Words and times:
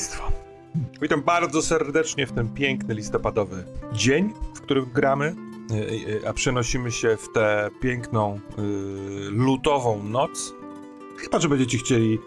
Państwo, 0.00 0.32
witam 1.02 1.22
bardzo 1.22 1.62
serdecznie 1.62 2.26
w 2.26 2.32
ten 2.32 2.48
piękny 2.54 2.94
listopadowy 2.94 3.64
dzień, 3.92 4.32
w 4.54 4.60
którym 4.60 4.84
gramy, 4.94 5.34
e, 5.70 5.74
e, 6.24 6.28
a 6.28 6.32
przenosimy 6.32 6.92
się 6.92 7.16
w 7.16 7.32
tę 7.34 7.70
piękną 7.80 8.34
e, 8.34 8.60
lutową 9.30 10.02
noc. 10.02 10.54
Chyba, 11.16 11.40
że 11.40 11.48
będziecie 11.48 11.78
chcieli 11.78 12.18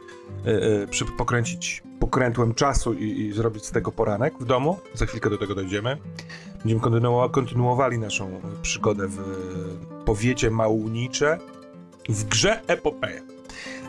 pokręcić 1.17 1.83
pokrętłem 1.99 2.53
czasu 2.53 2.93
i, 2.93 3.03
i, 3.03 3.31
zrobić 3.31 3.65
z 3.65 3.71
tego 3.71 3.91
poranek 3.91 4.33
w 4.39 4.45
domu. 4.45 4.79
Za 4.93 5.05
chwilkę 5.05 5.29
do 5.29 5.37
tego 5.37 5.55
dojdziemy. 5.55 5.97
Będziemy 6.59 6.81
kontynuowa 6.81 7.29
kontynuowali 7.29 7.97
naszą 7.97 8.41
przygodę 8.61 9.07
w 9.07 9.17
powiecie 10.05 10.51
Małunicze 10.51 11.39
w 12.09 12.23
grze 12.23 12.61
Epopeja. 12.67 13.21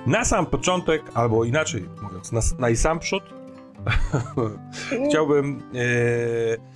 Na 0.06 0.24
sam 0.24 0.46
początek, 0.46 1.02
albo 1.14 1.44
inaczej 1.44 1.88
mówiąc, 2.02 2.32
na, 2.32 2.40
na 2.58 2.76
sam 2.76 2.98
przód, 2.98 3.43
chciałbym 5.08 5.62
e, 5.74 6.74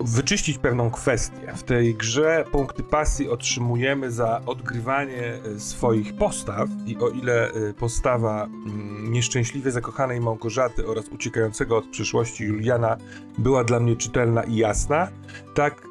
wyczyścić 0.00 0.58
pewną 0.58 0.90
kwestię. 0.90 1.52
W 1.56 1.62
tej 1.62 1.94
grze 1.94 2.44
punkty 2.52 2.82
pasji 2.82 3.28
otrzymujemy 3.28 4.10
za 4.10 4.40
odgrywanie 4.46 5.38
e, 5.56 5.60
swoich 5.60 6.16
postaw 6.16 6.68
i 6.86 6.96
o 6.96 7.08
ile 7.08 7.50
e, 7.50 7.74
postawa 7.74 8.44
mm, 8.44 9.12
nieszczęśliwie 9.12 9.70
zakochanej 9.70 10.20
Małgorzaty 10.20 10.86
oraz 10.86 11.08
uciekającego 11.08 11.76
od 11.76 11.86
przyszłości 11.86 12.44
Juliana 12.44 12.96
była 13.38 13.64
dla 13.64 13.80
mnie 13.80 13.96
czytelna 13.96 14.42
i 14.42 14.56
jasna, 14.56 15.08
tak 15.54 15.82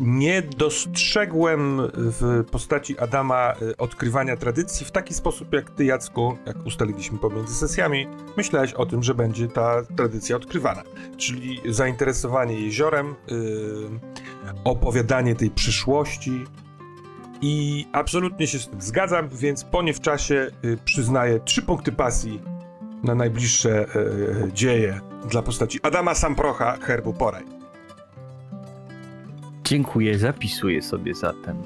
nie 0.00 0.42
dostrzegłem 0.42 1.80
w 1.94 2.44
postaci 2.50 2.98
Adama 2.98 3.54
y, 3.62 3.76
odkrywania 3.76 4.36
tradycji 4.36 4.86
w 4.86 4.90
taki 4.90 5.14
sposób, 5.14 5.52
jak 5.52 5.70
ty, 5.70 5.84
Jacku, 5.84 6.36
jak 6.46 6.66
ustaliliśmy 6.66 7.18
pomiędzy 7.18 7.54
sesjami, 7.54 8.06
myślałeś 8.36 8.72
o 8.72 8.86
tym, 8.86 9.02
że 9.02 9.14
będzie 9.14 9.48
ta 9.48 9.82
tradycja 9.96 10.36
odkrywana. 10.36 10.82
Czyli 11.16 11.60
zainteresowanie 11.68 12.60
jeziorem, 12.60 13.14
yy, 13.28 13.90
opowiadanie 14.64 15.34
tej 15.34 15.50
przyszłości. 15.50 16.44
I 17.42 17.86
absolutnie 17.92 18.46
się 18.46 18.58
z 18.58 18.68
tym 18.68 18.80
zgadzam, 18.80 19.28
więc 19.28 19.64
po 19.64 19.82
nie 19.82 19.94
w 19.94 20.00
czasie 20.00 20.50
yy, 20.62 20.78
przyznaję 20.84 21.40
trzy 21.40 21.62
punkty 21.62 21.92
pasji 21.92 22.42
na 23.02 23.14
najbliższe 23.14 23.86
dzieje 24.52 25.00
dla 25.28 25.42
postaci 25.42 25.78
Adama 25.82 26.14
Samprocha, 26.14 26.76
herbu 26.80 27.12
Poraj. 27.12 27.59
Dziękuję, 29.70 30.18
zapisuję 30.18 30.82
sobie 30.82 31.14
zatem. 31.14 31.62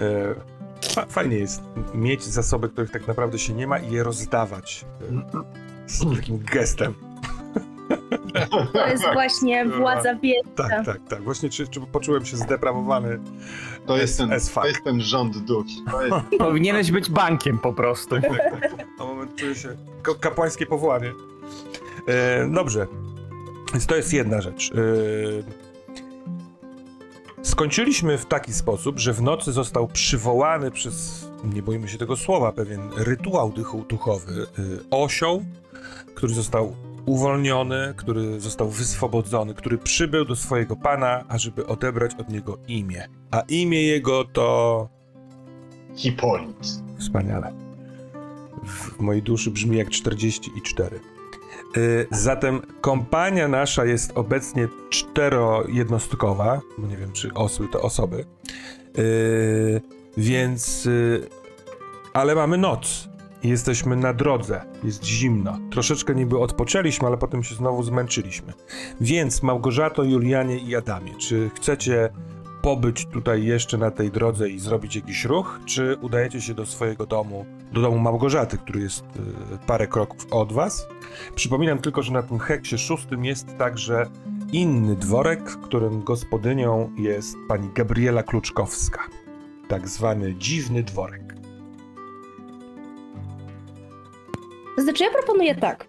E, 0.00 1.06
fajnie 1.08 1.36
jest 1.36 1.62
mieć 1.94 2.24
zasoby, 2.24 2.68
których 2.68 2.90
tak 2.90 3.08
naprawdę 3.08 3.38
się 3.38 3.52
nie 3.52 3.66
ma 3.66 3.78
i 3.78 3.92
je 3.92 4.02
rozdawać 4.02 4.84
e, 5.00 5.88
z 5.88 6.16
takim 6.16 6.38
gestem. 6.38 6.94
To 8.72 8.86
jest 8.88 9.04
właśnie 9.12 9.66
władza 9.78 10.14
wiedzy. 10.14 10.48
Tak, 10.56 10.86
tak, 10.86 11.00
tak. 11.08 11.22
Właśnie 11.22 11.50
czy, 11.50 11.68
czy 11.68 11.80
poczułem 11.80 12.26
się 12.26 12.36
zdeprawowany. 12.36 13.18
To 13.86 13.96
jest, 13.96 14.18
ten, 14.18 14.28
to 14.54 14.66
jest 14.66 14.84
ten 14.84 15.00
rząd 15.00 15.38
dusz. 15.38 15.66
Jest... 16.02 16.38
Powinieneś 16.38 16.90
być 16.90 17.10
bankiem 17.10 17.58
po 17.58 17.72
prostu. 17.72 18.20
Tak, 18.20 18.30
tak, 18.30 18.60
tak. 18.60 18.86
Na 18.98 19.04
moment 19.04 19.36
czuję 19.36 19.54
się 19.54 19.68
kapłańskie 20.20 20.66
powołanie. 20.66 21.12
E, 22.08 22.48
dobrze. 22.48 22.86
Więc 23.72 23.86
to 23.86 23.96
jest 23.96 24.12
jedna 24.12 24.40
rzecz. 24.40 24.72
E, 24.72 25.71
Skończyliśmy 27.42 28.18
w 28.18 28.26
taki 28.26 28.52
sposób, 28.52 28.98
że 28.98 29.12
w 29.12 29.22
nocy 29.22 29.52
został 29.52 29.88
przywołany 29.88 30.70
przez, 30.70 31.26
nie 31.44 31.62
boimy 31.62 31.88
się 31.88 31.98
tego 31.98 32.16
słowa, 32.16 32.52
pewien 32.52 32.90
rytuał 32.96 33.52
duchowy, 33.88 34.46
y, 34.58 34.78
osioł, 34.90 35.44
który 36.14 36.34
został 36.34 36.76
uwolniony, 37.06 37.94
który 37.96 38.40
został 38.40 38.68
wyswobodzony, 38.68 39.54
który 39.54 39.78
przybył 39.78 40.24
do 40.24 40.36
swojego 40.36 40.76
pana, 40.76 41.24
ażeby 41.28 41.66
odebrać 41.66 42.14
od 42.14 42.28
niego 42.28 42.58
imię. 42.68 43.08
A 43.30 43.40
imię 43.40 43.82
jego 43.82 44.24
to... 44.24 44.88
Hipolit. 45.96 46.82
Wspaniale. 46.98 47.52
W 48.66 49.00
mojej 49.00 49.22
duszy 49.22 49.50
brzmi 49.50 49.76
jak 49.76 49.90
44. 49.90 51.00
Y, 51.76 52.06
zatem 52.10 52.60
kompania 52.80 53.48
nasza 53.48 53.84
jest 53.84 54.12
obecnie 54.14 54.68
czterojednostkowa, 54.90 56.60
bo 56.78 56.86
nie 56.86 56.96
wiem, 56.96 57.12
czy 57.12 57.34
osły 57.34 57.68
to 57.68 57.82
osoby. 57.82 58.24
Y, 58.98 59.80
więc. 60.16 60.86
Y, 60.86 61.28
ale 62.12 62.34
mamy 62.34 62.58
noc. 62.58 63.08
Jesteśmy 63.42 63.96
na 63.96 64.14
drodze, 64.14 64.62
jest 64.84 65.04
zimno. 65.04 65.58
Troszeczkę 65.70 66.14
niby 66.14 66.38
odpoczęliśmy, 66.38 67.08
ale 67.08 67.16
potem 67.18 67.42
się 67.42 67.54
znowu 67.54 67.82
zmęczyliśmy. 67.82 68.52
Więc 69.00 69.42
Małgorzato, 69.42 70.02
Julianie 70.04 70.58
i 70.58 70.76
Adamie, 70.76 71.14
czy 71.18 71.50
chcecie 71.54 72.10
pobyć 72.62 73.06
tutaj 73.06 73.44
jeszcze 73.44 73.78
na 73.78 73.90
tej 73.90 74.10
drodze 74.10 74.48
i 74.48 74.58
zrobić 74.58 74.96
jakiś 74.96 75.24
ruch, 75.24 75.60
czy 75.66 75.96
udajecie 76.00 76.40
się 76.40 76.54
do 76.54 76.66
swojego 76.66 77.06
domu, 77.06 77.46
do 77.72 77.80
domu 77.80 77.98
Małgorzaty, 77.98 78.58
który 78.58 78.80
jest 78.80 79.04
y, 79.04 79.66
parę 79.66 79.86
kroków 79.86 80.26
od 80.30 80.52
was? 80.52 80.86
Przypominam 81.34 81.78
tylko, 81.78 82.02
że 82.02 82.12
na 82.12 82.22
tym 82.22 82.38
heksie 82.38 82.78
szóstym 82.78 83.24
jest 83.24 83.58
także 83.58 84.06
inny 84.52 84.96
dworek, 84.96 85.50
w 85.50 85.60
którym 85.60 86.02
gospodynią 86.02 86.90
jest 86.98 87.36
pani 87.48 87.68
Gabriela 87.74 88.22
Kluczkowska. 88.22 89.00
Tak 89.68 89.88
zwany 89.88 90.34
dziwny 90.34 90.82
dworek. 90.82 91.34
Znaczy, 94.78 95.04
ja 95.04 95.10
proponuję 95.10 95.54
tak. 95.54 95.86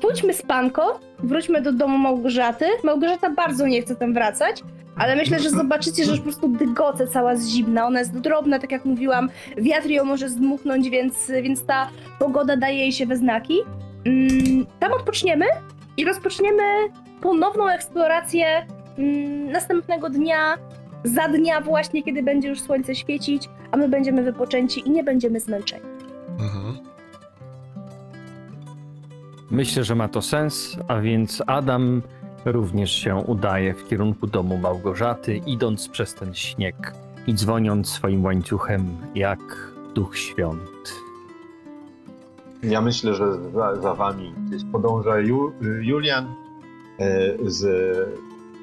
Pójdźmy 0.00 0.34
z 0.34 0.42
panko, 0.42 1.00
wróćmy 1.18 1.62
do 1.62 1.72
domu 1.72 1.98
Małgorzaty. 1.98 2.66
Małgorzata 2.84 3.30
bardzo 3.30 3.66
nie 3.66 3.82
chce 3.82 3.96
tam 3.96 4.14
wracać, 4.14 4.62
ale 4.96 5.16
myślę, 5.16 5.40
że 5.40 5.50
zobaczycie, 5.50 6.04
że 6.04 6.10
już 6.10 6.20
po 6.20 6.24
prostu 6.24 6.48
dygoce 6.48 7.06
cała 7.06 7.36
zimna. 7.36 7.86
Ona 7.86 7.98
jest 7.98 8.18
drobna, 8.18 8.58
tak 8.58 8.72
jak 8.72 8.84
mówiłam, 8.84 9.28
wiatr 9.56 9.88
ją 9.88 10.04
może 10.04 10.28
zdmuchnąć, 10.28 10.90
więc, 10.90 11.30
więc 11.42 11.64
ta 11.64 11.90
pogoda 12.18 12.56
daje 12.56 12.78
jej 12.78 12.92
się 12.92 13.06
we 13.06 13.16
znaki. 13.16 13.58
Mm, 14.04 14.66
tam 14.80 14.92
odpoczniemy 14.92 15.44
i 15.96 16.04
rozpoczniemy 16.04 16.62
ponowną 17.20 17.68
eksplorację 17.68 18.66
mm, 18.98 19.52
następnego 19.52 20.10
dnia, 20.10 20.58
za 21.04 21.28
dnia 21.28 21.60
właśnie, 21.60 22.02
kiedy 22.02 22.22
będzie 22.22 22.48
już 22.48 22.60
słońce 22.60 22.94
świecić, 22.94 23.48
a 23.70 23.76
my 23.76 23.88
będziemy 23.88 24.22
wypoczęci 24.22 24.88
i 24.88 24.90
nie 24.90 25.04
będziemy 25.04 25.40
zmęczeni. 25.40 25.84
Mhm. 26.38 26.78
Myślę, 29.50 29.84
że 29.84 29.94
ma 29.94 30.08
to 30.08 30.22
sens, 30.22 30.76
a 30.88 31.00
więc 31.00 31.42
Adam 31.46 32.02
również 32.44 32.92
się 32.92 33.16
udaje 33.16 33.74
w 33.74 33.88
kierunku 33.88 34.26
domu 34.26 34.58
Małgorzaty, 34.58 35.36
idąc 35.36 35.88
przez 35.88 36.14
ten 36.14 36.34
śnieg 36.34 36.94
i 37.26 37.34
dzwoniąc 37.34 37.88
swoim 37.88 38.24
łańcuchem 38.24 38.96
jak 39.14 39.40
Duch 39.94 40.18
Świąt. 40.18 40.94
Ja 42.62 42.80
myślę, 42.80 43.14
że 43.14 43.50
za, 43.50 43.76
za 43.76 43.94
wami 43.94 44.34
gdzieś 44.46 44.62
podąża 44.72 45.18
Ju, 45.18 45.52
Julian 45.80 46.26
e, 46.98 47.34
z 47.42 47.66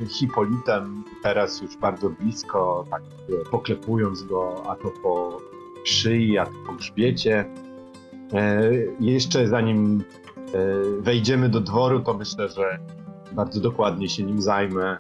Hipolitem, 0.10 1.04
teraz 1.24 1.62
już 1.62 1.78
bardzo 1.78 2.10
blisko, 2.10 2.86
tak 2.90 3.02
poklepując 3.52 4.24
go, 4.24 4.64
a 4.70 4.76
to 4.76 4.92
po 5.04 5.38
szyi, 5.84 6.38
a 6.38 6.46
to 6.46 6.52
po 6.68 6.74
grzbiecie. 6.74 7.46
E, 8.34 8.62
jeszcze 9.00 9.48
zanim 9.48 10.04
e, 10.38 11.02
wejdziemy 11.02 11.50
do 11.50 11.62
dworu, 11.62 12.00
to 12.00 12.14
myślę, 12.14 12.50
że 12.50 12.80
bardzo 13.34 13.62
dokładnie 13.62 14.10
się 14.10 14.24
nim 14.24 14.42
zajmę. 14.42 14.98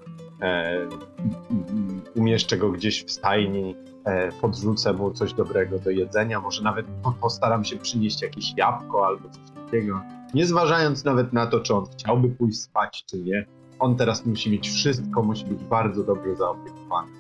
Umieszczę 2.16 2.57
go 2.57 2.72
gdzieś 2.72 3.06
w 3.06 3.12
stajni, 3.12 3.75
E, 4.06 4.31
podrzucę 4.31 4.94
mu 4.94 5.12
coś 5.12 5.33
dobrego 5.33 5.80
do 5.80 5.89
jedzenia, 5.89 6.42
może 6.42 6.63
nawet 6.63 6.86
postaram 7.22 7.66
się 7.66 7.78
przynieść 7.78 8.22
jakieś 8.22 8.54
jabłko 8.57 9.06
albo 9.06 9.30
coś 9.30 9.44
takiego. 9.66 10.01
Nie 10.33 10.45
zważając 10.45 11.04
nawet 11.04 11.33
na 11.33 11.48
to, 11.48 11.60
czy 11.60 11.75
on 11.75 11.86
chciałby 11.94 12.30
pójść 12.30 12.60
spać, 12.60 13.04
czy 13.06 13.19
nie. 13.19 13.45
On 13.80 13.95
teraz 13.95 14.25
musi 14.25 14.51
mieć 14.51 14.69
wszystko, 14.69 15.24
musi 15.24 15.45
być 15.45 15.63
bardzo 15.63 16.04
dobrze 16.04 16.36
zaopiekowany. 16.36 17.12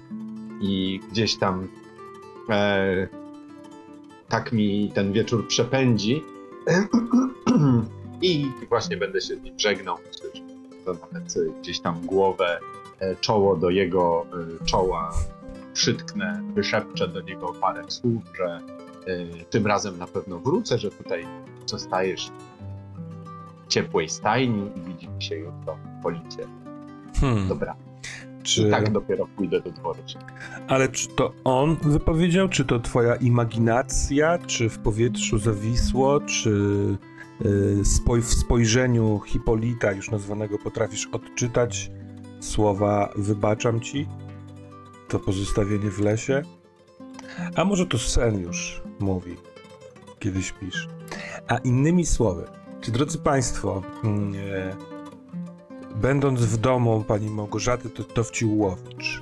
I 0.61 0.99
gdzieś 1.11 1.37
tam 1.37 1.67
e, 2.49 3.07
tak 4.29 4.51
mi 4.51 4.91
ten 4.93 5.13
wieczór 5.13 5.47
przepędzi. 5.47 6.23
I 8.21 8.51
właśnie 8.69 8.97
będę 8.97 9.21
się 9.21 9.35
z 9.35 9.41
nim 9.41 9.59
żegnał. 9.59 9.97
Nawet 10.85 11.33
gdzieś 11.61 11.79
tam 11.79 12.05
głowę, 12.05 12.59
e, 12.99 13.15
czoło 13.15 13.55
do 13.55 13.69
jego 13.69 14.25
e, 14.61 14.65
czoła 14.65 15.11
przytknę, 15.73 16.43
wyszepczę 16.53 17.07
do 17.07 17.21
niego 17.21 17.53
parę 17.61 17.83
słów, 17.87 18.23
że 18.37 18.61
y, 19.13 19.45
tym 19.49 19.67
razem 19.67 19.97
na 19.97 20.07
pewno 20.07 20.39
wrócę, 20.39 20.77
że 20.77 20.91
tutaj 20.91 21.27
zostajesz 21.65 22.31
w 23.65 23.67
ciepłej 23.67 24.09
stajni 24.09 24.71
i 24.75 24.81
widzimy 24.81 25.21
się 25.21 25.35
jutro 25.35 25.77
w 25.99 26.03
policie. 26.03 26.47
Hmm. 27.21 27.47
Dobra. 27.47 27.75
Czy... 28.43 28.67
I 28.67 28.71
tak 28.71 28.91
dopiero 28.91 29.27
pójdę 29.35 29.61
do 29.61 29.71
dworu. 29.71 29.99
Ale 30.67 30.89
czy 30.89 31.07
to 31.07 31.33
on 31.43 31.75
wypowiedział, 31.81 32.49
czy 32.49 32.65
to 32.65 32.79
twoja 32.79 33.15
imaginacja, 33.15 34.37
czy 34.37 34.69
w 34.69 34.79
powietrzu 34.79 35.37
zawisło, 35.39 36.19
czy 36.19 36.51
spoj- 37.83 38.21
w 38.21 38.33
spojrzeniu 38.33 39.19
Hipolita, 39.25 39.91
już 39.91 40.11
nazwanego, 40.11 40.57
potrafisz 40.57 41.07
odczytać 41.11 41.91
słowa 42.39 43.13
wybaczam 43.15 43.79
ci, 43.79 44.07
to 45.07 45.19
pozostawienie 45.19 45.91
w 45.91 45.99
lesie. 45.99 46.41
A 47.55 47.65
może 47.65 47.85
to 47.85 47.97
sen 47.97 48.39
już 48.39 48.81
mówi, 48.99 49.35
kiedy 50.19 50.43
śpisz. 50.43 50.87
A 51.47 51.57
innymi 51.57 52.05
słowy, 52.05 52.45
czy 52.81 52.91
drodzy 52.91 53.17
Państwo, 53.17 53.81
mm, 54.03 54.33
e, 54.35 54.75
będąc 55.95 56.41
w 56.41 56.57
domu 56.57 57.03
pani 57.07 57.29
Małgorzaty 57.29 57.89
to 57.89 58.03
Towciłowicz, 58.03 59.21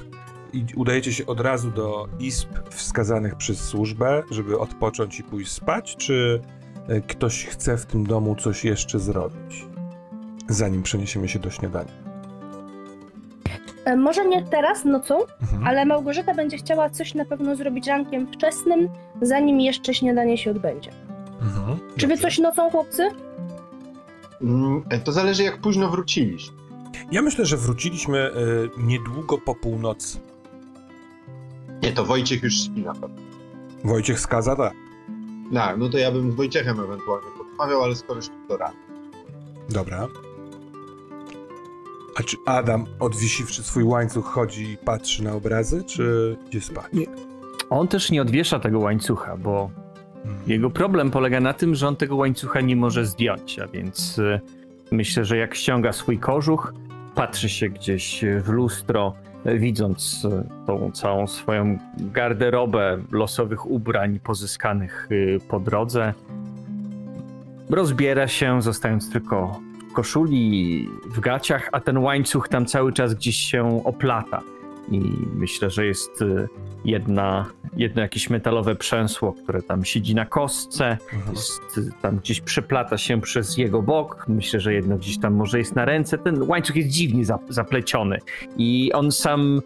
i 0.54 0.66
udajecie 0.75 1.13
się 1.13 1.25
od 1.25 1.39
razu 1.39 1.71
do 1.71 2.07
izb 2.19 2.50
wskazanych 2.69 3.36
przez 3.36 3.60
służbę, 3.60 4.24
żeby 4.31 4.60
odpocząć 4.60 5.19
i 5.19 5.24
pójść 5.24 5.51
spać, 5.51 5.95
czy 5.95 6.42
ktoś 7.07 7.45
chce 7.45 7.77
w 7.77 7.86
tym 7.86 8.06
domu 8.07 8.36
coś 8.36 8.65
jeszcze 8.65 9.00
zrobić, 9.00 9.65
zanim 10.50 10.83
przeniesiemy 10.83 11.27
się 11.30 11.39
do 11.39 11.50
śniadania? 11.50 11.91
E, 13.86 13.95
Może 13.95 14.25
nie 14.25 14.44
teraz, 14.44 14.86
nocą, 14.86 15.15
Mhm. 15.41 15.68
ale 15.68 15.86
Małgorzata 15.86 16.33
będzie 16.33 16.57
chciała 16.57 16.89
coś 16.89 17.13
na 17.13 17.25
pewno 17.25 17.56
zrobić 17.56 17.88
rankiem 17.88 18.27
wczesnym, 18.33 18.89
zanim 19.21 19.59
jeszcze 19.59 19.94
śniadanie 19.94 20.38
się 20.38 20.51
odbędzie. 20.51 20.91
Mhm. 21.41 21.80
Czy 21.97 22.07
wy 22.07 22.18
coś 22.18 22.39
nocą, 22.39 22.69
chłopcy? 22.69 23.09
Mm, 24.42 24.83
To 25.03 25.12
zależy 25.12 25.44
jak 25.44 25.57
późno 25.62 25.89
wróciliśmy. 25.89 26.57
Ja 27.12 27.21
myślę, 27.21 27.45
że 27.45 27.57
wróciliśmy 27.57 28.19
e, 28.19 28.31
niedługo 28.81 29.38
po 29.38 29.56
północy. 29.56 30.19
Nie, 31.83 31.92
to 31.92 32.06
Wojciech 32.06 32.44
już 32.44 32.53
śpi 32.63 32.81
na 32.81 32.94
pewno. 32.94 33.18
Wojciech 33.83 34.19
skaza, 34.19 34.56
tak. 34.56 34.74
Tak, 35.53 35.77
no 35.77 35.89
to 35.89 35.97
ja 35.97 36.11
bym 36.11 36.31
z 36.31 36.35
Wojciechem 36.35 36.79
ewentualnie 36.79 37.27
porozmawiał, 37.37 37.83
ale 37.83 37.95
skoro 37.95 38.19
rano. 38.59 38.73
Dobra. 39.69 40.07
A 42.19 42.23
czy 42.23 42.37
Adam, 42.45 42.85
odwisiwszy 42.99 43.63
swój 43.63 43.83
łańcuch, 43.83 44.25
chodzi 44.25 44.71
i 44.71 44.77
patrzy 44.77 45.23
na 45.23 45.33
obrazy, 45.33 45.83
czy 45.83 46.37
idzie 46.47 46.61
spać? 46.61 46.85
Nie. 46.93 47.05
On 47.69 47.87
też 47.87 48.11
nie 48.11 48.21
odwiesza 48.21 48.59
tego 48.59 48.79
łańcucha, 48.79 49.37
bo 49.37 49.69
Mhm. 50.25 50.49
jego 50.49 50.69
problem 50.69 51.11
polega 51.11 51.39
na 51.39 51.53
tym, 51.53 51.75
że 51.75 51.87
on 51.87 51.95
tego 51.95 52.15
łańcucha 52.15 52.61
nie 52.61 52.75
może 52.75 53.05
zdjąć, 53.05 53.59
a 53.59 53.67
więc 53.67 54.17
y, 54.17 54.39
myślę, 54.91 55.25
że 55.25 55.37
jak 55.37 55.55
ściąga 55.55 55.93
swój 55.93 56.17
kożuch, 56.19 56.73
patrzy 57.15 57.49
się 57.49 57.69
gdzieś 57.69 58.25
w 58.43 58.49
lustro, 58.49 59.13
widząc 59.45 60.25
y, 60.25 60.65
tą 60.68 60.91
całą 60.91 61.27
swoją 61.27 61.77
garderobę 61.97 62.97
losowych 63.12 63.71
ubrań 63.71 64.19
pozyskanych 64.19 65.07
y, 65.12 65.39
po 65.50 65.59
drodze, 65.59 66.13
rozbiera 67.69 68.27
się, 68.27 68.62
zostając 68.62 69.12
tylko 69.12 69.59
w 69.89 69.94
koszuli, 69.94 70.88
w 71.06 71.19
gaciach, 71.19 71.69
a 71.71 71.80
ten 71.80 71.97
łańcuch 71.97 72.47
tam 72.47 72.65
cały 72.65 72.94
czas 72.94 73.13
gdzieś 73.13 73.36
się 73.36 73.83
oplata. 73.83 74.41
I 74.91 75.01
myślę, 75.36 75.69
że 75.69 75.86
jest 75.86 76.21
y, 76.21 76.47
jedna, 76.86 77.45
jedno 77.75 78.01
jakieś 78.01 78.30
metalowe 78.30 78.75
przęsło, 78.75 79.33
które 79.33 79.62
tam 79.62 79.86
siedzi 79.86 80.15
na 80.15 80.25
kostce, 80.25 80.97
Mhm. 81.13 81.36
jest, 81.36 81.77
y, 81.77 81.89
tam 82.01 82.18
gdzieś 82.18 82.41
przeplata 82.41 82.97
się 82.97 83.21
przez 83.21 83.57
jego 83.57 83.81
bok. 83.81 84.25
Myślę, 84.27 84.59
że 84.59 84.74
jedno 84.74 84.97
gdzieś 84.97 85.19
tam 85.19 85.33
może 85.33 85.57
jest 85.57 85.75
na 85.75 85.86
ręce. 85.86 86.18
Ten 86.18 86.44
łańcuch 86.44 86.75
jest 86.75 86.89
dziwnie 86.89 87.25
za, 87.25 87.39
zapleciony 87.50 88.19
i 88.57 88.91
on 88.94 89.12
sam 89.12 89.62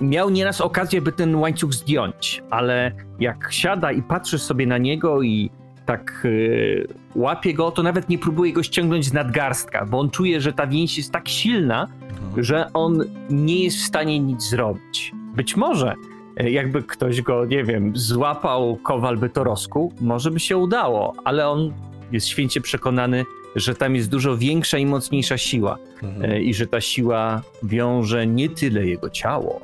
miał 0.00 0.30
nieraz 0.30 0.60
okazję, 0.60 1.02
by 1.02 1.12
ten 1.12 1.34
łańcuch 1.36 1.72
zdjąć, 1.74 2.42
ale 2.50 2.92
jak 3.20 3.48
siada 3.52 3.92
i 3.92 4.02
patrzy 4.02 4.38
sobie 4.38 4.66
na 4.66 4.78
niego 4.78 5.22
i 5.22 5.50
tak 5.86 6.22
y, 6.24 6.86
łapie 7.14 7.54
go, 7.54 7.70
to 7.70 7.82
nawet 7.82 8.08
nie 8.08 8.18
próbuje 8.18 8.52
go 8.52 8.62
ściągnąć 8.62 9.04
z 9.04 9.12
nadgarstka, 9.12 9.86
bo 9.86 9.98
on 10.00 10.10
czuje, 10.10 10.40
że 10.40 10.52
ta 10.52 10.66
więź 10.66 10.96
jest 10.98 11.12
tak 11.12 11.28
silna. 11.28 11.88
Że 12.36 12.70
on 12.72 13.04
nie 13.30 13.64
jest 13.64 13.76
w 13.76 13.84
stanie 13.84 14.20
nic 14.20 14.42
zrobić. 14.42 15.12
Być 15.36 15.56
może, 15.56 15.94
e, 16.36 16.50
jakby 16.50 16.82
ktoś 16.82 17.22
go, 17.22 17.44
nie 17.44 17.64
wiem, 17.64 17.92
złapał 17.96 18.76
kowal 18.76 19.16
by 19.18 19.28
to 19.28 19.44
rozkuł, 19.44 19.92
może 20.00 20.30
by 20.30 20.40
się 20.40 20.56
udało, 20.56 21.12
ale 21.24 21.48
on 21.48 21.72
jest 22.12 22.26
święcie 22.26 22.60
przekonany, 22.60 23.24
że 23.56 23.74
tam 23.74 23.94
jest 23.96 24.10
dużo 24.10 24.36
większa 24.36 24.78
i 24.78 24.86
mocniejsza 24.86 25.38
siła 25.38 25.78
Mhm. 26.02 26.32
e, 26.32 26.40
i 26.42 26.54
że 26.54 26.66
ta 26.66 26.80
siła 26.80 27.42
wiąże 27.62 28.26
nie 28.26 28.48
tyle 28.48 28.86
jego 28.86 29.10
ciało, 29.10 29.60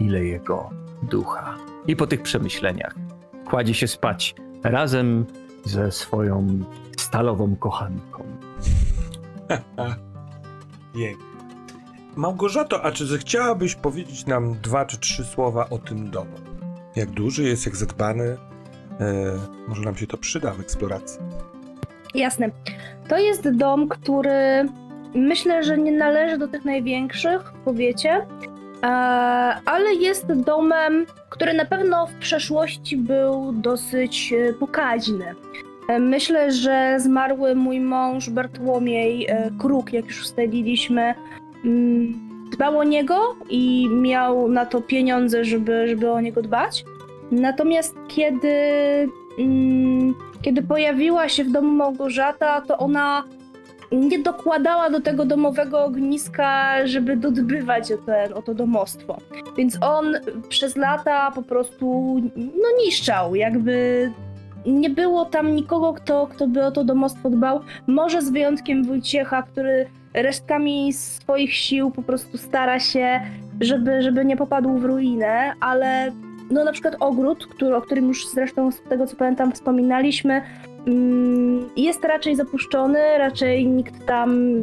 ile 0.00 0.24
jego 0.24 0.70
ducha. 1.02 1.54
I 1.86 1.96
po 1.96 2.06
tych 2.06 2.22
przemyśleniach 2.22 2.94
kładzie 3.50 3.74
się 3.74 3.86
spać 3.88 4.34
razem 4.62 5.26
ze 5.64 5.92
swoją 5.92 6.46
stalową 6.96 7.56
kochanką. 7.56 8.24
Jej. 10.94 11.16
Małgorzato, 12.16 12.84
a 12.84 12.92
czy 12.92 13.06
zechciałabyś 13.06 13.74
powiedzieć 13.74 14.26
nam 14.26 14.54
dwa 14.62 14.84
czy 14.84 14.98
trzy 14.98 15.24
słowa 15.24 15.66
o 15.70 15.78
tym 15.78 16.10
domu? 16.10 16.36
Jak 16.96 17.10
duży 17.10 17.42
jest, 17.42 17.66
jak 17.66 17.76
zadbany? 17.76 18.24
E, 18.24 18.36
może 19.68 19.82
nam 19.82 19.96
się 19.96 20.06
to 20.06 20.16
przyda 20.16 20.50
w 20.50 20.60
eksploracji. 20.60 21.20
Jasne. 22.14 22.50
To 23.08 23.18
jest 23.18 23.50
dom, 23.50 23.88
który 23.88 24.68
myślę, 25.14 25.62
że 25.62 25.78
nie 25.78 25.92
należy 25.92 26.38
do 26.38 26.48
tych 26.48 26.64
największych 26.64 27.52
powiecie, 27.64 28.10
e, 28.82 28.86
ale 29.64 29.94
jest 29.94 30.32
domem, 30.32 31.06
który 31.28 31.54
na 31.54 31.64
pewno 31.64 32.06
w 32.06 32.14
przeszłości 32.14 32.96
był 32.96 33.52
dosyć 33.52 34.32
e, 34.32 34.52
pokaźny. 34.52 35.34
E, 35.88 35.98
Myślę, 35.98 36.52
że 36.52 36.96
zmarły 37.00 37.54
mój 37.54 37.80
mąż 37.80 38.30
Bartłomiej 38.30 39.28
Kruk, 39.58 39.92
jak 39.92 40.06
już 40.06 40.20
ustaliliśmy, 40.22 41.14
dbał 42.52 42.78
o 42.78 42.84
niego 42.84 43.36
i 43.50 43.88
miał 43.88 44.48
na 44.48 44.66
to 44.66 44.80
pieniądze, 44.80 45.44
żeby, 45.44 45.88
żeby 45.88 46.10
o 46.10 46.20
niego 46.20 46.42
dbać. 46.42 46.84
Natomiast 47.30 47.96
kiedy 48.08 48.48
mm, 49.38 50.14
kiedy 50.42 50.62
pojawiła 50.62 51.28
się 51.28 51.44
w 51.44 51.50
domu 51.50 51.72
Małgorzata, 51.72 52.60
to 52.60 52.78
ona 52.78 53.24
nie 53.92 54.18
dokładała 54.18 54.90
do 54.90 55.00
tego 55.00 55.24
domowego 55.24 55.84
ogniska, 55.84 56.74
żeby 56.86 57.16
dodbywać 57.16 57.92
o, 57.92 57.98
ten, 57.98 58.32
o 58.32 58.42
to 58.42 58.54
domostwo. 58.54 59.18
Więc 59.56 59.78
on 59.82 60.14
przez 60.48 60.76
lata 60.76 61.30
po 61.30 61.42
prostu 61.42 62.16
no, 62.36 62.84
niszczał, 62.84 63.34
jakby 63.34 64.10
nie 64.66 64.90
było 64.90 65.24
tam 65.24 65.56
nikogo, 65.56 65.92
kto, 65.92 66.26
kto 66.26 66.46
by 66.46 66.64
o 66.64 66.70
to 66.70 66.84
domostwo 66.84 67.30
dbał. 67.30 67.60
Może 67.86 68.22
z 68.22 68.30
wyjątkiem 68.30 68.84
Wojciecha, 68.84 69.42
który 69.42 69.86
resztkami 70.14 70.92
swoich 70.92 71.54
sił 71.54 71.90
po 71.90 72.02
prostu 72.02 72.38
stara 72.38 72.80
się, 72.80 73.20
żeby, 73.60 74.02
żeby 74.02 74.24
nie 74.24 74.36
popadł 74.36 74.78
w 74.78 74.84
ruinę, 74.84 75.52
ale 75.60 76.12
no 76.50 76.64
na 76.64 76.72
przykład 76.72 76.96
ogród, 77.00 77.46
który, 77.46 77.76
o 77.76 77.82
którym 77.82 78.08
już 78.08 78.28
zresztą 78.28 78.70
z 78.70 78.82
tego 78.82 79.06
co 79.06 79.16
pamiętam 79.16 79.52
wspominaliśmy, 79.52 80.42
mm, 80.86 81.68
jest 81.76 82.04
raczej 82.04 82.36
zapuszczony, 82.36 82.98
raczej 83.18 83.66
nikt 83.66 84.06
tam 84.06 84.54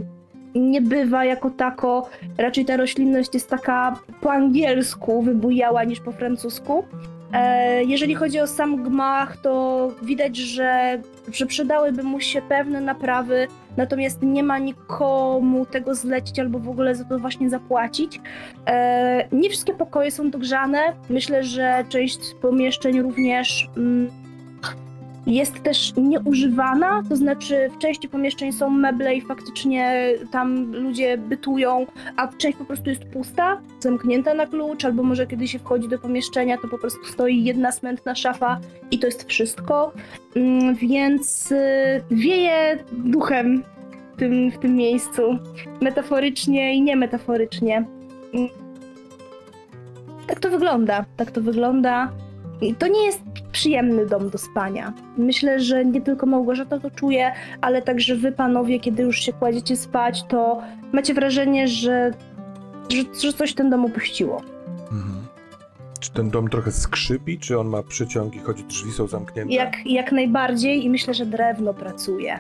nie 0.55 0.81
bywa 0.81 1.25
jako 1.25 1.49
tako, 1.49 2.09
raczej 2.37 2.65
ta 2.65 2.77
roślinność 2.77 3.33
jest 3.33 3.49
taka 3.49 3.99
po 4.21 4.31
angielsku 4.31 5.21
wybujała 5.21 5.83
niż 5.83 5.99
po 5.99 6.11
francusku. 6.11 6.83
E, 7.33 7.83
Jeżeli 7.83 8.15
chodzi 8.15 8.39
o 8.39 8.47
sam 8.47 8.83
gmach, 8.83 9.37
to 9.37 9.87
widać, 10.01 10.37
że, 10.37 11.01
że 11.31 11.45
przydałyby 11.45 12.03
mu 12.03 12.19
się 12.19 12.41
pewne 12.41 12.81
naprawy, 12.81 13.47
natomiast 13.77 14.21
nie 14.21 14.43
ma 14.43 14.59
nikomu 14.59 15.65
tego 15.65 15.95
zlecić 15.95 16.39
albo 16.39 16.59
w 16.59 16.69
ogóle 16.69 16.95
za 16.95 17.03
to 17.03 17.19
właśnie 17.19 17.49
zapłacić. 17.49 18.21
E, 18.67 19.27
nie 19.31 19.49
wszystkie 19.49 19.73
pokoje 19.73 20.11
są 20.11 20.29
dogrzane. 20.29 20.79
Myślę, 21.09 21.43
że 21.43 21.85
część 21.89 22.19
pomieszczeń 22.41 23.01
również 23.01 23.69
mm, 23.77 24.20
jest 25.27 25.63
też 25.63 25.93
nieużywana, 25.97 27.03
to 27.09 27.15
znaczy 27.15 27.69
w 27.75 27.77
części 27.77 28.09
pomieszczeń 28.09 28.51
są 28.51 28.69
meble 28.69 29.15
i 29.15 29.21
faktycznie 29.21 30.09
tam 30.31 30.71
ludzie 30.71 31.17
bytują, 31.17 31.85
a 32.15 32.27
część 32.27 32.57
po 32.57 32.65
prostu 32.65 32.89
jest 32.89 33.05
pusta, 33.05 33.61
zamknięta 33.79 34.33
na 34.33 34.47
klucz, 34.47 34.85
albo 34.85 35.03
może 35.03 35.27
kiedy 35.27 35.47
się 35.47 35.59
wchodzi 35.59 35.87
do 35.87 35.99
pomieszczenia, 35.99 36.57
to 36.57 36.67
po 36.67 36.77
prostu 36.77 37.05
stoi 37.05 37.43
jedna 37.43 37.71
smętna 37.71 38.15
szafa 38.15 38.59
i 38.91 38.99
to 38.99 39.07
jest 39.07 39.23
wszystko. 39.29 39.93
Mm, 40.35 40.75
Więc 40.75 41.51
y, 41.51 41.57
wieje 42.11 42.83
duchem 42.91 43.63
w 44.13 44.17
tym, 44.17 44.51
w 44.51 44.57
tym 44.57 44.75
miejscu, 44.75 45.21
metaforycznie 45.81 46.75
i 46.75 46.81
niemetaforycznie. 46.81 47.85
Mm. 48.33 48.49
Tak 50.27 50.39
to 50.39 50.49
wygląda, 50.49 51.05
tak 51.17 51.31
to 51.31 51.41
wygląda. 51.41 52.11
I 52.61 52.75
to 52.75 52.87
nie 52.87 53.05
jest 53.05 53.21
przyjemny 53.51 54.05
dom 54.05 54.29
do 54.29 54.37
spania. 54.37 54.93
Myślę, 55.17 55.59
że 55.59 55.85
nie 55.85 56.01
tylko 56.01 56.25
Małgorzata 56.25 56.79
to 56.79 56.91
czuje, 56.91 57.31
ale 57.61 57.81
także 57.81 58.15
wy, 58.15 58.31
panowie, 58.31 58.79
kiedy 58.79 59.03
już 59.03 59.19
się 59.19 59.33
kładziecie 59.33 59.77
spać, 59.77 60.23
to 60.23 60.61
macie 60.93 61.13
wrażenie, 61.13 61.67
że, 61.67 62.13
że, 62.89 63.03
że 63.21 63.33
coś 63.33 63.51
w 63.51 63.55
ten 63.55 63.69
dom 63.69 63.85
opuściło. 63.85 64.41
Mhm. 64.91 65.21
Czy 65.99 66.11
ten 66.11 66.29
dom 66.29 66.49
trochę 66.49 66.71
skrzypi, 66.71 67.39
czy 67.39 67.59
on 67.59 67.67
ma 67.67 67.83
przeciągi, 67.83 68.39
choć 68.39 68.63
drzwi 68.63 68.91
są 68.91 69.07
zamknięte? 69.07 69.53
Jak, 69.53 69.73
jak 69.85 70.11
najbardziej 70.11 70.85
i 70.85 70.89
myślę, 70.89 71.13
że 71.13 71.25
drewno 71.25 71.73
pracuje. 71.73 72.39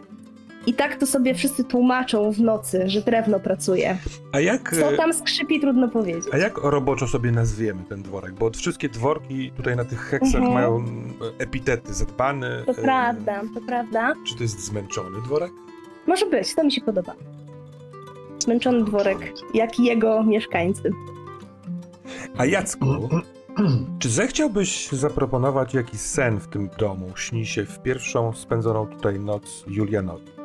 I 0.65 0.73
tak 0.73 0.95
to 0.95 1.05
sobie 1.07 1.33
wszyscy 1.35 1.63
tłumaczą 1.63 2.31
w 2.31 2.39
nocy, 2.39 2.83
że 2.89 3.01
drewno 3.01 3.39
pracuje. 3.39 3.97
A 4.31 4.39
jak, 4.39 4.75
Co 4.75 4.91
e, 4.93 4.97
tam 4.97 5.13
skrzypi, 5.13 5.59
trudno 5.59 5.87
powiedzieć. 5.89 6.23
a 6.31 6.37
jak 6.37 6.57
roboczo 6.57 7.07
sobie 7.07 7.31
nazwiemy 7.31 7.83
ten 7.89 8.01
dworek? 8.03 8.33
Bo 8.33 8.49
wszystkie 8.51 8.89
dworki 8.89 9.51
tutaj 9.57 9.75
na 9.75 9.85
tych 9.85 9.99
heksach 9.99 10.35
Mhm. 10.35 10.53
mają 10.53 10.75
mm, 10.77 11.13
epitety 11.39 11.93
zadbany. 11.93 12.63
To 12.65 12.71
e, 12.71 12.75
prawda, 12.75 13.41
to 13.53 13.61
prawda. 13.67 14.13
Czy 14.27 14.35
to 14.35 14.43
jest 14.43 14.59
zmęczony 14.65 15.21
dworek? 15.21 15.51
Może 16.07 16.25
być, 16.25 16.55
to 16.55 16.63
mi 16.63 16.71
się 16.71 16.81
podoba. 16.81 17.13
Zmęczony 18.39 18.83
dworek, 18.83 19.33
jak 19.53 19.79
i 19.79 19.83
jego 19.83 20.23
mieszkańcy. 20.23 20.91
A 22.37 22.45
Jacku, 22.45 22.85
czy 23.99 24.09
zechciałbyś 24.09 24.89
zaproponować 24.91 25.73
jakiś 25.73 25.99
sen 26.01 26.39
w 26.39 26.47
tym 26.47 26.69
domu 26.79 27.11
śni 27.15 27.45
się 27.45 27.65
w 27.65 27.79
pierwszą 27.81 28.33
spędzoną 28.33 28.87
tutaj 28.87 29.19
noc 29.19 29.63
Julianowi? 29.67 30.40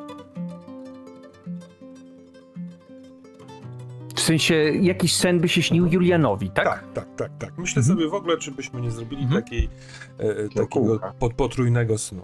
Sensie, 4.27 4.55
jakiś 4.81 5.15
sen 5.15 5.39
by 5.39 5.49
się 5.49 5.61
śnił 5.61 5.87
Julianowi, 5.87 6.49
tak? 6.49 6.65
tak, 6.65 6.83
tak, 6.93 7.07
tak. 7.17 7.31
tak. 7.39 7.57
Myślę 7.57 7.79
Mhm. 7.81 7.97
sobie 7.97 8.09
w 8.09 8.13
ogóle, 8.13 8.37
czy 8.37 8.51
byśmy 8.51 8.81
nie 8.81 8.91
zrobili 8.91 9.23
Mhm. 9.23 9.41
takiej, 9.43 9.69
e, 10.19 10.23
e, 10.23 10.49
takiego 10.49 10.99
pod, 11.19 11.33
potrójnego 11.33 11.97
snu. 11.97 12.21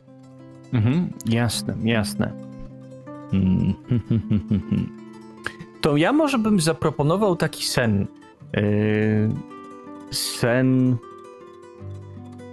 Mhm, 0.73 1.09
jasne, 1.25 1.75
jasne. 1.83 2.33
Mm, 3.33 3.73
To 5.81 5.97
ja 5.97 6.11
może 6.13 6.37
bym 6.37 6.59
zaproponował 6.59 7.35
taki 7.35 7.65
sen. 7.65 8.07
Yy, 8.53 9.29
sen. 10.11 10.97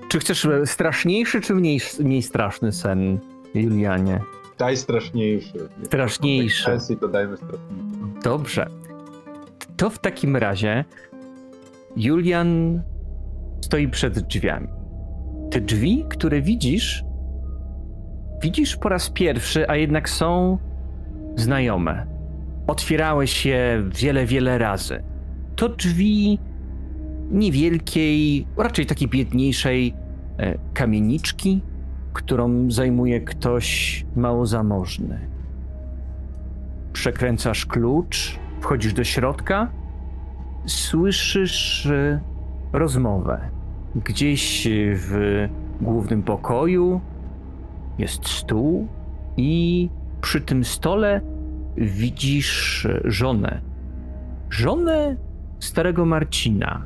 Czy 0.08 0.18
chcesz 0.18 0.44
e, 0.44 0.66
straszniejszy, 0.66 1.40
czy 1.40 1.54
mniej, 1.54 1.80
mniej 2.00 2.22
straszny 2.22 2.72
sen, 2.72 3.18
Julianie? 3.54 4.20
Daj 4.58 4.76
straszniejszy. 4.76 5.68
Straszniejszy. 5.84 6.64
To 7.00 7.08
dajmy 7.08 7.36
straszniejszy. 7.36 8.20
Dobrze. 8.24 8.66
To 9.80 9.90
w 9.90 9.98
takim 9.98 10.36
razie 10.36 10.84
Julian 11.96 12.82
stoi 13.60 13.88
przed 13.88 14.18
drzwiami. 14.18 14.68
Te 15.50 15.60
drzwi, 15.60 16.04
które 16.08 16.42
widzisz, 16.42 17.04
widzisz 18.42 18.76
po 18.76 18.88
raz 18.88 19.10
pierwszy, 19.10 19.68
a 19.68 19.76
jednak 19.76 20.08
są 20.08 20.58
znajome. 21.36 22.06
Otwierałeś 22.66 23.46
je 23.46 23.82
wiele, 24.00 24.26
wiele 24.26 24.58
razy. 24.58 25.02
To 25.56 25.68
drzwi 25.68 26.38
niewielkiej, 27.30 28.46
raczej 28.56 28.86
takiej 28.86 29.08
biedniejszej 29.08 29.94
e, 30.38 30.58
kamieniczki, 30.74 31.62
którą 32.12 32.70
zajmuje 32.70 33.20
ktoś 33.20 34.04
mało 34.16 34.46
zamożny 34.46 35.30
przekręcasz 36.92 37.66
klucz, 37.66 38.38
wchodzisz 38.60 38.92
do 38.92 39.04
środka, 39.04 39.68
słyszysz 40.66 41.86
e, 41.86 42.20
rozmowę. 42.72 43.40
Gdzieś 43.94 44.68
w 44.94 45.48
głównym 45.80 46.22
pokoju 46.22 47.00
jest 47.98 48.28
stół 48.28 48.88
i 49.36 49.88
przy 50.20 50.40
tym 50.40 50.64
stole 50.64 51.20
widzisz 51.76 52.86
żonę. 53.04 53.60
Żonę 54.50 55.16
starego 55.58 56.04
Marcina, 56.06 56.84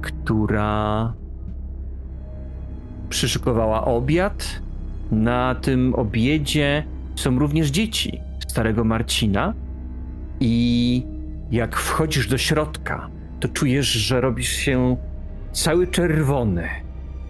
która 0.00 1.12
przyszykowała 3.08 3.84
obiad. 3.84 4.62
Na 5.10 5.54
tym 5.54 5.94
obiedzie 5.94 6.84
są 7.14 7.38
również 7.38 7.70
dzieci 7.70 8.20
starego 8.48 8.84
Marcina 8.84 9.54
i 10.42 11.06
jak 11.50 11.76
wchodzisz 11.76 12.28
do 12.28 12.38
środka, 12.38 13.08
to 13.40 13.48
czujesz, 13.48 13.86
że 13.86 14.20
robisz 14.20 14.52
się 14.52 14.96
cały 15.52 15.86
czerwony 15.86 16.68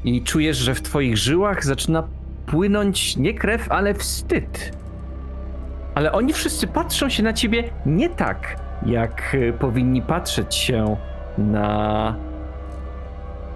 i 0.04 0.22
czujesz, 0.22 0.56
że 0.56 0.74
w 0.74 0.82
twoich 0.82 1.16
żyłach 1.16 1.64
zaczyna 1.64 2.08
płynąć 2.46 3.16
nie 3.16 3.34
krew, 3.34 3.72
ale 3.72 3.94
wstyd. 3.94 4.76
Ale 5.94 6.12
oni 6.12 6.32
wszyscy 6.32 6.66
patrzą 6.66 7.08
się 7.08 7.22
na 7.22 7.32
ciebie 7.32 7.64
nie 7.86 8.08
tak, 8.08 8.56
jak 8.86 9.34
y, 9.34 9.52
powinni 9.52 10.02
patrzeć 10.02 10.54
się 10.54 10.96
na 11.38 12.16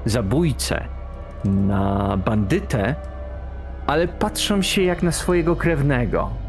zabójcę, 0.05 0.85
na 1.45 2.17
bandytę, 2.17 2.95
ale 3.87 4.09
patrzą 4.09 4.63
się 4.63 4.83
jak 4.83 5.03
na 5.03 5.13
swojego 5.13 5.57
krewnego. 5.57 6.46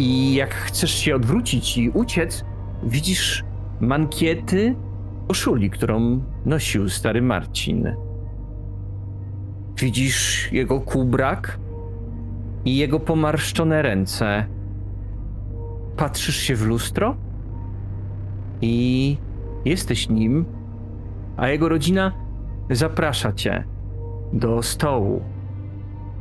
I 0.00 0.34
jak 0.34 0.54
chcesz 0.54 0.90
się 0.90 1.16
odwrócić 1.16 1.78
i 1.78 1.90
uciec, 1.90 2.44
widzisz 2.82 3.44
mankiety 3.80 4.76
koszuli, 5.28 5.70
którą 5.70 6.22
nosił 6.46 6.88
stary 6.88 7.22
Marcin. 7.22 7.96
Widzisz 9.76 10.48
jego 10.52 10.80
kubrak 10.80 11.58
i 12.64 12.76
jego 12.76 13.00
pomarszczone 13.00 13.82
ręce. 13.82 14.46
Patrzysz 15.96 16.36
się 16.36 16.56
w 16.56 16.66
lustro 16.66 17.16
i 18.60 19.16
jesteś 19.64 20.08
nim, 20.08 20.44
a 21.36 21.48
jego 21.48 21.68
rodzina 21.68 22.12
zaprasza 22.70 23.32
cię 23.32 23.64
do 24.32 24.62
stołu. 24.62 25.22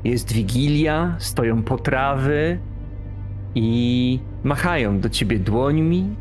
Jest 0.03 0.31
wigilia, 0.31 1.15
stoją 1.19 1.63
potrawy, 1.63 2.59
i 3.55 4.19
machają 4.43 4.99
do 4.99 5.09
ciebie 5.09 5.39
dłońmi. 5.39 6.15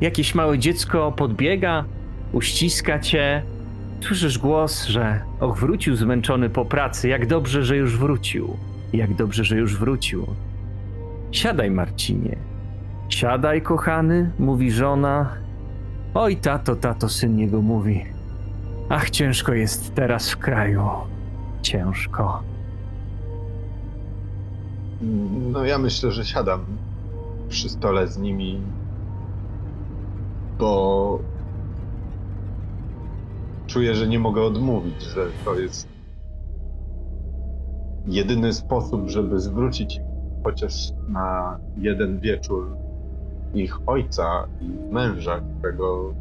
Jakieś 0.00 0.34
małe 0.34 0.58
dziecko 0.58 1.12
podbiega, 1.12 1.84
uściska 2.32 2.98
cię. 2.98 3.42
Słyszysz 4.00 4.38
głos, 4.38 4.86
że 4.86 5.20
och, 5.40 5.58
wrócił 5.58 5.96
zmęczony 5.96 6.50
po 6.50 6.64
pracy. 6.64 7.08
Jak 7.08 7.26
dobrze, 7.26 7.64
że 7.64 7.76
już 7.76 7.98
wrócił. 7.98 8.56
Jak 8.92 9.14
dobrze, 9.14 9.44
że 9.44 9.56
już 9.56 9.76
wrócił. 9.76 10.26
Siadaj, 11.32 11.70
Marcinie. 11.70 12.36
Siadaj, 13.08 13.62
kochany, 13.62 14.30
mówi 14.38 14.70
żona. 14.70 15.32
Oj, 16.14 16.36
tato, 16.36 16.76
tato, 16.76 17.08
syn 17.08 17.38
jego 17.38 17.62
mówi. 17.62 18.04
Ach, 18.88 19.10
ciężko 19.10 19.52
jest 19.52 19.94
teraz 19.94 20.30
w 20.30 20.36
kraju. 20.36 20.82
Ciężko. 21.62 22.55
No 25.52 25.64
ja 25.64 25.78
myślę, 25.78 26.12
że 26.12 26.24
siadam 26.24 26.64
przy 27.48 27.68
stole 27.68 28.08
z 28.08 28.18
nimi, 28.18 28.60
bo 30.58 31.18
czuję, 33.66 33.94
że 33.94 34.08
nie 34.08 34.18
mogę 34.18 34.42
odmówić, 34.42 35.02
że 35.02 35.26
to 35.44 35.54
jest 35.54 35.88
jedyny 38.06 38.52
sposób, 38.52 39.08
żeby 39.08 39.40
zwrócić 39.40 40.00
chociaż 40.44 40.92
na 41.08 41.58
jeden 41.76 42.20
wieczór 42.20 42.76
ich 43.54 43.78
ojca 43.86 44.46
i 44.60 44.92
męża, 44.92 45.40
którego 45.40 46.14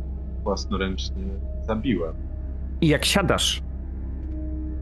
własnoręcznie 0.43 1.23
zabiłem. 1.67 2.15
I 2.81 2.87
jak 2.87 3.05
siadasz, 3.05 3.61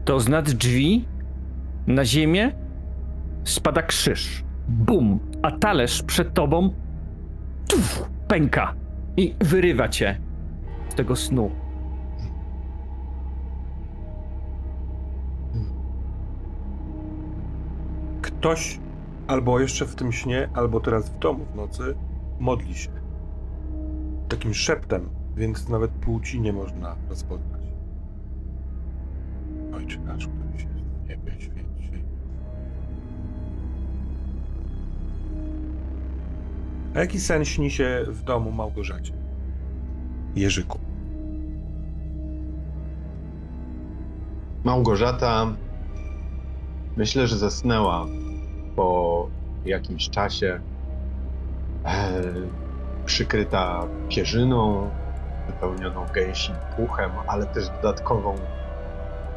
to 0.04 0.20
z 0.20 0.28
nad 0.28 0.50
drzwi 0.50 1.04
na 1.86 2.04
ziemię 2.04 2.63
spada 3.44 3.82
krzyż. 3.82 4.44
Bum! 4.68 5.18
A 5.42 5.50
talerz 5.50 6.02
przed 6.02 6.34
tobą 6.34 6.70
tuf, 7.68 8.08
pęka 8.28 8.74
i 9.16 9.34
wyrywa 9.40 9.88
cię 9.88 10.20
z 10.88 10.94
tego 10.94 11.16
snu. 11.16 11.50
Ktoś 18.22 18.80
albo 19.26 19.60
jeszcze 19.60 19.86
w 19.86 19.94
tym 19.94 20.12
śnie, 20.12 20.48
albo 20.54 20.80
teraz 20.80 21.10
w 21.10 21.18
domu 21.18 21.44
w 21.52 21.56
nocy 21.56 21.94
modli 22.40 22.74
się. 22.74 22.90
Takim 24.28 24.54
szeptem, 24.54 25.08
więc 25.36 25.68
nawet 25.68 25.90
płci 25.90 26.40
nie 26.40 26.52
można 26.52 26.96
rozpoznać. 27.08 27.62
Ojcze 29.74 29.98
nasz, 29.98 30.28
A 36.94 36.98
jaki 36.98 37.20
sen 37.20 37.44
śni 37.44 37.70
się 37.70 38.04
w 38.08 38.22
domu 38.22 38.52
Małgorzacie? 38.52 39.12
Jerzyku. 40.36 40.78
Małgorzata 44.64 45.46
myślę, 46.96 47.26
że 47.26 47.36
zasnęła 47.36 48.06
po 48.76 49.28
jakimś 49.64 50.10
czasie, 50.10 50.60
e, 51.84 52.22
przykryta 53.04 53.86
pierzyną, 54.08 54.90
wypełnioną 55.46 56.06
gęsim 56.14 56.54
puchem, 56.76 57.10
ale 57.26 57.46
też 57.46 57.68
dodatkową 57.68 58.34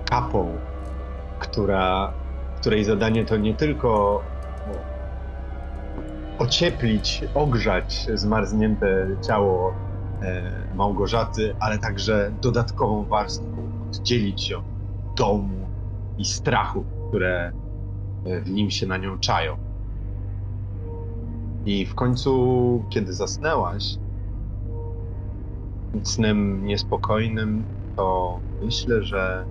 kapą, 0.09 0.57
która, 1.39 2.13
której 2.61 2.83
zadanie 2.83 3.25
to 3.25 3.37
nie 3.37 3.53
tylko 3.53 4.21
ocieplić, 6.39 7.23
ogrzać 7.35 8.07
zmarznięte 8.13 9.07
ciało 9.27 9.73
e, 10.21 10.51
Małgorzaty, 10.75 11.55
ale 11.59 11.79
także 11.79 12.31
dodatkową 12.41 13.05
warstwą 13.05 13.69
oddzielić 13.87 14.49
ją 14.49 14.57
od 14.59 15.17
domu 15.17 15.67
i 16.17 16.25
strachu, 16.25 16.85
które 17.09 17.51
e, 18.25 18.41
w 18.41 18.49
nim 18.49 18.71
się 18.71 18.87
na 18.87 18.97
nią 18.97 19.19
czają. 19.19 19.57
I 21.65 21.85
w 21.85 21.95
końcu, 21.95 22.83
kiedy 22.89 23.13
zasnęłaś, 23.13 23.97
snem 26.03 26.65
niespokojnym, 26.65 27.65
to 27.95 28.39
myślę, 28.63 29.03
że 29.03 29.45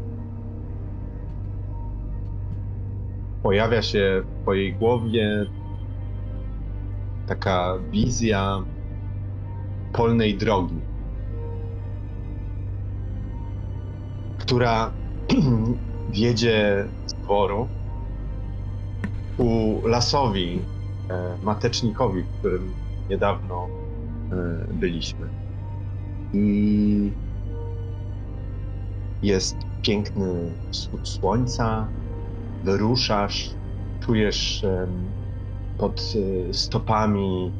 pojawia 3.43 3.83
się 3.83 4.23
w 4.25 4.43
twojej 4.43 4.75
głowie 4.75 5.47
taka 7.26 7.78
wizja 7.90 8.64
polnej 9.92 10.38
drogi, 10.38 10.80
która 14.38 14.92
wiedzie 16.16 16.88
z 17.06 17.14
dworu 17.14 17.68
ku 19.37 19.83
lasowi 19.85 20.62
e, 21.11 21.38
matecznikowi, 21.42 22.23
w 22.23 22.38
którym 22.38 22.75
niedawno 23.11 23.68
e, 24.33 24.75
byliśmy. 24.75 25.28
I 26.33 27.12
jest 29.23 29.56
piękny 29.83 30.54
wschód 30.71 31.09
słońca, 31.09 31.88
wyruszasz, 32.62 33.50
czujesz 34.00 34.64
pod 35.76 36.00
e, 36.49 36.54
stopami, 36.54 37.52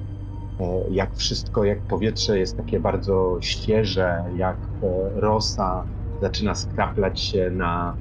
e, 0.61 0.65
jak 0.91 1.17
wszystko, 1.17 1.65
jak 1.65 1.87
powietrze 1.87 2.39
jest 2.39 2.57
takie 2.57 2.81
bardzo 2.81 3.39
świeże, 3.43 4.25
jak 4.37 4.59
e, 4.83 4.87
rosa 5.21 5.87
zaczyna 6.23 6.55
skraplać 6.55 7.21
się 7.21 7.51
na, 7.51 7.97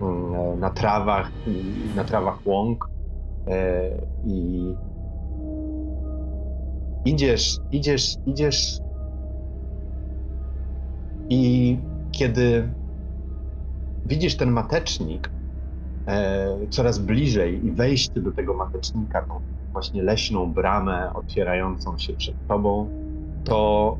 mm, 0.00 0.60
na 0.60 0.70
trawach, 0.70 1.30
na 1.94 2.04
trawach 2.04 2.46
łąk. 2.46 2.84
I 4.26 4.74
idziesz, 7.04 7.56
idziesz, 7.70 8.14
idziesz. 8.26 8.78
I 11.30 11.78
kiedy 12.10 12.72
widzisz 14.04 14.36
ten 14.36 14.50
matecznik, 14.50 15.30
coraz 16.70 16.98
bliżej 16.98 17.66
i 17.66 17.72
wejście 17.72 18.20
do 18.20 18.32
tego 18.32 18.54
matecznika, 18.54 19.22
tą 19.22 19.40
właśnie 19.72 20.02
leśną 20.02 20.52
bramę 20.52 21.12
otwierającą 21.14 21.98
się 21.98 22.12
przed 22.12 22.36
tobą, 22.46 22.90
to 23.42 23.98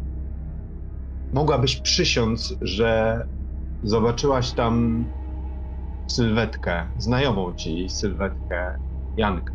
mogłabyś 1.32 1.80
przysiąc, 1.80 2.54
że 2.60 3.24
zobaczyłaś 3.82 4.52
tam 4.52 5.04
sylwetkę, 6.10 6.88
znajomą 6.96 7.54
ci 7.54 7.88
sylwetkę 7.90 8.76
Janka, 9.16 9.52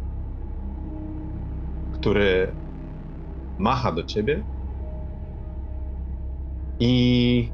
który 1.92 2.56
macha 3.58 3.92
do 3.92 4.04
ciebie 4.04 4.44
i 6.80 7.54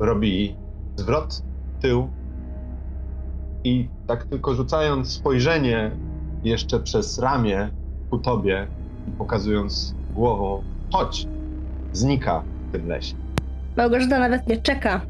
robi 0.00 0.56
zwrot 0.98 1.44
tył 1.78 2.10
i 3.64 3.88
tak 4.06 4.26
tylko 4.26 4.54
rzucając 4.54 5.12
spojrzenie 5.12 5.98
jeszcze 6.42 6.80
przez 6.80 7.18
ramię 7.18 7.72
ku 8.14 8.18
tobie 8.18 8.66
pokazując 9.18 9.94
głową, 10.14 10.62
chodź, 10.92 11.26
znika 11.92 12.42
w 12.68 12.72
tym 12.72 12.88
lesie. 12.88 13.14
Małgorzata 13.76 14.18
nawet 14.18 14.46
nie 14.46 14.56
czeka 14.56 15.00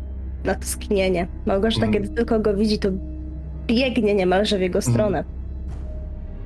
na 0.45 0.55
to 0.55 0.67
skinienie. 0.67 1.27
Małgorzata, 1.47 1.87
Mm. 1.87 1.93
kiedy 1.93 2.09
tylko 2.09 2.41
go 2.41 2.55
widzi, 2.55 2.79
to 2.79 2.89
biegnie 3.67 4.15
niemalże 4.15 4.59
w 4.59 4.61
jego 4.61 4.83
stronę. 4.83 5.25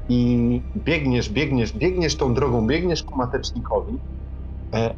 I 0.09 0.63
biegniesz, 0.77 1.31
biegniesz, 1.31 1.73
biegniesz 1.73 2.17
tą 2.17 2.35
drogą, 2.35 2.67
biegniesz 2.67 3.03
ku 3.03 3.17
matecznikowi 3.17 3.99
e, 4.75 4.95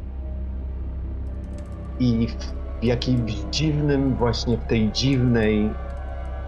i 1.99 2.27
w 2.79 2.83
jakimś 2.83 3.33
dziwnym, 3.51 4.15
właśnie 4.15 4.57
w 4.57 4.65
tej 4.65 4.91
dziwnej, 4.91 5.69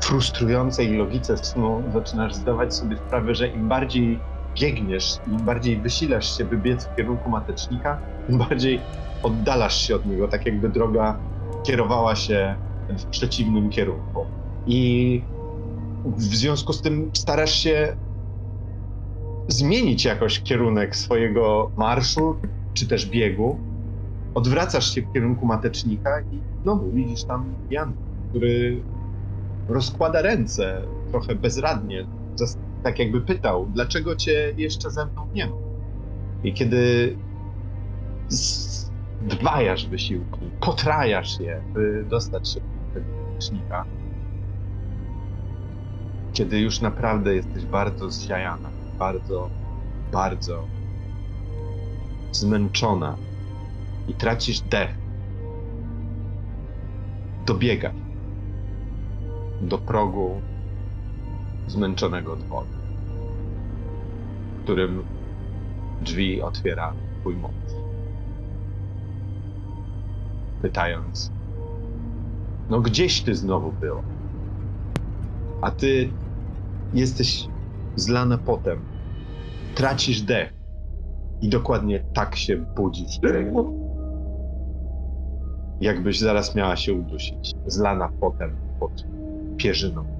frustrującej 0.01 0.97
logice 0.97 1.37
snu 1.37 1.83
zaczynasz 1.93 2.35
zdawać 2.35 2.75
sobie 2.75 2.97
sprawę, 2.97 3.35
że 3.35 3.47
im 3.47 3.67
bardziej 3.69 4.19
biegniesz, 4.59 5.17
im 5.27 5.37
bardziej 5.37 5.81
wysilasz 5.81 6.37
się, 6.37 6.45
by 6.45 6.57
biec 6.57 6.85
w 6.85 6.95
kierunku 6.95 7.29
matecznika, 7.29 8.01
tym 8.27 8.37
bardziej 8.37 8.79
oddalasz 9.23 9.87
się 9.87 9.95
od 9.95 10.05
niego, 10.05 10.27
tak 10.27 10.45
jakby 10.45 10.69
droga 10.69 11.19
kierowała 11.63 12.15
się 12.15 12.55
w 12.89 13.05
przeciwnym 13.05 13.69
kierunku. 13.69 14.25
I 14.65 15.21
w 16.05 16.21
związku 16.21 16.73
z 16.73 16.81
tym 16.81 17.11
starasz 17.13 17.55
się 17.55 17.95
zmienić 19.47 20.05
jakoś 20.05 20.39
kierunek 20.39 20.95
swojego 20.95 21.71
marszu, 21.77 22.35
czy 22.73 22.87
też 22.87 23.05
biegu. 23.05 23.59
Odwracasz 24.35 24.95
się 24.95 25.01
w 25.01 25.13
kierunku 25.13 25.45
matecznika 25.45 26.21
i 26.21 26.39
znowu 26.63 26.91
widzisz 26.91 27.23
tam 27.23 27.55
Jan, 27.69 27.93
który 28.29 28.83
rozkłada 29.69 30.21
ręce 30.21 30.81
trochę 31.11 31.35
bezradnie, 31.35 32.05
tak 32.83 32.99
jakby 32.99 33.21
pytał, 33.21 33.65
dlaczego 33.73 34.15
cię 34.15 34.53
jeszcze 34.57 34.91
ze 34.91 35.05
mną 35.05 35.27
nie 35.33 35.47
ma. 35.47 35.55
I 36.43 36.53
kiedy 36.53 37.15
zdwajasz 39.27 39.87
wysiłki, 39.87 40.39
potrajasz 40.59 41.39
je, 41.39 41.61
by 41.73 42.05
dostać 42.09 42.53
się 42.53 42.59
do 42.59 42.93
tego 42.93 43.05
matecznika, 43.29 43.85
kiedy 46.33 46.59
już 46.59 46.81
naprawdę 46.81 47.35
jesteś 47.35 47.65
bardzo 47.65 48.09
zziajana, 48.11 48.69
bardzo, 48.99 49.49
bardzo 50.11 50.67
zmęczona 52.31 53.17
i 54.07 54.13
tracisz 54.13 54.61
dech, 54.61 54.97
dobiegasz 57.45 57.93
do 59.61 59.77
progu 59.77 60.41
zmęczonego 61.67 62.35
dworu, 62.35 62.67
którym 64.63 65.03
drzwi 66.01 66.41
otwiera 66.41 66.93
twój 67.19 67.35
mąż. 67.35 67.53
Pytając, 70.61 71.31
no 72.69 72.81
gdzieś 72.81 73.21
ty 73.21 73.35
znowu 73.35 73.71
była? 73.71 74.03
A 75.61 75.71
ty 75.71 76.09
jesteś 76.93 77.47
zlana 77.95 78.37
potem, 78.37 78.79
tracisz 79.75 80.21
dech 80.21 80.53
i 81.41 81.49
dokładnie 81.49 82.03
tak 82.13 82.35
się 82.35 82.57
budzisz. 82.57 83.19
Jakbyś 85.81 86.19
zaraz 86.19 86.55
miała 86.55 86.75
się 86.75 86.93
udusić, 86.93 87.51
zlana 87.65 88.09
potem 88.19 88.55
pod 88.79 89.05
pierzyną. 89.57 90.12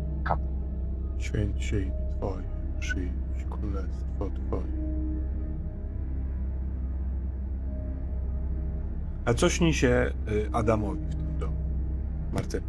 Święć 1.17 1.63
się 1.65 1.80
imię 1.80 1.91
Twoje, 2.17 2.43
przyjdź 2.80 3.12
królestwo 3.49 4.30
Twoje. 4.47 4.84
A 9.26 9.34
co 9.34 9.49
śni 9.49 9.73
się 9.73 10.12
y, 10.32 10.49
Adamowi 10.54 11.06
w 11.06 11.15
tym 11.15 11.38
domu? 11.39 11.56
Marceli. 12.34 12.65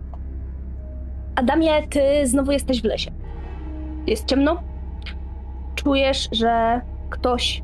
Adamie, 1.35 1.89
ty 1.89 2.01
znowu 2.27 2.53
jesteś 2.53 2.83
w 2.83 2.85
lesie. 2.85 3.11
Jest 4.07 4.25
ciemno. 4.25 4.63
Czujesz, 5.75 6.29
że 6.33 6.81
ktoś 7.11 7.63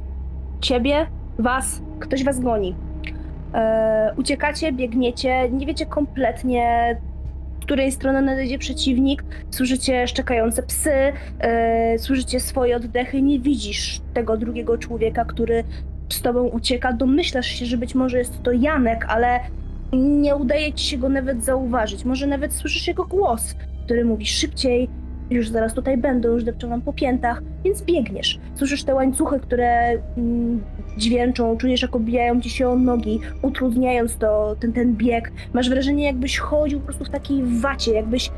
ciebie, 0.60 1.06
was, 1.38 1.82
ktoś 2.00 2.24
was 2.24 2.40
goni. 2.40 2.74
E, 3.54 4.14
uciekacie, 4.16 4.72
biegniecie, 4.72 5.50
nie 5.50 5.66
wiecie 5.66 5.86
kompletnie, 5.86 6.96
której 7.70 7.92
strony 7.92 8.22
nadejdzie 8.22 8.58
przeciwnik. 8.58 9.24
Słyszycie 9.50 10.08
szczekające 10.08 10.62
psy, 10.62 10.92
e, 11.40 11.98
słyszycie 11.98 12.40
swoje 12.40 12.76
oddechy, 12.76 13.22
nie 13.22 13.40
widzisz 13.40 14.00
tego 14.14 14.36
drugiego 14.36 14.78
człowieka, 14.78 15.24
który 15.24 15.64
z 16.08 16.22
tobą 16.22 16.44
ucieka. 16.48 16.92
Domyślasz 16.92 17.46
się, 17.46 17.66
że 17.66 17.76
być 17.76 17.94
może 17.94 18.18
jest 18.18 18.42
to 18.42 18.52
Janek, 18.52 19.06
ale 19.08 19.40
nie 19.92 20.36
udaje 20.36 20.72
ci 20.72 20.86
się 20.86 20.98
go 20.98 21.08
nawet 21.08 21.44
zauważyć. 21.44 22.04
Może 22.04 22.26
nawet 22.26 22.52
słyszysz 22.52 22.88
jego 22.88 23.04
głos, 23.04 23.54
który 23.84 24.04
mówi 24.04 24.26
szybciej, 24.26 24.88
już 25.30 25.48
zaraz 25.48 25.74
tutaj 25.74 25.96
będą, 25.96 26.28
już 26.28 26.44
depczą 26.44 26.68
nam 26.68 26.82
po 26.82 26.92
piętach, 26.92 27.42
więc 27.64 27.82
biegniesz. 27.82 28.38
Słyszysz 28.54 28.84
te 28.84 28.94
łańcuchy, 28.94 29.40
które 29.40 29.98
mm, 30.16 30.64
dźwięczą, 31.00 31.56
czujesz 31.56 31.82
jak 31.82 31.96
obijają 31.96 32.40
ci 32.40 32.50
się 32.50 32.68
o 32.68 32.76
nogi, 32.76 33.20
utrudniając 33.42 34.16
to, 34.16 34.56
ten, 34.60 34.72
ten 34.72 34.96
bieg. 34.96 35.32
Masz 35.52 35.70
wrażenie 35.70 36.04
jakbyś 36.04 36.38
chodził 36.38 36.80
po 36.80 36.84
prostu 36.84 37.04
w 37.04 37.10
takiej 37.10 37.42
wacie, 37.60 37.92
jakbyś 37.92 38.30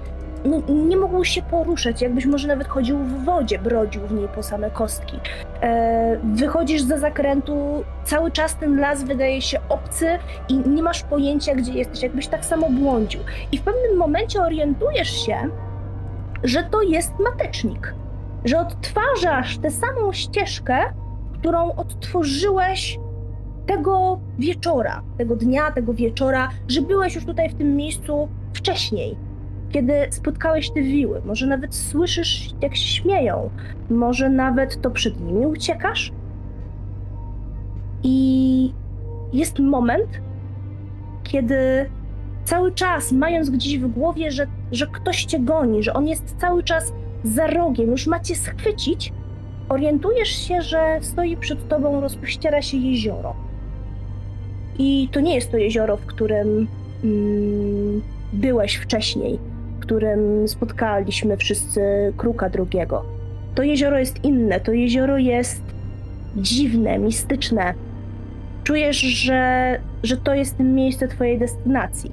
no, 0.45 0.63
nie 0.69 0.97
mógł 0.97 1.25
się 1.25 1.43
poruszać, 1.43 2.03
jakbyś 2.03 2.27
może 2.27 2.49
nawet 2.49 2.69
chodził 2.69 2.99
w 2.99 3.25
wodzie, 3.25 3.59
brodził 3.59 4.03
w 4.07 4.13
niej 4.13 4.29
po 4.35 4.43
same 4.43 4.71
kostki. 4.71 5.17
E, 5.63 6.19
wychodzisz 6.35 6.83
za 6.83 6.99
zakrętu, 6.99 7.85
cały 8.05 8.31
czas 8.31 8.57
ten 8.57 8.81
las 8.81 9.05
wydaje 9.05 9.43
się 9.43 9.59
obcy 9.69 10.19
i 10.49 10.69
nie 10.69 10.83
masz 10.83 11.03
pojęcia, 11.03 11.55
gdzie 11.55 11.73
jesteś, 11.73 12.03
jakbyś 12.03 12.27
tak 12.27 12.45
samo 12.45 12.71
błądził. 12.71 13.21
I 13.53 13.59
w 13.59 13.63
pewnym 13.63 13.97
momencie 13.97 14.41
orientujesz 14.41 15.27
się, 15.27 15.37
że 16.45 16.63
to 16.63 16.83
jest 16.83 17.13
matecznik, 17.19 17.95
że 18.45 18.59
odtwarzasz 18.59 19.59
tę 19.59 19.71
samą 19.71 20.13
ścieżkę, 20.13 20.79
którą 21.43 21.75
odtworzyłeś 21.75 22.99
tego 23.67 24.21
wieczora, 24.39 25.03
tego 25.19 25.37
dnia, 25.37 25.71
tego 25.71 25.95
wieczora, 25.95 26.49
że 26.69 26.83
byłeś 26.83 27.15
już 27.15 27.25
tutaj 27.25 27.49
w 27.49 27.55
tym 27.55 27.77
miejscu 27.77 28.29
wcześniej, 28.55 29.17
kiedy 29.71 29.93
spotkałeś 30.11 30.71
te 30.71 30.83
wiły. 30.83 31.23
Może 31.25 31.47
nawet 31.47 31.75
słyszysz, 31.75 32.51
jak 32.61 32.77
się 32.77 32.87
śmieją, 32.87 33.51
może 33.91 34.31
nawet 34.31 34.81
to 34.83 34.91
przed 34.91 35.21
nimi 35.21 35.47
uciekasz. 35.47 36.13
I 38.03 38.75
jest 39.33 39.59
moment, 39.59 40.21
kiedy 41.23 41.91
cały 42.45 42.73
czas, 42.73 43.13
mając 43.13 43.51
gdzieś 43.51 43.79
w 43.79 43.87
głowie, 43.87 44.31
że, 44.31 44.47
że 44.73 44.87
ktoś 44.87 45.25
cię 45.25 45.41
goni, 45.41 45.83
że 45.83 45.95
on 45.95 46.09
jest 46.09 46.37
cały 46.37 46.63
czas 46.63 46.93
za 47.25 47.47
rogiem, 47.47 47.91
już 47.91 48.07
macie 48.07 48.37
schwycić, 48.37 49.13
orientujesz 49.69 50.29
się, 50.29 50.63
że 50.63 50.99
stoi 51.01 51.37
przed 51.37 51.69
tobą, 51.69 52.01
rozpościera 52.01 52.63
się 52.63 52.77
jezioro. 52.77 53.35
I 54.79 55.09
to 55.13 55.21
nie 55.21 55.35
jest 55.35 55.51
to 55.51 55.57
jezioro, 55.57 55.97
w 55.97 56.07
którym 56.07 56.69
mm, 57.05 58.03
byłeś 58.33 58.75
wcześniej, 58.75 59.39
w 59.77 59.81
którym 59.81 60.49
spotkaliśmy 60.49 61.37
wszyscy 61.37 61.81
kruka 62.17 62.51
drugiego. 62.51 63.05
To 63.55 63.63
jezioro 63.63 63.99
jest 63.99 64.25
inne, 64.25 64.61
to 64.61 64.73
jezioro 64.73 65.19
jest 65.19 65.63
dziwne, 66.37 66.99
mistyczne. 66.99 67.75
Czujesz, 68.65 68.97
że, 68.97 69.81
że 70.03 70.17
to 70.17 70.35
jest 70.35 70.59
miejsce 70.59 71.09
twojej 71.09 71.39
destynacji, 71.39 72.11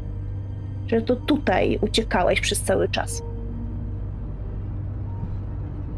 że 0.88 1.02
to 1.02 1.16
tutaj 1.16 1.80
uciekałeś 1.82 2.42
przez 2.42 2.62
cały 2.62 2.90
czas. 2.90 3.24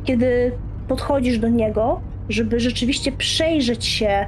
Kiedy 0.04 0.52
podchodzisz 0.92 1.40
do 1.40 1.48
niego, 1.48 2.02
żeby 2.30 2.60
rzeczywiście 2.60 3.12
przejrzeć 3.12 3.86
się 3.86 4.26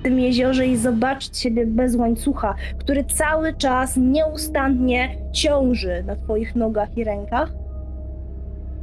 w 0.00 0.02
tym 0.02 0.20
jeziorze 0.20 0.66
i 0.66 0.76
zobaczyć 0.76 1.38
siebie 1.38 1.66
bez 1.66 1.96
łańcucha, 1.96 2.54
który 2.78 3.04
cały 3.04 3.54
czas 3.54 3.96
nieustannie 3.96 5.16
ciąży 5.32 6.04
na 6.06 6.16
twoich 6.16 6.54
nogach 6.54 6.98
i 6.98 7.04
rękach. 7.04 7.52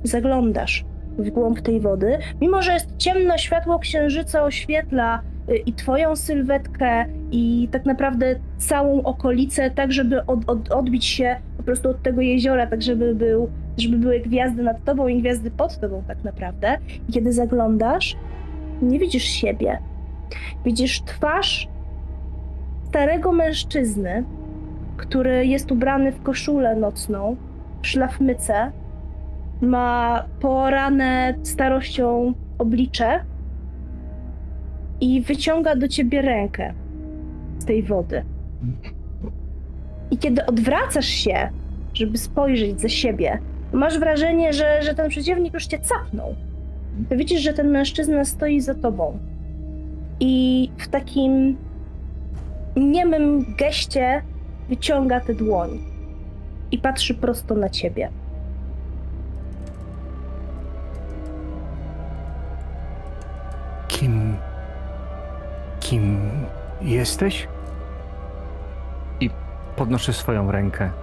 Zaglądasz 0.04 0.86
w 1.18 1.30
głąb 1.30 1.62
tej 1.62 1.80
wody, 1.80 2.18
mimo 2.42 2.62
że 2.62 2.74
jest 2.74 2.98
ciemno, 2.98 3.38
światło 3.38 3.80
księżyca 3.80 4.44
oświetla 4.44 5.22
y, 5.50 5.58
i 5.58 5.74
twoją 5.74 6.16
sylwetkę 6.16 7.06
i 7.32 7.68
tak 7.72 7.86
naprawdę 7.86 8.36
całą 8.58 9.04
okolicę, 9.04 9.72
tak 9.72 9.92
żeby 9.92 10.26
od, 10.26 10.40
od, 10.50 10.72
odbić 10.72 11.06
się 11.06 11.36
po 11.58 11.64
prostu 11.64 11.90
od 11.90 12.04
tego 12.04 12.22
jeziora, 12.22 12.68
tak 12.68 12.82
żeby 12.82 13.16
był 13.16 13.50
żeby 13.78 13.98
były 13.98 14.20
gwiazdy 14.20 14.64
nad 14.64 14.84
tobą 14.84 15.08
i 15.08 15.22
gwiazdy 15.22 15.52
pod 15.52 15.80
tobą 15.80 16.04
tak 16.08 16.24
naprawdę. 16.24 16.78
I 17.10 17.12
kiedy 17.12 17.34
zaglądasz, 17.34 18.16
nie 18.82 19.00
widzisz 19.00 19.24
siebie. 19.24 19.80
Widzisz 20.66 21.02
twarz 21.02 21.68
starego 22.88 23.32
mężczyzny, 23.32 24.24
który 24.98 25.46
jest 25.46 25.72
ubrany 25.72 26.12
w 26.12 26.24
koszulę 26.24 26.76
nocną, 26.76 27.36
w 27.82 27.88
szlafmyce, 27.88 28.72
ma 29.62 30.26
poorane 30.40 31.34
starością 31.44 32.34
oblicze 32.58 33.24
i 35.02 35.22
wyciąga 35.22 35.76
do 35.76 35.88
ciebie 35.88 36.22
rękę 36.22 36.74
z 37.60 37.66
tej 37.66 37.84
wody. 37.84 38.24
I 40.12 40.18
kiedy 40.18 40.46
odwracasz 40.46 41.06
się, 41.06 41.50
żeby 41.94 42.18
spojrzeć 42.18 42.82
za 42.82 42.90
siebie, 42.90 43.40
masz 43.74 44.00
wrażenie, 44.00 44.54
że, 44.54 44.84
że 44.84 44.96
ten 44.96 45.10
przeciwnik 45.10 45.54
już 45.54 45.66
cię 45.66 45.80
capnął. 45.80 46.36
Ty 47.10 47.18
widzisz, 47.18 47.42
że 47.42 47.54
ten 47.54 47.72
mężczyzna 47.72 48.26
stoi 48.26 48.62
za 48.62 48.76
tobą. 48.76 49.20
I 50.20 50.72
w 50.78 50.88
takim 50.88 51.58
niemym 52.76 53.56
geście 53.58 54.22
wyciąga 54.70 55.20
tę 55.20 55.34
dłoń 55.34 55.80
i 56.72 56.78
patrzy 56.78 57.14
prosto 57.14 57.56
na 57.56 57.70
ciebie. 57.70 58.10
Kim. 63.88 64.36
Kim 65.80 66.20
jesteś? 66.82 67.48
Podnoszę 69.76 70.14
swoją 70.14 70.52
rękę. 70.52 71.03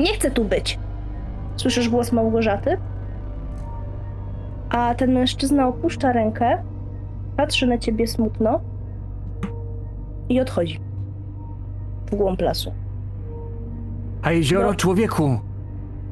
Nie 0.00 0.14
chcę 0.14 0.30
tu 0.30 0.44
być. 0.44 0.78
Słyszysz 1.56 1.88
głos 1.88 2.12
Małgorzaty? 2.12 2.76
A 4.70 4.94
ten 4.94 5.12
mężczyzna 5.12 5.68
opuszcza 5.68 6.12
rękę, 6.12 6.62
patrzy 7.36 7.66
na 7.66 7.78
ciebie 7.78 8.06
smutno 8.06 8.60
i 10.28 10.40
odchodzi. 10.40 10.80
W 12.06 12.14
głąb 12.14 12.40
lasu. 12.40 12.72
A 14.22 14.32
jezioro, 14.32 14.68
No. 14.68 14.74
człowieku! 14.74 15.38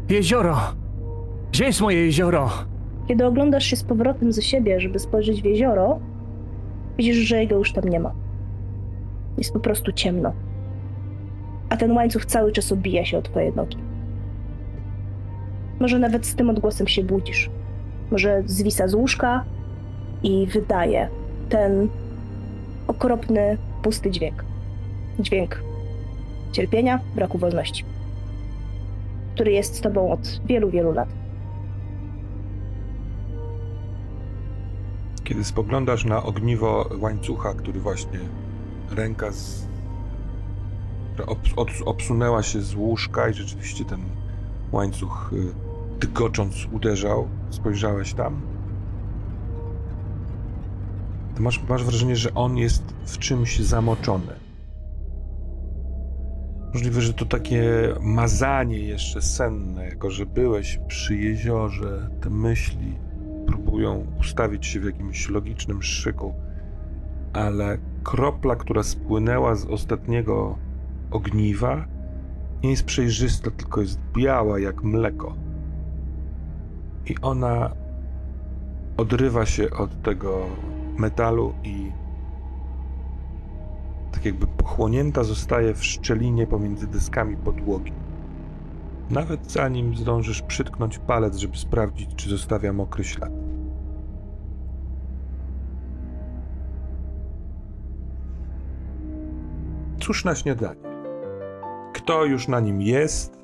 Jezioro! 0.08 0.56
Gdzie 1.52 1.64
jest 1.64 1.80
moje 1.80 2.04
jezioro? 2.06 2.50
Kiedy 3.08 3.26
oglądasz 3.26 3.64
się 3.64 3.76
z 3.76 3.84
powrotem 3.84 4.32
ze 4.32 4.42
siebie, 4.42 4.80
żeby 4.80 4.98
spojrzeć 4.98 5.42
w 5.42 5.44
jezioro, 5.44 5.98
widzisz, 6.98 7.16
że 7.16 7.40
jego 7.40 7.56
już 7.58 7.72
tam 7.72 7.84
nie 7.88 8.00
ma. 8.00 8.12
Jest 9.38 9.52
po 9.52 9.60
prostu 9.60 9.92
ciemno. 9.92 10.32
A 11.68 11.76
ten 11.76 11.92
łańcuch 11.92 12.24
cały 12.24 12.52
czas 12.52 12.72
obija 12.72 13.04
się 13.04 13.18
o 13.18 13.22
twoje 13.22 13.52
nogi. 13.52 13.76
Może 15.80 15.98
nawet 15.98 16.26
z 16.26 16.34
tym 16.34 16.50
odgłosem 16.50 16.88
się 16.88 17.04
budzisz. 17.04 17.50
Może 18.10 18.42
zwisa 18.46 18.88
z 18.88 18.94
łóżka 18.94 19.44
i 20.22 20.46
wydaje 20.46 21.08
ten 21.48 21.88
okropny, 22.86 23.58
pusty 23.82 24.10
dźwięk. 24.10 24.44
Dźwięk 25.18 25.64
cierpienia, 26.54 27.00
braku 27.14 27.38
wolności, 27.38 27.84
który 29.34 29.52
jest 29.52 29.76
z 29.76 29.80
tobą 29.80 30.12
od 30.12 30.40
wielu, 30.46 30.70
wielu 30.70 30.92
lat. 30.92 31.08
Kiedy 35.24 35.44
spoglądasz 35.44 36.04
na 36.04 36.22
ogniwo 36.22 36.90
łańcucha, 37.00 37.54
który 37.54 37.80
właśnie 37.80 38.18
ręka 38.90 39.32
z... 39.32 39.66
obsunęła 41.84 42.42
się 42.42 42.60
z 42.60 42.74
łóżka 42.74 43.28
i 43.28 43.34
rzeczywiście 43.34 43.84
ten 43.84 44.00
łańcuch 44.72 45.30
y, 45.32 45.54
dygocząc 46.00 46.68
uderzał, 46.72 47.28
spojrzałeś 47.50 48.14
tam. 48.14 48.40
To 51.36 51.42
masz, 51.42 51.62
masz 51.68 51.84
wrażenie, 51.84 52.16
że 52.16 52.34
on 52.34 52.56
jest 52.56 52.94
w 53.06 53.18
czymś 53.18 53.60
zamoczony. 53.60 54.32
Możliwe, 56.74 57.00
że 57.00 57.12
to 57.12 57.24
takie 57.24 57.64
mazanie 58.00 58.78
jeszcze 58.78 59.22
senne, 59.22 59.84
jako 59.84 60.10
że 60.10 60.26
byłeś 60.26 60.80
przy 60.88 61.16
jeziorze, 61.16 62.10
te 62.20 62.30
myśli 62.30 62.94
próbują 63.46 64.06
ustawić 64.20 64.66
się 64.66 64.80
w 64.80 64.84
jakimś 64.84 65.28
logicznym 65.28 65.82
szyku, 65.82 66.34
ale 67.32 67.78
kropla, 68.04 68.56
która 68.56 68.82
spłynęła 68.82 69.54
z 69.54 69.66
ostatniego 69.66 70.58
ogniwa, 71.14 71.86
nie 72.62 72.70
jest 72.70 72.84
przejrzysta, 72.84 73.50
tylko 73.50 73.80
jest 73.80 74.00
biała 74.12 74.58
jak 74.58 74.82
mleko. 74.82 75.34
I 77.06 77.14
ona 77.22 77.70
odrywa 78.96 79.46
się 79.46 79.70
od 79.70 80.02
tego 80.02 80.46
metalu 80.98 81.54
i 81.64 81.92
tak 84.12 84.24
jakby 84.24 84.46
pochłonięta 84.46 85.24
zostaje 85.24 85.74
w 85.74 85.84
szczelinie 85.84 86.46
pomiędzy 86.46 86.86
deskami 86.86 87.36
podłogi. 87.36 87.92
Nawet 89.10 89.52
zanim 89.52 89.96
zdążysz 89.96 90.42
przytknąć 90.42 90.98
palec, 90.98 91.36
żeby 91.36 91.56
sprawdzić, 91.56 92.14
czy 92.14 92.30
zostawia 92.30 92.72
mokry 92.72 93.04
ślad. 93.04 93.32
Cóż 100.00 100.24
na 100.24 100.34
śniadanie? 100.34 100.93
Kto 102.04 102.24
już 102.24 102.48
na 102.48 102.60
nim 102.60 102.80
jest? 102.82 103.38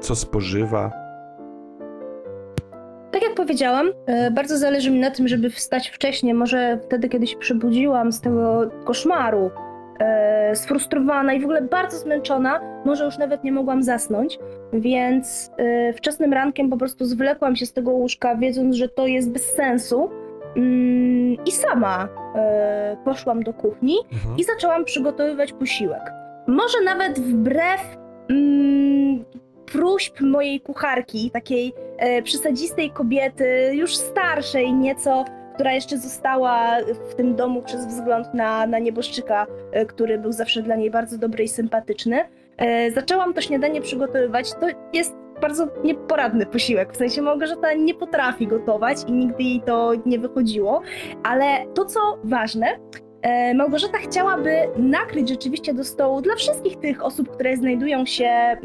Co 0.00 0.14
spożywa? 0.14 0.92
Tak 3.10 3.22
jak 3.22 3.34
powiedziałam, 3.34 3.90
e, 4.06 4.30
bardzo 4.30 4.58
zależy 4.58 4.90
mi 4.90 5.00
na 5.00 5.10
tym, 5.10 5.28
żeby 5.28 5.50
wstać 5.50 5.88
wcześniej, 5.88 6.34
może 6.34 6.78
wtedy, 6.82 7.08
kiedy 7.08 7.26
się 7.26 7.38
przebudziłam 7.38 8.12
z 8.12 8.20
tego 8.20 8.70
koszmaru, 8.84 9.50
e, 10.00 10.56
sfrustrowana 10.56 11.32
i 11.32 11.40
w 11.40 11.44
ogóle 11.44 11.62
bardzo 11.62 11.98
zmęczona, 11.98 12.60
może 12.84 13.04
już 13.04 13.18
nawet 13.18 13.44
nie 13.44 13.52
mogłam 13.52 13.82
zasnąć, 13.82 14.38
więc 14.72 15.50
e, 15.56 15.92
wczesnym 15.92 16.32
rankiem 16.32 16.70
po 16.70 16.76
prostu 16.76 17.04
zwlekłam 17.04 17.56
się 17.56 17.66
z 17.66 17.72
tego 17.72 17.90
łóżka, 17.90 18.36
wiedząc, 18.36 18.76
że 18.76 18.88
to 18.88 19.06
jest 19.06 19.30
bez 19.30 19.42
sensu 19.54 20.10
mm, 20.56 21.36
i 21.46 21.52
sama 21.52 22.08
poszłam 23.04 23.42
do 23.42 23.52
kuchni 23.52 23.96
Mhm. 24.12 24.36
i 24.38 24.44
zaczęłam 24.44 24.84
przygotowywać 24.84 25.52
posiłek. 25.52 26.19
Może 26.50 26.80
nawet 26.84 27.20
wbrew 27.20 27.80
mm, 28.28 29.24
próśb 29.66 30.20
mojej 30.20 30.60
kucharki, 30.60 31.30
takiej 31.30 31.72
e, 31.98 32.22
przesadzistej 32.22 32.90
kobiety, 32.90 33.70
już 33.74 33.96
starszej 33.96 34.72
nieco, 34.72 35.24
która 35.54 35.72
jeszcze 35.72 35.98
została 35.98 36.76
w 37.10 37.14
tym 37.14 37.36
domu 37.36 37.62
przez 37.62 37.86
wzgląd 37.86 38.34
na, 38.34 38.66
na 38.66 38.78
nieboszczyka, 38.78 39.46
e, 39.72 39.86
który 39.86 40.18
był 40.18 40.32
zawsze 40.32 40.62
dla 40.62 40.76
niej 40.76 40.90
bardzo 40.90 41.18
dobry 41.18 41.44
i 41.44 41.48
sympatyczny. 41.48 42.24
E, 42.56 42.90
zaczęłam 42.90 43.34
to 43.34 43.40
śniadanie 43.40 43.80
przygotowywać. 43.80 44.52
To 44.52 44.66
jest 44.92 45.14
bardzo 45.40 45.68
nieporadny 45.84 46.46
posiłek, 46.46 46.92
w 46.92 46.96
sensie 46.96 47.22
Małgorzata 47.22 47.72
nie 47.72 47.94
potrafi 47.94 48.46
gotować 48.46 48.96
i 49.06 49.12
nigdy 49.12 49.42
jej 49.42 49.60
to 49.60 49.92
nie 50.06 50.18
wychodziło, 50.18 50.82
ale 51.22 51.66
to 51.74 51.84
co 51.84 52.00
ważne, 52.24 52.66
Małgorzata 53.54 53.98
chciałaby 53.98 54.50
nakryć 54.76 55.28
rzeczywiście 55.28 55.74
do 55.74 55.84
stołu 55.84 56.20
dla 56.20 56.34
wszystkich 56.34 56.76
tych 56.76 57.04
osób, 57.04 57.28
które 57.30 57.56
znajdują 57.56 58.06
się 58.06 58.24
e, 58.24 58.56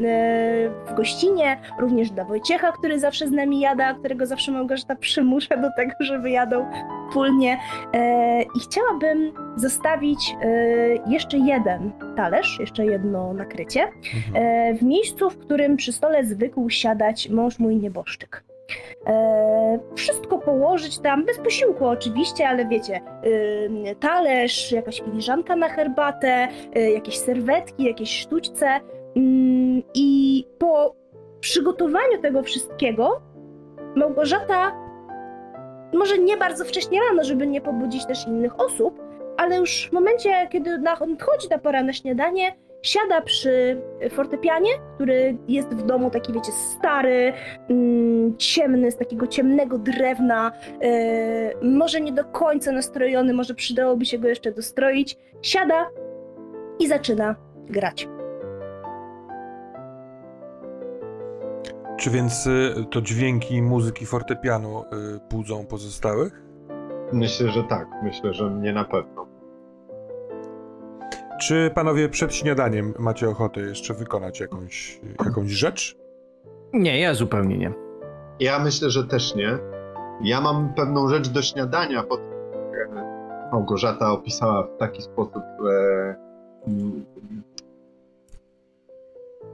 w 0.86 0.94
gościnie, 0.96 1.60
również 1.78 2.10
dla 2.10 2.24
Wojciecha, 2.24 2.72
który 2.72 2.98
zawsze 3.00 3.28
z 3.28 3.30
nami 3.30 3.60
jada, 3.60 3.94
którego 3.94 4.26
zawsze 4.26 4.52
Małgorzata 4.52 4.96
przymusza 4.96 5.56
do 5.56 5.68
tego, 5.76 5.92
żeby 6.00 6.30
jadał 6.30 6.66
wspólnie. 7.08 7.58
E, 7.94 8.42
I 8.42 8.60
chciałabym 8.64 9.32
zostawić 9.56 10.36
e, 10.42 10.48
jeszcze 11.10 11.38
jeden 11.38 11.92
talerz, 12.16 12.56
jeszcze 12.60 12.84
jedno 12.84 13.32
nakrycie, 13.32 13.82
Mhm. 13.82 14.44
e, 14.46 14.74
w 14.74 14.82
miejscu, 14.82 15.30
w 15.30 15.38
którym 15.38 15.76
przy 15.76 15.92
stole 15.92 16.24
zwykł 16.24 16.70
siadać 16.70 17.28
mąż 17.28 17.58
mój 17.58 17.76
nieboszczyk. 17.76 18.44
E, 19.06 19.78
wszystko 19.94 20.38
położyć 20.38 20.98
tam, 20.98 21.24
bez 21.24 21.38
posiłku 21.38 21.86
oczywiście, 21.86 22.48
ale 22.48 22.66
wiecie, 22.66 23.00
y, 23.26 23.96
talerz, 24.00 24.72
jakaś 24.72 25.00
filiżanka 25.00 25.56
na 25.56 25.68
herbatę, 25.68 26.48
y, 26.76 26.90
jakieś 26.90 27.18
serwetki, 27.18 27.84
jakieś 27.84 28.20
sztućce. 28.20 28.66
Mm, 29.16 29.82
I 29.94 30.44
po 30.58 30.94
przygotowaniu 31.40 32.18
tego 32.22 32.42
wszystkiego, 32.42 33.20
Małgorzata, 33.96 34.72
może 35.94 36.18
nie 36.18 36.36
bardzo 36.36 36.64
wcześnie 36.64 37.00
rano, 37.10 37.24
żeby 37.24 37.46
nie 37.46 37.60
pobudzić 37.60 38.06
też 38.06 38.26
innych 38.26 38.60
osób, 38.60 39.02
ale 39.36 39.56
już 39.56 39.88
w 39.90 39.92
momencie, 39.92 40.48
kiedy 40.50 40.78
nadchodzi 40.78 41.48
ta 41.48 41.58
pora 41.58 41.82
na 41.82 41.92
śniadanie, 41.92 42.56
siada 42.82 43.20
przy 43.20 43.82
fortepianie, 44.10 44.70
który 44.94 45.36
jest 45.48 45.68
w 45.68 45.86
domu 45.86 46.10
taki, 46.10 46.32
wiecie, 46.32 46.52
stary, 46.52 47.32
mm, 47.70 48.36
ciemny, 48.36 48.90
z 48.90 48.96
takiego 48.96 49.26
ciemnego 49.26 49.78
drewna, 49.78 50.52
e, 50.82 51.52
może 51.62 52.00
nie 52.00 52.12
do 52.12 52.24
końca 52.24 52.72
nastrojony, 52.72 53.34
może 53.34 53.54
przydałoby 53.54 54.04
się 54.04 54.18
go 54.18 54.28
jeszcze 54.28 54.52
dostroić. 54.52 55.16
Siada 55.42 55.90
i 56.78 56.88
zaczyna 56.88 57.36
grać. 57.68 58.08
Czy 61.96 62.10
więc 62.10 62.46
y, 62.46 62.86
to 62.90 63.02
dźwięki 63.02 63.62
muzyki 63.62 64.06
fortepianu 64.06 64.82
y, 64.82 64.84
budzą 65.30 65.66
pozostałych? 65.66 66.42
Myślę, 67.12 67.48
że 67.48 67.64
tak. 67.64 67.88
Myślę, 68.02 68.34
że 68.34 68.50
mnie 68.50 68.72
na 68.72 68.84
pewno. 68.84 69.25
Czy 71.40 71.70
panowie 71.74 72.08
przed 72.08 72.34
śniadaniem 72.34 72.94
macie 72.98 73.28
ochotę 73.28 73.60
jeszcze 73.60 73.94
wykonać 73.94 74.40
jakąś, 74.40 75.00
jakąś 75.24 75.50
rzecz? 75.50 75.96
Nie, 76.72 77.00
ja 77.00 77.14
zupełnie 77.14 77.58
nie. 77.58 77.72
Ja 78.40 78.58
myślę, 78.58 78.90
że 78.90 79.06
też 79.06 79.34
nie. 79.34 79.58
Ja 80.22 80.40
mam 80.40 80.74
pewną 80.74 81.08
rzecz 81.08 81.28
do 81.28 81.42
śniadania, 81.42 82.02
pod 82.02 82.20
Małgorzata 83.52 84.12
opisała 84.12 84.62
w 84.62 84.76
taki 84.76 85.02
sposób 85.02 85.42
e, 85.70 86.14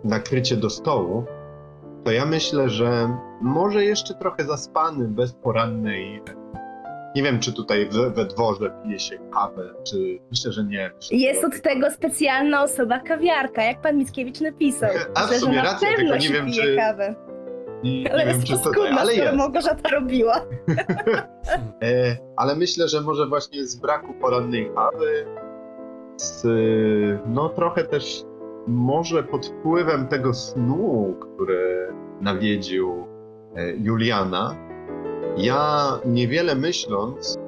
nakrycie 0.04 0.56
do 0.56 0.70
stołu. 0.70 1.24
To 2.04 2.12
ja 2.12 2.26
myślę, 2.26 2.68
że 2.68 3.16
może 3.40 3.84
jeszcze 3.84 4.14
trochę 4.14 4.44
zaspany, 4.44 5.08
bez 5.08 5.32
porannej. 5.32 6.22
Nie 7.16 7.22
wiem, 7.22 7.40
czy 7.40 7.52
tutaj 7.52 7.88
we, 7.88 8.10
we 8.10 8.24
dworze 8.24 8.70
pije 8.84 8.98
się 9.00 9.18
kawę, 9.32 9.74
czy 9.84 10.18
myślę, 10.30 10.52
że 10.52 10.64
nie. 10.64 10.90
Jest 11.10 11.44
od 11.44 11.62
tego 11.62 11.90
specjalna 11.90 12.62
osoba 12.62 13.00
kawiarka, 13.00 13.62
jak 13.62 13.80
pan 13.80 13.96
Mickiewicz 13.96 14.40
napisał. 14.40 14.90
A 15.14 15.20
w 15.20 15.30
Myślę, 15.30 15.34
że 15.34 15.40
sumie 15.40 15.62
pewno 15.62 15.96
tylko 15.96 16.16
nie 16.16 16.28
wiem, 16.28 16.46
pije 16.46 16.62
czy- 16.62 16.76
kawę. 16.76 17.14
Nie, 17.84 18.12
Ale 18.12 18.18
nie 18.24 18.30
wiem, 18.30 18.34
jest 18.40 18.46
czy 18.46 18.52
to 18.52 18.58
paskudna, 18.64 19.00
ale 19.00 19.14
jest. 19.14 19.34
Małgorzata 19.36 19.88
robiła. 19.88 20.40
E, 21.82 22.16
ale 22.36 22.56
myślę, 22.56 22.88
że 22.88 23.00
może 23.00 23.26
właśnie 23.26 23.64
z 23.66 23.76
braku 23.76 24.14
porannej 24.14 24.70
kawy, 24.74 25.26
z, 26.16 26.46
no 27.26 27.48
trochę 27.48 27.84
też 27.84 28.22
może 28.66 29.22
pod 29.22 29.46
wpływem 29.46 30.08
tego 30.08 30.34
snu, 30.34 31.16
który 31.20 31.88
nawiedził 32.20 33.06
e, 33.56 33.70
Juliana, 33.76 34.56
ja 35.36 35.98
niewiele 36.04 36.54
myśląc 36.54 37.38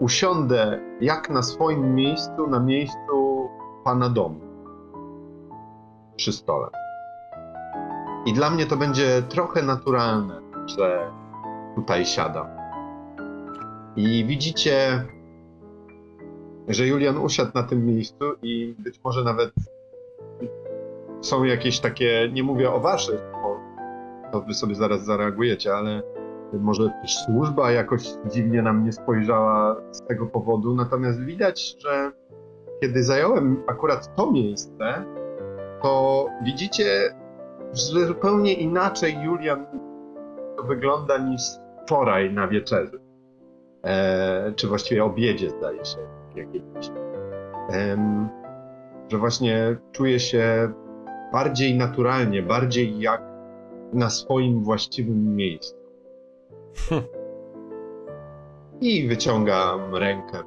usiądę 0.00 0.80
jak 1.00 1.30
na 1.30 1.42
swoim 1.42 1.94
miejscu, 1.94 2.46
na 2.46 2.60
miejscu 2.60 3.48
pana 3.84 4.08
domu 4.08 4.40
przy 6.16 6.32
stole. 6.32 6.68
I 8.26 8.32
dla 8.32 8.50
mnie 8.50 8.66
to 8.66 8.76
będzie 8.76 9.22
trochę 9.22 9.62
naturalne, 9.62 10.40
że 10.66 11.10
tutaj 11.76 12.06
siadam. 12.06 12.46
I 13.96 14.24
widzicie, 14.24 15.04
że 16.68 16.86
Julian 16.86 17.18
usiadł 17.18 17.50
na 17.54 17.62
tym 17.62 17.86
miejscu 17.86 18.24
i 18.42 18.74
być 18.78 19.00
może 19.04 19.24
nawet 19.24 19.52
są 21.20 21.44
jakieś 21.44 21.80
takie, 21.80 22.30
nie 22.32 22.42
mówię 22.42 22.72
o 22.72 22.80
waszych, 22.80 23.20
bo 23.42 23.56
to 24.32 24.40
wy 24.40 24.54
sobie 24.54 24.74
zaraz 24.74 25.04
zareagujecie, 25.04 25.74
ale 25.74 26.02
może 26.58 26.90
też 27.02 27.16
służba 27.24 27.72
jakoś 27.72 28.02
dziwnie 28.26 28.62
na 28.62 28.72
mnie 28.72 28.92
spojrzała 28.92 29.76
z 29.90 30.06
tego 30.06 30.26
powodu. 30.26 30.74
Natomiast 30.74 31.24
widać, 31.24 31.76
że 31.78 32.12
kiedy 32.80 33.04
zająłem 33.04 33.62
akurat 33.66 34.16
to 34.16 34.32
miejsce, 34.32 35.04
to 35.82 36.26
widzicie, 36.44 37.14
że 37.72 38.06
zupełnie 38.06 38.52
inaczej 38.54 39.22
Julian 39.22 39.66
to 40.56 40.62
wygląda 40.62 41.18
niż 41.18 41.42
wczoraj 41.82 42.34
na 42.34 42.48
wieczerzy 42.48 43.00
e, 43.84 44.52
czy 44.56 44.68
właściwie 44.68 45.04
obiedzie 45.04 45.50
zdaje 45.50 45.84
się, 45.84 45.98
jakiejś, 46.36 46.90
em, 47.70 48.28
że 49.08 49.18
właśnie 49.18 49.76
czuje 49.92 50.20
się 50.20 50.72
bardziej 51.32 51.78
naturalnie, 51.78 52.42
bardziej 52.42 53.00
jak 53.00 53.22
na 53.92 54.10
swoim 54.10 54.64
właściwym 54.64 55.36
miejscu. 55.36 55.79
Hm. 56.88 57.02
I 58.80 59.08
wyciągam 59.08 59.94
rękę 59.94 60.38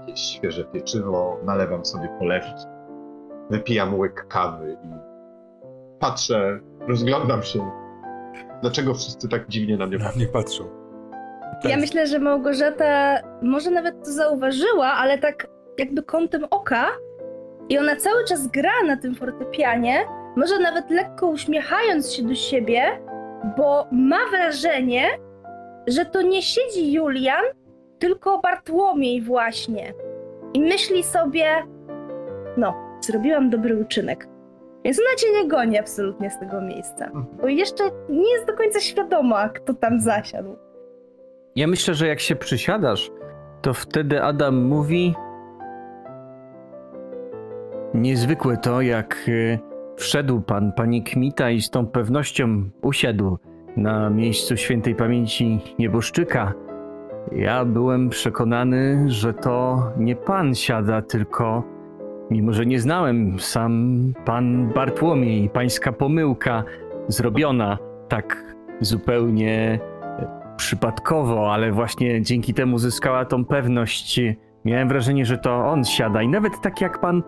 jakieś 0.00 0.20
świeże 0.20 0.64
pieczywo, 0.64 1.40
nalewam 1.44 1.84
sobie 1.84 2.08
polewki, 2.18 2.64
wypijam 3.50 3.98
łyk 3.98 4.26
kawy 4.28 4.76
i 4.84 4.88
patrzę, 6.00 6.60
rozglądam 6.88 7.42
się, 7.42 7.70
dlaczego 8.62 8.94
wszyscy 8.94 9.28
tak 9.28 9.48
dziwnie 9.48 9.76
na 9.76 9.86
mnie 9.86 9.98
Na 9.98 10.04
patrzą. 10.04 10.18
mnie 10.18 10.26
patrzą. 10.28 10.64
Ja 11.64 11.70
Tak. 11.70 11.80
myślę, 11.80 12.06
że 12.06 12.18
Małgorzata 12.18 13.18
może 13.42 13.70
nawet 13.70 14.04
to 14.04 14.12
zauważyła, 14.12 14.86
ale 14.86 15.18
tak 15.18 15.46
jakby 15.78 16.02
kątem 16.02 16.44
oka 16.50 16.86
i 17.68 17.78
ona 17.78 17.96
cały 17.96 18.24
czas 18.24 18.46
gra 18.48 18.82
na 18.86 18.96
tym 18.96 19.14
fortepianie, 19.14 20.04
może 20.36 20.58
nawet 20.58 20.90
lekko 20.90 21.26
uśmiechając 21.26 22.12
się 22.12 22.22
do 22.22 22.34
siebie, 22.34 22.82
bo 23.56 23.86
ma 23.92 24.18
wrażenie, 24.30 25.04
że 25.86 26.04
to 26.04 26.22
nie 26.22 26.42
siedzi 26.42 26.92
Julian, 26.92 27.44
tylko 27.98 28.38
Bartłomiej 28.38 29.22
właśnie. 29.22 29.94
I 30.54 30.60
myśli 30.60 31.02
sobie, 31.02 31.46
no, 32.56 32.74
zrobiłam 33.00 33.50
dobry 33.50 33.76
uczynek. 33.82 34.28
Więc 34.84 34.98
ona 34.98 35.16
cię 35.16 35.42
nie 35.42 35.48
goni 35.48 35.78
absolutnie 35.78 36.30
z 36.30 36.38
tego 36.38 36.60
miejsca. 36.60 37.10
Bo 37.40 37.48
jeszcze 37.48 37.84
nie 38.08 38.32
jest 38.32 38.46
do 38.46 38.54
końca 38.54 38.80
świadoma, 38.80 39.48
kto 39.48 39.74
tam 39.74 40.00
zasiadł. 40.00 40.56
Ja 41.56 41.66
myślę, 41.66 41.94
że 41.94 42.08
jak 42.08 42.20
się 42.20 42.36
przysiadasz, 42.36 43.10
to 43.62 43.74
wtedy 43.74 44.22
Adam 44.22 44.62
mówi. 44.64 45.14
Niezwykłe 47.94 48.56
to, 48.56 48.80
jak 48.80 49.24
y, 49.28 49.58
wszedł 49.96 50.40
pan, 50.40 50.72
pani 50.72 51.02
Kmita, 51.02 51.50
i 51.50 51.60
z 51.60 51.70
tą 51.70 51.86
pewnością 51.86 52.70
usiadł 52.82 53.38
na 53.76 54.10
miejscu 54.10 54.56
świętej 54.56 54.94
pamięci 54.94 55.60
nieboszczyka, 55.78 56.52
ja 57.32 57.64
byłem 57.64 58.08
przekonany, 58.08 59.04
że 59.06 59.34
to 59.34 59.82
nie 59.98 60.16
pan 60.16 60.54
siada, 60.54 61.02
tylko 61.02 61.62
mimo 62.30 62.52
że 62.52 62.66
nie 62.66 62.80
znałem, 62.80 63.38
sam 63.38 64.12
pan 64.24 64.68
Bartłomiej, 64.74 65.50
pańska 65.50 65.92
pomyłka 65.92 66.64
zrobiona 67.08 67.78
tak 68.08 68.54
zupełnie 68.80 69.78
e, 70.18 70.56
przypadkowo, 70.56 71.52
ale 71.52 71.72
właśnie 71.72 72.22
dzięki 72.22 72.54
temu 72.54 72.78
zyskała 72.78 73.24
tą 73.24 73.44
pewność. 73.44 74.20
Miałem 74.64 74.88
wrażenie, 74.88 75.26
że 75.26 75.38
to 75.38 75.66
on 75.66 75.84
siada 75.84 76.22
i 76.22 76.28
nawet 76.28 76.60
tak 76.62 76.80
jak 76.80 77.00
pan 77.00 77.22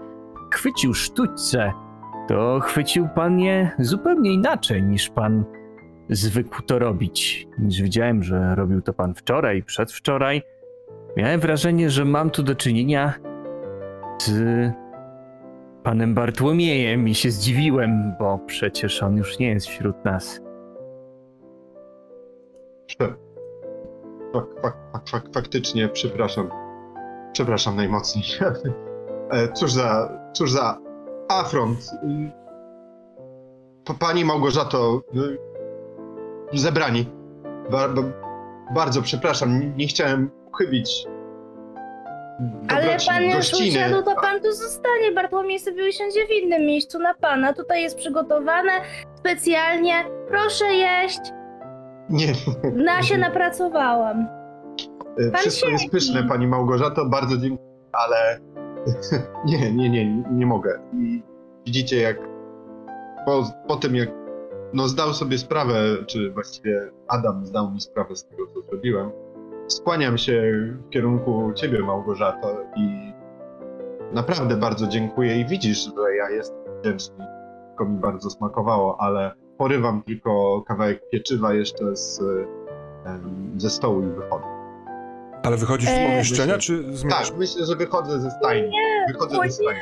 chwycił 0.53 0.95
sztućce, 0.95 1.73
to 2.29 2.61
chwycił 2.61 3.09
pan 3.15 3.41
je 3.41 3.71
zupełnie 3.79 4.33
inaczej 4.33 4.83
niż 4.83 5.11
pan 5.11 5.45
zwykł 6.11 6.63
to 6.63 6.79
robić. 6.79 7.49
Niż 7.59 7.83
widziałem, 7.83 8.23
że 8.23 8.55
robił 8.55 8.83
to 8.83 8.93
pan 8.93 9.15
wczoraj, 9.15 9.63
przedwczoraj. 9.63 10.43
Miałem 11.17 11.41
wrażenie, 11.41 11.91
że 11.91 12.05
mam 12.05 12.31
tu 12.31 12.43
do 12.43 12.55
czynienia 12.55 13.15
z 14.23 14.71
panem 15.83 16.15
Bartłomiejem 16.15 17.09
i 17.09 17.15
się 17.15 17.31
zdziwiłem, 17.31 18.13
bo 18.19 18.39
przecież 18.47 19.03
on 19.03 19.17
już 19.17 19.39
nie 19.39 19.49
jest 19.49 19.67
wśród 19.67 20.05
nas. 20.05 20.41
Prze- 22.87 23.15
Fak, 24.33 24.47
fak, 24.63 24.77
fak, 24.93 25.09
fak, 25.09 25.25
faktycznie, 25.35 25.89
przepraszam. 25.89 26.49
Przepraszam 27.33 27.77
najmocniej. 27.77 28.25
E, 29.31 29.53
cóż 29.53 29.73
za, 29.73 30.19
cóż 30.33 30.51
za 30.53 30.79
afront. 31.29 31.79
Y, 31.79 32.31
pa- 33.85 33.95
Pani 33.95 34.25
Małgorzato, 34.25 35.01
y, 35.15 35.39
zebrani. 36.53 37.07
Ba, 37.71 37.89
ba, 37.89 38.03
bardzo 38.75 39.03
przepraszam, 39.03 39.77
nie, 39.77 39.87
chciałem 39.87 40.31
uchybić 40.49 41.07
Ale 42.69 42.97
pan 43.07 43.23
już 43.25 43.53
usiadł, 43.53 44.03
to 44.03 44.15
pan 44.21 44.41
tu 44.41 44.53
zostanie. 44.53 45.13
Bartłomiej 45.15 45.59
sobie 45.59 45.89
usiądzie 45.89 46.27
w 46.27 46.31
innym 46.43 46.63
miejscu 46.63 46.99
na 46.99 47.15
pana. 47.15 47.53
Tutaj 47.53 47.83
jest 47.83 47.97
przygotowane 47.97 48.73
specjalnie. 49.19 49.95
Proszę 50.29 50.65
jeść. 50.65 51.21
Nie, 52.11 52.33
Na 52.73 53.03
się 53.03 53.19
napracowałam. 53.19 54.29
E, 55.19 55.31
Pan 55.31 55.41
Wszystko 55.41 55.69
jest 55.69 55.91
pyszne, 55.91 56.25
pani 56.25 56.47
Małgorzato, 56.47 57.07
bardzo 57.07 57.37
dziękuję, 57.37 57.71
ale 57.93 58.41
nie, 59.47 59.73
nie, 59.73 59.91
nie, 59.91 60.23
nie 60.33 60.47
mogę. 60.47 60.79
I 60.93 61.23
widzicie, 61.67 62.01
jak 62.01 62.17
po, 63.27 63.45
po 63.69 63.77
tym, 63.77 63.97
jak 63.97 64.09
no, 64.73 64.89
zdał 64.89 65.15
sobie 65.15 65.39
sprawę, 65.39 65.75
czy 66.07 66.31
właściwie 66.31 66.91
Adam 67.09 67.47
zdał 67.47 67.71
mi 67.71 67.81
sprawę 67.81 68.17
z 68.17 68.25
tego, 68.27 68.47
co 68.55 68.61
zrobiłem, 68.63 69.11
skłaniam 69.69 70.19
się 70.19 70.43
w 70.87 70.91
kierunku 70.91 71.53
ciebie, 71.55 71.79
Małgorzato, 71.83 72.57
i 72.77 73.13
naprawdę 74.13 74.57
bardzo 74.57 74.87
dziękuję. 74.87 75.41
I 75.41 75.45
widzisz, 75.47 75.85
że 75.85 76.17
ja 76.17 76.31
jestem 76.31 76.59
wdzięczny, 76.81 77.25
tylko 77.69 77.85
mi 77.85 77.99
bardzo 77.99 78.31
smakowało, 78.31 78.97
ale 79.01 79.33
porywam 79.59 80.03
tylko 80.03 80.63
kawałek 80.69 81.11
pieczywa 81.11 81.55
jeszcze 81.55 81.97
z, 81.97 82.21
ze 83.57 83.71
stołu 83.71 84.03
i 84.03 84.07
wychodzę. 84.07 84.45
Ale 85.43 85.57
wychodzisz 85.57 85.89
z 85.89 85.93
Eee, 85.93 86.07
pomieszczenia, 86.11 86.55
myślę- 86.57 86.59
czy 86.77 86.97
zmieniasz? 86.97 87.29
Tak, 87.31 87.39
myślę, 87.39 87.67
że 87.67 87.77
wychodzę 87.77 88.21
ze 88.21 88.31
stajni. 88.31 88.71
Wychodzę 89.13 89.39
o 89.39 89.43
ze 89.43 89.51
stajni. 89.51 89.81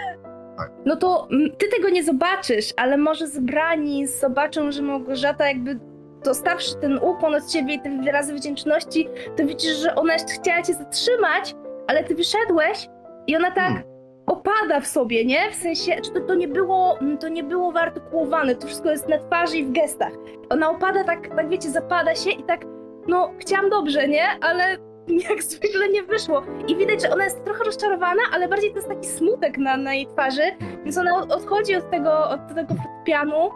No 0.85 0.97
to 0.97 1.29
ty 1.59 1.69
tego 1.77 1.88
nie 1.90 2.05
zobaczysz, 2.05 2.75
ale 2.77 2.97
może 2.97 3.27
zebrani 3.27 4.07
zobaczą, 4.07 4.73
że 4.73 4.83
Małgorzata 4.83 5.49
jakby 5.49 5.79
dostawszy 6.25 6.75
ten 6.81 6.99
ukłon 6.99 7.35
od 7.35 7.47
ciebie 7.47 7.75
i 7.75 7.81
te 7.81 8.03
wyrazy 8.03 8.35
wdzięczności, 8.35 9.09
to 9.37 9.47
widzisz, 9.47 9.77
że 9.77 9.95
ona 9.95 10.12
jeszcze 10.12 10.33
chciała 10.33 10.62
cię 10.62 10.75
zatrzymać, 10.75 11.55
ale 11.87 12.05
ty 12.05 12.14
wyszedłeś 12.14 12.88
i 13.27 13.37
ona 13.37 13.51
tak 13.51 13.64
Hmm. 13.69 13.83
opada 14.27 14.81
w 14.81 14.87
sobie, 14.87 15.25
nie? 15.25 15.51
W 15.51 15.55
sensie, 15.55 15.93
że 16.05 16.11
to, 16.11 16.21
to 16.21 16.35
nie 16.35 16.49
było, 16.49 16.99
to 17.21 17.29
nie 17.29 17.45
było 17.45 17.73
wyartykułowane, 17.73 18.55
to 18.55 18.67
wszystko 18.67 18.90
jest 18.90 19.09
na 19.09 19.19
twarzy 19.19 19.59
i 19.59 19.64
w 19.64 19.73
gestach. 19.73 20.12
Ona 20.51 20.71
opada 20.71 21.05
tak, 21.05 21.37
tak 21.37 21.49
wiecie, 21.49 21.71
zapada 21.71 22.14
się 22.14 22.31
i 22.31 22.43
tak, 22.43 22.61
no 23.09 23.33
chciałam 23.38 23.71
dobrze, 23.71 24.09
nie? 24.09 24.25
Ale 24.40 24.77
jak 25.31 25.43
zwykle 25.43 25.88
nie 25.88 26.03
wyszło. 26.03 26.43
I 26.69 26.77
widać, 26.77 27.03
że 27.03 27.11
ona 27.11 27.25
jest 27.25 27.45
trochę 27.45 27.64
rozczarowana, 27.64 28.23
ale 28.33 28.49
bardziej 28.49 28.71
to 28.71 28.77
jest 28.77 28.88
taki 28.88 29.07
smutek 29.07 29.59
na, 29.59 29.77
na 29.77 29.95
jej 29.95 30.07
twarzy, 30.07 30.43
więc 30.85 30.99
ona 30.99 31.17
od- 31.17 31.33
odchodzi 31.33 31.77
od 31.77 31.90
tego, 31.90 32.29
od 32.29 32.55
tego 32.55 32.75
fortepianu, 32.75 33.51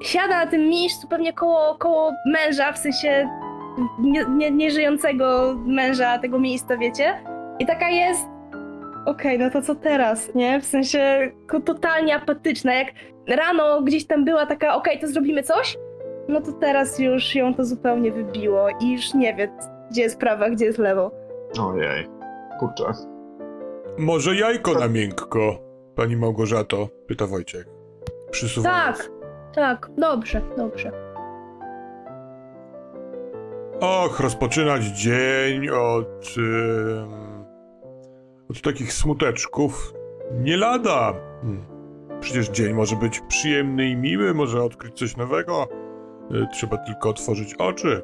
siada 0.00 0.44
na 0.44 0.50
tym 0.50 0.68
miejscu 0.68 1.08
pewnie 1.08 1.32
koło, 1.32 1.74
koło 1.78 2.12
męża, 2.26 2.72
w 2.72 2.78
sensie 2.78 3.28
nie, 4.00 4.24
nie, 4.28 4.50
nieżyjącego 4.50 5.54
męża 5.66 6.18
tego 6.18 6.38
miejsca, 6.38 6.76
wiecie? 6.76 7.20
I 7.58 7.66
taka 7.66 7.88
jest, 7.88 8.26
okej, 9.06 9.38
no 9.38 9.50
to 9.50 9.62
co 9.62 9.74
teraz, 9.74 10.34
nie? 10.34 10.60
W 10.60 10.64
sensie 10.64 11.32
totalnie 11.64 12.16
apatyczna, 12.16 12.74
jak 12.74 12.88
rano 13.28 13.82
gdzieś 13.82 14.06
tam 14.06 14.24
była 14.24 14.46
taka, 14.46 14.74
okej, 14.74 14.98
to 14.98 15.06
zrobimy 15.06 15.42
coś, 15.42 15.76
no 16.28 16.40
to 16.40 16.52
teraz 16.52 16.98
już 16.98 17.34
ją 17.34 17.54
to 17.54 17.64
zupełnie 17.64 18.12
wybiło 18.12 18.68
i 18.80 18.92
już 18.92 19.14
nie 19.14 19.34
wie, 19.34 19.48
gdzie 19.90 20.02
jest 20.02 20.18
prawa, 20.18 20.50
gdzie 20.50 20.64
jest 20.64 20.78
lewo. 20.78 21.10
Ojej, 21.60 22.06
kurczę. 22.58 22.84
Może 23.98 24.36
jajko 24.36 24.74
na 24.74 24.88
miękko, 24.88 25.58
pani 25.94 26.16
Małgorzato? 26.16 26.88
Pyta 27.06 27.26
Wojciech. 27.26 27.66
Przysuwając. 28.30 28.98
Tak, 28.98 29.10
tak, 29.54 29.90
dobrze, 29.98 30.40
dobrze. 30.56 30.92
Och, 33.80 34.20
rozpoczynać 34.20 34.82
dzień 34.84 35.68
od. 35.68 36.34
od 38.50 38.62
takich 38.62 38.92
smuteczków. 38.92 39.92
Nie 40.32 40.56
lada. 40.56 41.14
Hmm. 41.42 41.64
Przecież 42.20 42.48
dzień 42.48 42.74
może 42.74 42.96
być 42.96 43.20
przyjemny 43.28 43.88
i 43.88 43.96
miły, 43.96 44.34
może 44.34 44.62
odkryć 44.62 44.98
coś 44.98 45.16
nowego. 45.16 45.68
Y, 46.30 46.46
Trzeba 46.52 46.76
tylko 46.76 47.08
otworzyć 47.08 47.54
oczy. 47.54 48.02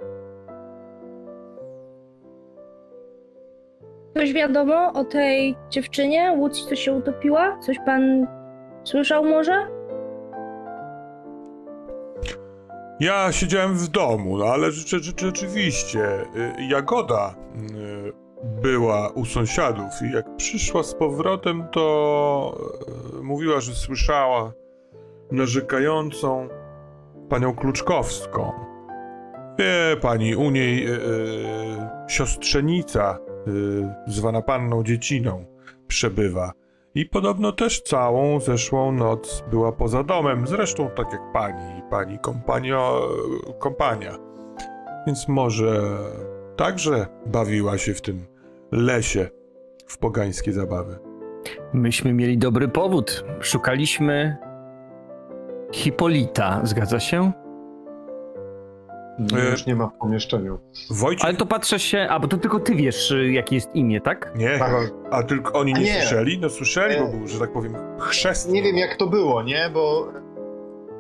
Coś 4.17 4.33
wiadomo 4.33 4.93
o 4.93 5.05
tej 5.05 5.57
dziewczynie? 5.71 6.35
Łucji, 6.39 6.65
co 6.69 6.77
się 6.77 6.93
utopiła? 6.93 7.59
Coś 7.61 7.77
pan 7.87 8.27
słyszał 8.85 9.25
może? 9.25 9.67
Ja 13.01 13.33
siedziałem 13.33 13.75
w 13.75 13.89
domu, 13.89 14.39
no 14.39 14.45
ale 14.45 14.73
rzeczy, 14.73 15.05
rzeczy, 15.05 15.27
rzeczywiście. 15.27 16.23
y, 16.23 16.53
Jagoda 16.69 17.35
y, 17.57 18.13
była 18.63 19.09
u 19.09 19.25
sąsiadów 19.25 19.91
i 20.11 20.15
jak 20.15 20.37
przyszła 20.37 20.83
z 20.83 20.95
powrotem, 20.95 21.65
to 21.73 22.59
y, 23.19 23.23
mówiła, 23.23 23.61
że 23.61 23.75
słyszała 23.75 24.53
narzekającą 25.31 26.49
panią 27.29 27.55
Kluczkowską. 27.55 28.53
Wie 29.59 29.97
pani, 30.01 30.37
u 30.37 30.51
niej 30.51 30.87
siostrzenica, 32.09 33.19
zwana 34.07 34.43
panną 34.43 34.83
Dzieciną, 34.83 35.45
przebywa. 35.87 36.53
I 36.95 37.07
podobno 37.07 37.53
też 37.53 37.83
całą 37.83 38.41
zeszłą 38.41 38.93
noc 38.93 39.45
była 39.51 39.73
poza 39.73 40.03
domem, 40.03 40.47
zresztą 40.47 40.91
tak 40.97 41.13
jak 41.13 41.33
pani, 41.33 41.83
pani 41.91 42.19
kompanio, 42.19 43.09
kompania. 43.59 44.19
Więc 45.07 45.29
może 45.29 45.83
także 46.57 47.07
bawiła 47.27 47.79
się 47.79 47.95
w 47.95 48.01
tym 48.01 48.27
lesie 48.73 49.29
w 49.87 49.99
pogańskie 49.99 50.53
zabawy. 50.53 50.99
Myśmy 51.73 52.13
mieli 52.13 52.39
dobry 52.39 52.69
powód. 52.69 53.25
Szukaliśmy 53.41 54.37
Hipolita, 55.73 56.61
zgadza 56.65 57.01
się? 57.01 57.33
No, 59.19 59.39
E, 59.41 59.51
już 59.51 59.67
nie 59.67 59.75
ma 59.77 59.87
w 59.87 59.93
pomieszczeniu. 59.99 60.59
Wojciech... 60.91 61.25
Ale 61.25 61.37
to 61.37 61.47
patrzę 61.47 61.79
się, 61.79 62.07
a 62.11 62.19
bo 62.19 62.29
to 62.29 62.37
tylko 62.37 62.61
ty 62.61 62.75
wiesz, 62.75 63.11
y, 63.11 63.33
jakie 63.33 63.55
jest 63.55 63.75
imię, 63.75 64.01
tak? 64.01 64.33
Nie, 64.37 64.59
Tak. 64.59 64.73
a 65.11 65.23
tylko 65.23 65.53
oni 65.53 65.75
A 65.75 65.79
nie, 65.79 65.85
nie. 65.85 66.01
słyszeli? 66.01 66.39
No 66.39 66.49
słyszeli, 66.51 66.97
bo 67.01 67.05
E, 67.09 67.11
był, 67.19 67.29
że 67.29 67.39
tak 67.39 67.53
powiem, 67.53 67.75
chrzest. 67.99 68.53
Nie 68.53 68.63
wiem, 68.63 68.77
jak 68.77 68.97
to 68.97 69.07
było, 69.07 69.43
nie? 69.43 69.71
Bo 69.75 70.09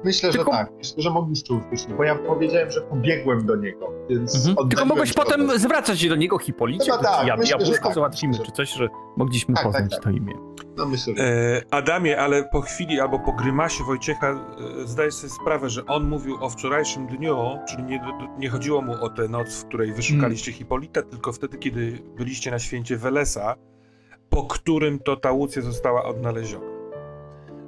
myślę, 0.04 0.30
Tylko- 0.32 0.52
że 0.52 0.58
tak. 0.58 0.72
Myślę, 0.78 1.02
że 1.02 1.10
mogliście 1.10 1.54
usłyszeć, 1.54 1.86
bo 1.96 2.04
ja 2.04 2.14
powiedziałem, 2.14 2.70
że 2.70 2.80
pobiegłem 2.80 3.46
do 3.46 3.56
niego, 3.56 3.92
więc 4.10 4.46
Mhm. 4.46 4.68
Tylko 4.68 4.84
mogłeś 4.84 5.12
potem 5.12 5.58
zwracać 5.58 6.00
się 6.00 6.08
do 6.08 6.16
niego 6.16 6.38
Hipolicie, 6.38 6.92
to 6.92 6.98
tak, 6.98 7.26
ja, 7.26 7.36
myślę, 7.36 7.56
jabłuszko 7.58 7.84
tak. 7.84 7.94
załatwimy, 7.94 8.30
Myślę, 8.30 8.46
czy 8.46 8.52
coś, 8.52 8.72
że 8.72 8.88
mogliśmy 9.16 9.54
Tak, 9.54 9.64
tak, 9.64 9.72
poznać 9.72 9.90
tak. 9.92 10.02
to 10.04 10.10
imię. 10.10 10.34
No 10.76 10.86
myślę, 10.86 11.14
że... 11.16 11.22
E, 11.24 11.62
Adamie, 11.70 12.20
ale 12.20 12.44
po 12.44 12.60
chwili 12.60 13.00
albo 13.00 13.18
po 13.18 13.32
grymasie 13.32 13.84
Wojciecha 13.84 14.30
e, 14.30 14.86
zdajesz 14.86 15.14
sobie 15.14 15.32
sprawę, 15.32 15.70
że 15.70 15.86
on 15.86 16.08
mówił 16.08 16.36
o 16.44 16.50
wczorajszym 16.50 17.06
dniu, 17.06 17.36
czyli 17.68 17.82
nie, 17.82 18.00
nie 18.38 18.48
chodziło 18.50 18.82
mu 18.82 18.92
o 19.04 19.10
tę 19.10 19.28
noc, 19.28 19.54
w 19.62 19.66
której 19.66 19.92
wyszukaliście 19.92 20.52
Hipolita, 20.52 21.02
tylko 21.02 21.32
wtedy, 21.32 21.58
kiedy 21.58 21.98
byliście 22.16 22.50
na 22.50 22.58
święcie 22.58 22.96
Welesa, 22.96 23.54
po 24.30 24.42
którym 24.46 24.98
to 24.98 25.16
ta 25.16 25.32
Łucja 25.32 25.62
została 25.62 26.04
odnaleziona. 26.04 26.73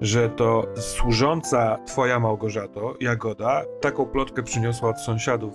Że 0.01 0.29
to 0.29 0.67
służąca 0.77 1.79
twoja 1.87 2.21
Małgorzato, 2.21 2.95
Jagoda, 3.01 3.65
taką 3.81 4.07
plotkę 4.07 4.43
przyniosła 4.43 4.89
od 4.89 5.01
sąsiadów 5.01 5.55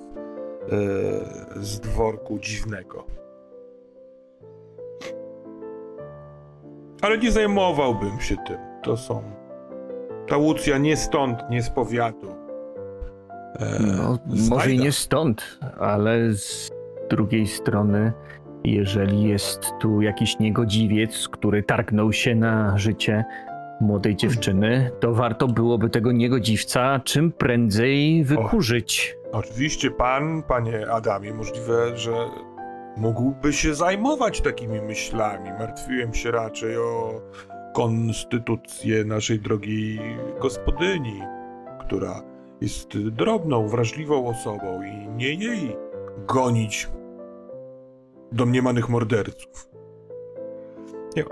yy, 1.57 1.63
z 1.63 1.79
dworku 1.79 2.39
dziwnego. 2.39 3.05
Ale 7.01 7.17
nie 7.17 7.31
zajmowałbym 7.31 8.19
się 8.19 8.35
tym. 8.47 8.57
To 8.83 8.97
są. 8.97 9.23
Ta 10.27 10.37
Łucja 10.37 10.77
nie 10.77 10.97
stąd, 10.97 11.39
nie 11.49 11.63
z 11.63 11.69
powiatu. 11.69 12.27
E, 13.59 13.79
No, 13.79 14.19
może 14.49 14.71
i 14.71 14.79
nie 14.79 14.91
stąd, 14.91 15.59
ale 15.79 16.33
z 16.33 16.71
drugiej 17.09 17.47
strony, 17.47 18.13
jeżeli 18.63 19.23
jest 19.23 19.61
tu 19.79 20.01
jakiś 20.01 20.39
niegodziwiec, 20.39 21.27
który 21.29 21.63
targnął 21.63 22.13
się 22.13 22.35
na 22.35 22.77
życie 22.77 23.25
młodej 23.81 24.15
dziewczyny, 24.15 24.91
to 24.99 25.13
warto 25.13 25.47
byłoby 25.47 25.89
tego 25.89 26.11
niegodziwca 26.11 26.99
czym 27.03 27.31
prędzej 27.31 28.23
wykurzyć. 28.23 29.17
Oczywiście 29.31 29.91
pan, 29.91 30.43
panie 30.43 30.91
Adamie, 30.91 31.33
możliwe, 31.33 31.97
że 31.97 32.11
mógłby 32.97 33.53
się 33.53 33.75
zajmować 33.75 34.41
takimi 34.41 34.81
myślami. 34.81 35.49
Martwiłem 35.59 36.13
się 36.13 36.31
raczej 36.31 36.77
o 36.77 37.21
konstytucję 37.73 39.05
naszej 39.05 39.39
drogiej 39.39 39.99
gospodyni, 40.41 41.21
która 41.79 42.21
jest 42.61 42.97
drobną, 42.97 43.67
wrażliwą 43.67 44.27
osobą 44.27 44.81
i 44.83 45.07
nie 45.07 45.33
jej 45.33 45.75
gonić 46.27 46.89
domniemanych 48.31 48.89
morderców. 48.89 49.70
Nie, 51.15 51.23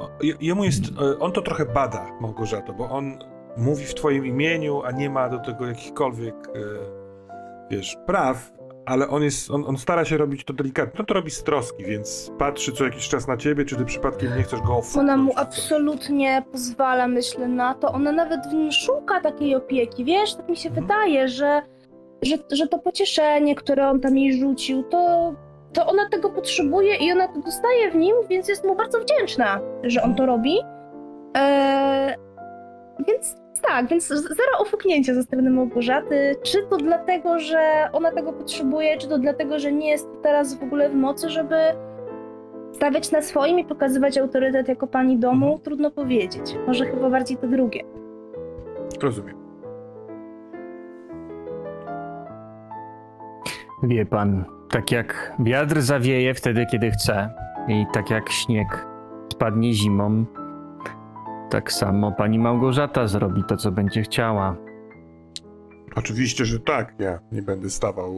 jemu 0.41 0.63
jest, 0.63 0.83
e, 1.01 1.19
on 1.19 1.31
to 1.31 1.41
trochę 1.41 1.65
bada, 1.65 2.05
Małgorzato, 2.21 2.73
bo 2.73 2.89
on 2.89 3.17
mówi 3.57 3.85
w 3.85 3.93
twoim 3.93 4.25
imieniu, 4.25 4.81
a 4.85 4.91
nie 4.91 5.09
ma 5.09 5.29
do 5.29 5.39
tego 5.39 5.67
jakichkolwiek 5.67 6.35
e, 6.47 6.59
wiesz, 7.71 7.97
praw, 8.05 8.51
ale 8.85 9.07
on 9.07 9.23
jest, 9.23 9.51
on, 9.51 9.63
on 9.67 9.77
stara 9.77 10.05
się 10.05 10.17
robić 10.17 10.43
to 10.43 10.53
delikatnie. 10.53 10.95
No 10.99 11.05
to 11.05 11.13
robi 11.13 11.31
z 11.31 11.43
troski, 11.43 11.83
więc 11.85 12.31
patrzy 12.39 12.71
co 12.71 12.83
jakiś 12.83 13.09
czas 13.09 13.27
na 13.27 13.37
ciebie, 13.37 13.65
czy 13.65 13.75
ty 13.75 13.85
przypadkiem 13.85 14.37
nie 14.37 14.43
chcesz 14.43 14.61
go 14.61 14.77
ofuknąć. 14.77 15.09
Ona 15.09 15.17
mu 15.17 15.31
absolutnie 15.35 16.43
pozwala, 16.51 17.07
myślę, 17.07 17.47
na 17.47 17.73
to. 17.73 17.91
Ona 17.91 18.11
nawet 18.11 18.47
w 18.47 18.53
nim 18.53 18.71
szuka 18.71 19.21
takiej 19.21 19.55
opieki, 19.55 20.05
wiesz? 20.05 20.35
Tak 20.35 20.49
mi 20.49 20.57
się 20.57 20.69
Mhm. 20.69 20.87
wydaje, 20.87 21.27
że, 21.27 21.61
że, 22.21 22.35
że 22.51 22.67
to 22.67 22.79
pocieszenie, 22.79 23.55
które 23.55 23.89
on 23.89 23.99
tam 23.99 24.17
jej 24.17 24.39
rzucił, 24.39 24.83
to, 24.83 25.33
to 25.73 25.85
ona 25.87 26.09
tego 26.09 26.29
potrzebuje 26.29 26.95
i 26.95 27.11
ona 27.11 27.27
to 27.27 27.39
dostaje 27.39 27.91
w 27.91 27.95
nim, 27.95 28.15
więc 28.29 28.47
jest 28.49 28.65
mu 28.65 28.75
bardzo 28.75 28.99
wdzięczna, 28.99 29.59
że 29.83 30.01
on 30.03 30.15
to 30.15 30.25
robi. 30.25 30.57
Eee, 31.33 32.15
więc 33.07 33.35
tak, 33.61 33.87
więc 33.87 34.07
zero 34.07 34.57
ofuknięcia 34.59 35.13
ze 35.13 35.23
strony 35.23 35.49
Małgorzaty. 35.49 36.35
Czy 36.43 36.57
to 36.69 36.77
dlatego, 36.77 37.39
że 37.39 37.89
ona 37.93 38.11
tego 38.11 38.33
potrzebuje, 38.33 38.97
czy 38.97 39.07
to 39.07 39.17
dlatego, 39.17 39.59
że 39.59 39.71
nie 39.71 39.89
jest 39.89 40.07
teraz 40.23 40.59
w 40.59 40.63
ogóle 40.63 40.89
w 40.89 40.95
mocy, 40.95 41.29
żeby 41.29 41.55
stawiać 42.73 43.11
na 43.11 43.21
swoim 43.21 43.59
i 43.59 43.65
pokazywać 43.65 44.17
autorytet 44.17 44.67
jako 44.67 44.87
pani 44.87 45.17
domu, 45.17 45.45
Mhm. 45.45 45.61
trudno 45.63 45.91
powiedzieć. 45.91 46.55
Może 46.67 46.85
chyba 46.85 47.09
bardziej 47.09 47.37
to 47.37 47.47
drugie. 47.47 47.83
Rozumiem. 49.01 49.35
Wie 53.83 54.05
pan, 54.05 54.45
tak 54.71 54.91
jak 54.91 55.33
wiatr 55.39 55.81
zawieje 55.81 56.33
wtedy, 56.33 56.65
kiedy 56.71 56.91
chce, 56.91 57.29
i 57.67 57.85
tak 57.93 58.09
jak 58.09 58.29
śnieg 58.29 58.87
spadnie 59.33 59.73
zimą, 59.73 60.25
tak 61.49 61.71
samo 61.71 62.11
pani 62.11 62.39
Małgorzata 62.39 63.07
zrobi 63.07 63.43
to, 63.43 63.57
co 63.57 63.71
będzie 63.71 64.01
chciała. 64.01 64.55
Oczywiście, 65.95 66.45
że 66.45 66.59
tak. 66.59 66.93
Ja 66.99 67.19
nie 67.31 67.41
będę 67.41 67.69
stawał 67.69 68.13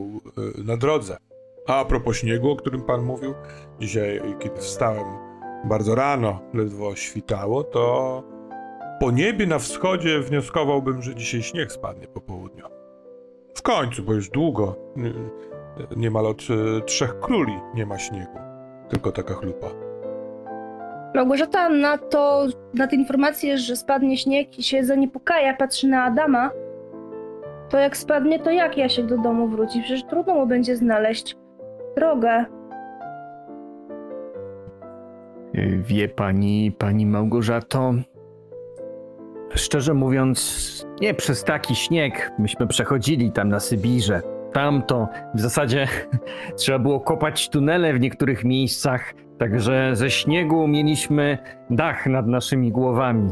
y, 0.59 0.63
na 0.63 0.77
drodze. 0.77 1.17
A 1.67 1.85
propos 1.85 2.17
śniegu, 2.17 2.51
o 2.51 2.55
którym 2.55 2.81
pan 2.81 3.01
mówił, 3.01 3.33
dzisiaj, 3.79 4.21
kiedy 4.39 4.57
wstałem 4.57 5.05
bardzo 5.63 5.95
rano, 5.95 6.41
ledwo 6.53 6.95
świtało, 6.95 7.63
to 7.63 8.23
po 8.99 9.11
niebie 9.11 9.47
na 9.47 9.59
wschodzie 9.59 10.19
wnioskowałbym, 10.19 11.01
że 11.01 11.15
dzisiaj 11.15 11.41
śnieg 11.43 11.71
spadnie 11.71 12.07
po 12.07 12.21
południu. 12.21 12.65
W 13.55 13.61
końcu, 13.61 14.03
bo 14.03 14.13
już 14.13 14.29
długo, 14.29 14.75
y, 14.97 15.13
niemal 15.95 16.25
od 16.25 16.41
y, 16.41 16.81
trzech 16.85 17.19
króli 17.19 17.53
nie 17.75 17.85
ma 17.85 17.97
śniegu. 17.97 18.37
Tylko 18.89 19.11
taka 19.11 19.33
chlupa. 19.33 19.67
Małgorzata 21.15 21.69
na 21.69 21.97
to, 21.97 22.45
na 22.73 22.87
te 22.87 22.95
informacje, 22.95 23.57
że 23.57 23.75
spadnie 23.75 24.17
śnieg 24.17 24.59
i 24.59 24.63
się 24.63 24.83
zaniepokaja, 24.83 25.53
patrzy 25.53 25.87
na 25.87 26.03
Adama, 26.03 26.51
to 27.69 27.77
jak 27.77 27.97
spadnie, 27.97 28.39
to 28.39 28.51
jak 28.51 28.77
Jasiek 28.77 29.05
do 29.05 29.17
domu 29.17 29.47
wróci? 29.47 29.81
Przecież 29.81 30.03
trudno 30.03 30.33
mu 30.35 30.47
będzie 30.47 30.75
znaleźć 30.75 31.35
drogę. 31.95 32.45
Y, 35.55 35.81
Wie 35.83 36.09
pani, 36.09 36.71
pani 36.77 37.05
Małgorzato, 37.05 37.93
szczerze 39.55 39.93
mówiąc, 39.93 40.87
nie 41.01 41.13
przez 41.13 41.43
taki 41.43 41.75
śnieg. 41.75 42.31
Myśmy 42.39 42.67
przechodzili 42.67 43.31
tam 43.31 43.49
na 43.49 43.59
Sybirze. 43.59 44.21
Tam 44.53 44.83
to 44.83 45.07
w 45.35 45.39
zasadzie 45.39 45.87
trzeba 46.57 46.79
było 46.79 46.99
kopać 46.99 47.49
tunele 47.49 47.93
w 47.93 47.99
niektórych 47.99 48.43
miejscach, 48.43 49.13
także 49.39 49.95
ze 49.95 50.09
śniegu 50.09 50.67
mieliśmy 50.67 51.37
dach 51.69 52.05
nad 52.05 52.27
naszymi 52.27 52.71
głowami. 52.71 53.31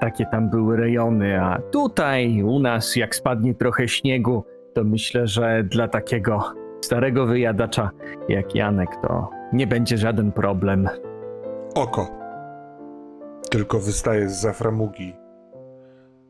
Takie 0.00 0.26
tam 0.26 0.50
były 0.50 0.76
rejony, 0.76 1.42
a 1.42 1.60
tutaj 1.72 2.42
u 2.42 2.58
nas, 2.58 2.96
jak 2.96 3.14
spadnie 3.14 3.54
trochę 3.54 3.88
śniegu, 3.88 4.44
to 4.74 4.84
myślę, 4.84 5.26
że 5.26 5.64
dla 5.64 5.88
takiego 5.88 6.52
starego 6.80 7.26
wyjadacza 7.26 7.90
jak 8.28 8.54
Janek 8.54 8.88
to 9.02 9.30
nie 9.52 9.66
będzie 9.66 9.98
żaden 9.98 10.32
problem. 10.32 10.88
Oko. 11.74 12.08
Tylko 13.50 13.78
wystaje 13.78 14.28
z 14.28 14.40
za 14.40 14.52
framugi 14.52 15.16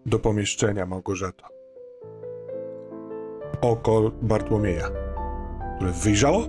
do 0.06 0.18
pomieszczenia 0.18 0.86
Małgorzata. 0.86 1.48
Oko 3.60 4.10
Bartłomieja, 4.22 4.88
które 5.76 5.92
wyjrzało, 5.92 6.44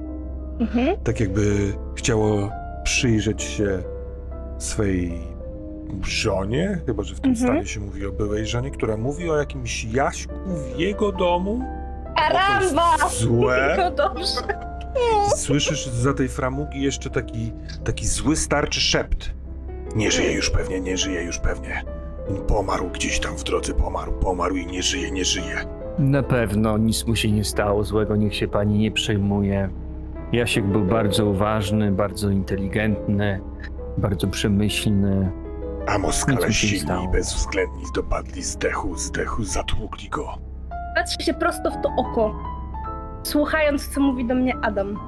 Mhm. 0.60 0.98
tak 1.04 1.20
jakby 1.20 1.74
chciało 1.96 2.50
przyjrzeć 2.84 3.44
się 3.44 3.84
swej 4.58 5.14
żonie, 6.04 6.82
chyba 6.86 7.04
że 7.04 7.16
w 7.16 7.20
tym 7.20 7.32
Mhm. 7.32 7.48
stanie 7.50 7.66
się 7.68 7.80
mówi 7.80 8.06
o 8.06 8.12
byłej 8.12 8.46
żonie, 8.48 8.72
która 8.72 8.98
mówi 8.98 9.30
o 9.30 9.38
jakimś 9.38 9.84
Jaśku 9.84 10.34
w 10.48 10.80
jego 10.80 11.12
domu. 11.12 11.62
Aramba! 12.16 12.96
Oko 12.96 13.04
jest 13.06 13.18
złe. 13.20 13.76
No 13.78 13.92
dobrze. 13.92 14.42
Słyszysz 15.36 15.86
za 15.88 16.14
tej 16.14 16.30
framugi 16.30 16.82
jeszcze 16.82 17.10
taki, 17.10 17.52
taki 17.84 18.08
zły 18.08 18.36
starczy 18.36 18.80
szept. 18.82 19.32
Nie 19.96 20.12
żyje 20.12 20.32
już 20.34 20.50
pewnie, 20.50 20.82
nie 20.82 20.98
żyje 20.98 21.24
już 21.24 21.40
pewnie. 21.40 21.84
Pomarł 22.48 22.90
gdzieś 22.90 23.20
tam 23.20 23.38
w 23.38 23.44
drodze, 23.44 23.74
pomarł, 23.74 24.12
pomarł 24.14 24.56
i 24.56 24.66
nie 24.68 24.84
żyje, 24.84 25.12
nie 25.12 25.26
żyje. 25.26 25.66
Na 26.00 26.24
pewno 26.24 26.78
nic 26.78 27.08
mu 27.08 27.16
się 27.16 27.32
nie 27.32 27.44
stało 27.44 27.84
złego, 27.84 28.16
niech 28.16 28.36
się 28.36 28.48
pani 28.48 28.78
nie 28.80 28.92
przejmuje. 28.92 29.70
Jasiek 30.32 30.66
był 30.66 30.86
bardzo 30.86 31.26
uważny, 31.26 31.92
bardzo 31.92 32.30
inteligentny, 32.30 33.40
bardzo 33.98 34.28
przemyślny. 34.28 35.32
A 35.88 35.94
Nic 35.94 36.02
Moskale 36.02 36.48
mi 36.48 36.54
się 36.54 36.68
nie 36.68 36.80
silni 36.80 37.10
bezwzględni 37.12 37.84
dopadli 37.96 38.44
zdechu, 38.44 38.96
zdechu, 38.96 39.44
zatłukli 39.44 40.10
go. 40.10 40.38
Patrzę 40.96 41.24
się 41.24 41.34
prosto 41.34 41.72
w 41.72 41.82
to 41.82 41.90
oko, 41.98 42.36
słuchając, 43.24 43.88
co 43.88 44.02
mówi 44.02 44.28
do 44.28 44.36
mnie 44.36 44.56
Adam. 44.62 45.00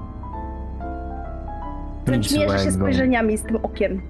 Wręcz 2.05 2.31
Nic 2.31 2.39
mierzę 2.39 2.59
się 2.59 2.71
spojrzeniami 2.71 3.37
z 3.37 3.43
tym 3.43 3.55
okiem. 3.55 4.01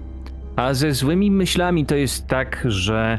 A 0.56 0.74
ze 0.74 0.92
złymi 0.92 1.30
myślami 1.30 1.86
to 1.86 1.94
jest 1.96 2.26
tak, 2.26 2.62
że 2.64 3.18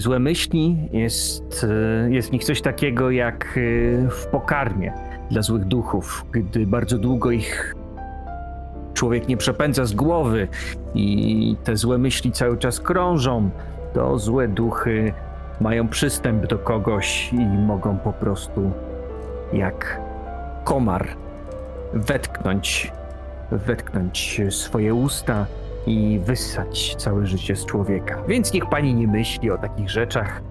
złe 0.00 0.18
myśli 0.18 0.88
jest, 0.92 1.66
e, 2.04 2.10
jest 2.10 2.28
w 2.28 2.32
nich 2.32 2.44
coś 2.44 2.60
takiego 2.62 3.10
jak 3.10 3.44
e, 3.44 4.10
w 4.10 4.26
pokarmie 4.26 4.92
dla 5.30 5.42
złych 5.42 5.64
duchów. 5.64 6.26
Gdy 6.32 6.66
bardzo 6.66 6.98
długo 6.98 7.30
ich 7.30 7.74
człowiek 8.94 9.28
nie 9.28 9.36
przepędza 9.36 9.84
z 9.84 9.92
głowy 9.92 10.48
i 10.94 11.56
te 11.64 11.76
złe 11.76 11.98
myśli 11.98 12.32
cały 12.32 12.58
czas 12.58 12.80
krążą, 12.80 13.50
to 13.94 14.18
złe 14.18 14.48
duchy 14.48 15.12
mają 15.60 15.88
przystęp 15.88 16.46
do 16.46 16.58
kogoś 16.58 17.32
i 17.32 17.46
mogą 17.46 17.98
po 17.98 18.12
prostu 18.12 18.70
jak 19.52 20.00
komar 20.64 21.08
wetknąć, 21.94 22.92
wetknąć 23.50 24.40
swoje 24.50 24.94
usta 24.94 25.46
i 25.86 26.20
wyssać 26.24 26.94
całe 26.98 27.26
życie 27.26 27.56
z 27.56 27.64
człowieka. 27.66 28.22
Więc 28.28 28.52
niech 28.52 28.66
pani 28.68 28.94
nie 28.94 29.06
myśli 29.08 29.50
o 29.50 29.58
takich 29.58 29.90
rzeczach. 29.90 30.42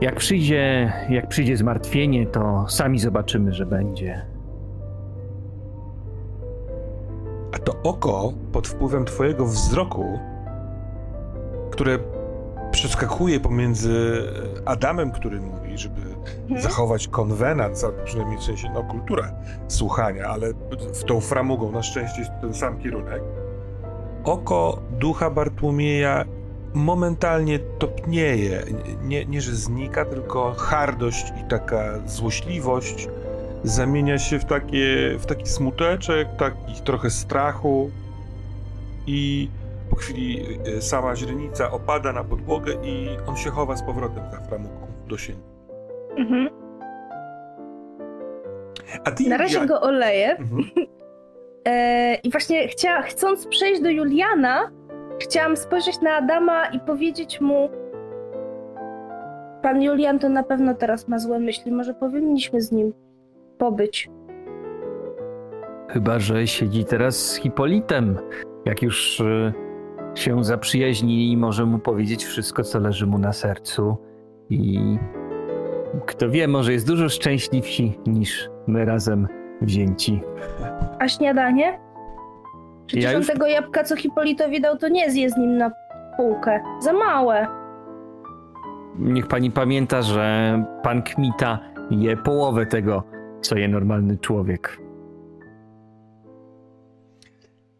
Jak 0.00 0.16
przyjdzie, 0.16 0.92
jak 1.10 1.28
przyjdzie 1.28 1.56
zmartwienie, 1.56 2.26
to 2.26 2.66
sami 2.68 2.98
zobaczymy, 2.98 3.52
że 3.52 3.66
będzie. 3.66 4.26
A 7.54 7.58
to 7.58 7.74
oko 7.82 8.32
pod 8.52 8.68
wpływem 8.68 9.04
twojego 9.04 9.46
wzroku, 9.46 10.18
które 11.70 11.98
przeskakuje 12.70 13.40
pomiędzy 13.40 14.22
Adamem, 14.64 15.10
który 15.12 15.40
mówi, 15.40 15.78
żeby 15.78 16.00
Mhm. 16.42 16.62
zachować 16.62 17.08
konwenat, 17.08 17.78
za- 17.78 17.92
przynajmniej 18.04 18.38
w 18.38 18.42
sensie 18.42 18.68
no, 18.74 18.82
kulturę 18.84 19.22
słuchania, 19.68 20.26
ale 20.26 20.46
w 20.94 21.04
tą 21.04 21.20
framugą 21.20 21.72
na 21.72 21.82
szczęście 21.82 22.20
jest 22.20 22.32
ten 22.40 22.54
sam 22.54 22.78
kierunek. 22.78 23.22
Oko 24.24 24.78
ducha 24.90 25.30
Bartłomieja 25.30 26.24
momentalnie 26.74 27.58
topnieje. 27.58 28.62
Nie, 29.04 29.24
nie, 29.24 29.40
że 29.40 29.52
znika, 29.52 30.04
tylko 30.04 30.52
hardość 30.58 31.32
i 31.44 31.48
taka 31.48 31.98
złośliwość 32.06 33.08
zamienia 33.64 34.18
się 34.18 34.38
w, 34.38 34.44
takie, 34.44 35.14
w 35.18 35.26
taki 35.26 35.46
smuteczek, 35.46 36.28
taki 36.38 36.82
trochę 36.84 37.10
strachu 37.10 37.90
i 39.06 39.48
po 39.90 39.96
chwili 39.96 40.46
y, 40.68 40.82
sama 40.82 41.16
źrenica 41.16 41.70
opada 41.70 42.12
na 42.12 42.24
podłogę 42.24 42.72
i 42.82 43.08
on 43.26 43.36
się 43.36 43.50
chowa 43.50 43.76
z 43.76 43.82
powrotem 43.82 44.22
za 44.30 44.40
framugą 44.40 44.86
do 45.08 45.18
sieni. 45.18 45.40
Mhm. 46.16 46.48
A 49.04 49.10
ty, 49.10 49.28
Na 49.28 49.36
razie 49.36 49.58
Julia- 49.58 49.66
go 49.68 49.80
oleję. 49.80 50.36
Mhm. 50.36 50.64
E, 51.68 52.14
I 52.14 52.30
właśnie 52.30 52.68
chcia, 52.68 53.02
chcąc 53.02 53.46
przejść 53.46 53.82
do 53.82 53.90
Juliana, 53.90 54.70
chciałam 55.20 55.56
spojrzeć 55.56 56.00
na 56.00 56.10
Adama 56.10 56.66
i 56.66 56.80
powiedzieć 56.80 57.40
mu: 57.40 57.70
Pan 59.62 59.82
Julian 59.82 60.18
to 60.18 60.28
na 60.28 60.42
pewno 60.42 60.74
teraz 60.74 61.08
ma 61.08 61.18
złe 61.18 61.38
myśli. 61.38 61.72
Może 61.72 61.94
powinniśmy 61.94 62.60
z 62.60 62.72
nim 62.72 62.92
pobyć. 63.58 64.10
Chyba, 65.88 66.18
że 66.18 66.46
siedzi 66.46 66.84
teraz 66.84 67.16
z 67.16 67.36
Hipolitem. 67.36 68.18
Jak 68.64 68.82
już 68.82 69.20
y, 69.20 69.52
się 70.14 70.44
zaprzyjaźnili, 70.44 71.36
może 71.36 71.66
mu 71.66 71.78
powiedzieć 71.78 72.24
wszystko, 72.24 72.62
co 72.62 72.78
leży 72.78 73.06
mu 73.06 73.18
na 73.18 73.32
sercu. 73.32 73.96
I 74.50 74.80
kto 76.06 76.30
wie, 76.30 76.48
może 76.48 76.72
jest 76.72 76.86
dużo 76.86 77.08
szczęśliwsi 77.08 77.98
niż 78.06 78.50
my 78.66 78.84
razem 78.84 79.28
wzięci. 79.60 80.22
A 80.98 81.08
śniadanie? 81.08 81.78
Przecież 82.86 83.04
Ja 83.04 83.10
on 83.10 83.16
już- 83.16 83.26
tego 83.26 83.46
jabłka, 83.46 83.84
co 83.84 83.96
Hipolitowi 83.96 84.60
dał, 84.60 84.78
to 84.78 84.88
nie 84.88 85.10
zje 85.10 85.30
z 85.30 85.36
nim 85.36 85.56
na 85.58 85.70
półkę. 86.16 86.60
Za 86.80 86.92
małe. 86.92 87.46
Niech 88.98 89.26
pani 89.26 89.50
pamięta, 89.50 90.02
że 90.02 90.64
pan 90.82 91.02
Kmita 91.02 91.58
je 91.90 92.16
połowę 92.16 92.66
tego, 92.66 93.02
co 93.40 93.56
je 93.56 93.68
normalny 93.68 94.18
człowiek. 94.18 94.78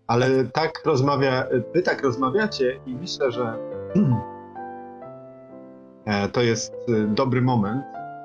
Ale 0.06 0.44
tak 0.44 0.70
rozmawia, 0.86 1.44
wy 1.74 1.82
tak 1.82 2.02
rozmawiacie 2.02 2.80
i 2.86 2.94
myślę, 2.96 3.32
że 3.32 3.54
e, 6.06 6.28
to 6.28 6.42
jest 6.42 6.74
e, 6.74 7.06
dobry 7.14 7.42
moment, 7.42 7.84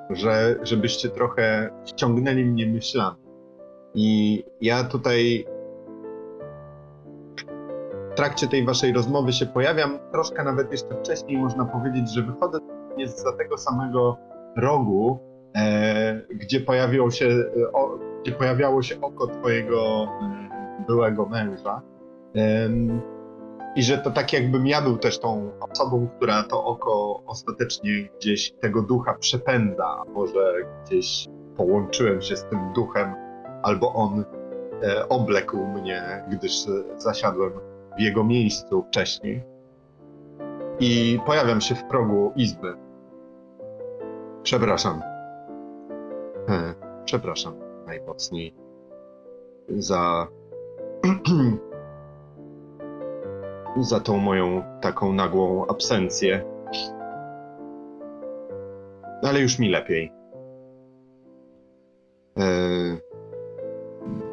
że, 0.10 0.56
żebyście 0.64 1.10
trochę 1.10 1.70
ściągnęli 1.86 2.46
mnie 2.46 2.68
myślami. 2.68 3.23
I 3.96 4.44
ja 4.62 4.84
tutaj 4.84 5.46
w 8.12 8.16
trakcie 8.16 8.48
tej 8.48 8.66
waszej 8.66 8.94
rozmowy 8.94 9.34
się 9.34 9.46
pojawiam, 9.46 10.00
troszkę 10.12 10.44
nawet 10.44 10.72
jeszcze 10.72 10.96
wcześniej 10.96 11.38
można 11.38 11.66
powiedzieć, 11.66 12.14
że 12.14 12.22
wychodzę 12.22 12.60
nie 12.98 13.08
za 13.08 13.34
tego 13.38 13.58
samego 13.58 14.18
rogu, 14.58 15.20
e, 15.56 16.22
gdzie, 16.30 16.60
pojawiło 16.60 17.12
się, 17.12 17.26
e, 17.26 17.72
o, 17.72 18.00
gdzie 18.22 18.32
pojawiało 18.32 18.82
się 18.82 19.02
oko 19.02 19.28
twojego 19.28 20.08
e, 20.22 20.86
byłego 20.88 21.26
męża. 21.26 21.82
Em, 22.36 23.02
I 23.76 23.84
że 23.84 23.98
to 23.98 24.12
tak 24.12 24.34
jakbym 24.34 24.68
ja 24.68 24.82
był 24.82 24.98
też 24.98 25.20
tą 25.20 25.52
osobą, 25.72 26.08
która 26.18 26.44
to 26.44 26.66
oko 26.66 27.24
ostatecznie 27.26 27.92
gdzieś 28.20 28.52
tego 28.52 28.82
ducha 28.82 29.14
przepędza, 29.14 29.86
a 29.86 30.06
może 30.14 30.54
gdzieś 30.86 31.28
połączyłem 31.58 32.22
się 32.22 32.36
z 32.38 32.46
tym 32.46 32.60
duchem, 32.76 33.23
albo 33.64 33.94
on 33.94 34.26
e, 34.84 35.10
oblekł 35.10 35.58
mnie, 35.58 36.24
gdyż 36.30 36.66
zasiadłem 36.98 37.54
w 37.98 38.02
jego 38.02 38.24
miejscu 38.24 38.84
wcześniej. 38.84 39.44
I 40.80 41.20
pojawiam 41.26 41.62
się 41.62 41.76
w 41.76 41.84
progu 41.84 42.32
izby. 42.36 42.74
Przepraszam. 44.44 45.02
E, 46.50 46.74
przepraszam 47.06 47.54
najmocniej 47.86 48.56
za 49.70 50.28
za 53.82 54.00
tą 54.00 54.18
moją 54.18 54.64
taką 54.82 55.14
nagłą 55.14 55.68
absencję. 55.68 56.46
Ale 59.24 59.40
już 59.40 59.60
mi 59.60 59.70
lepiej. 59.70 60.12
Eee, 62.36 62.98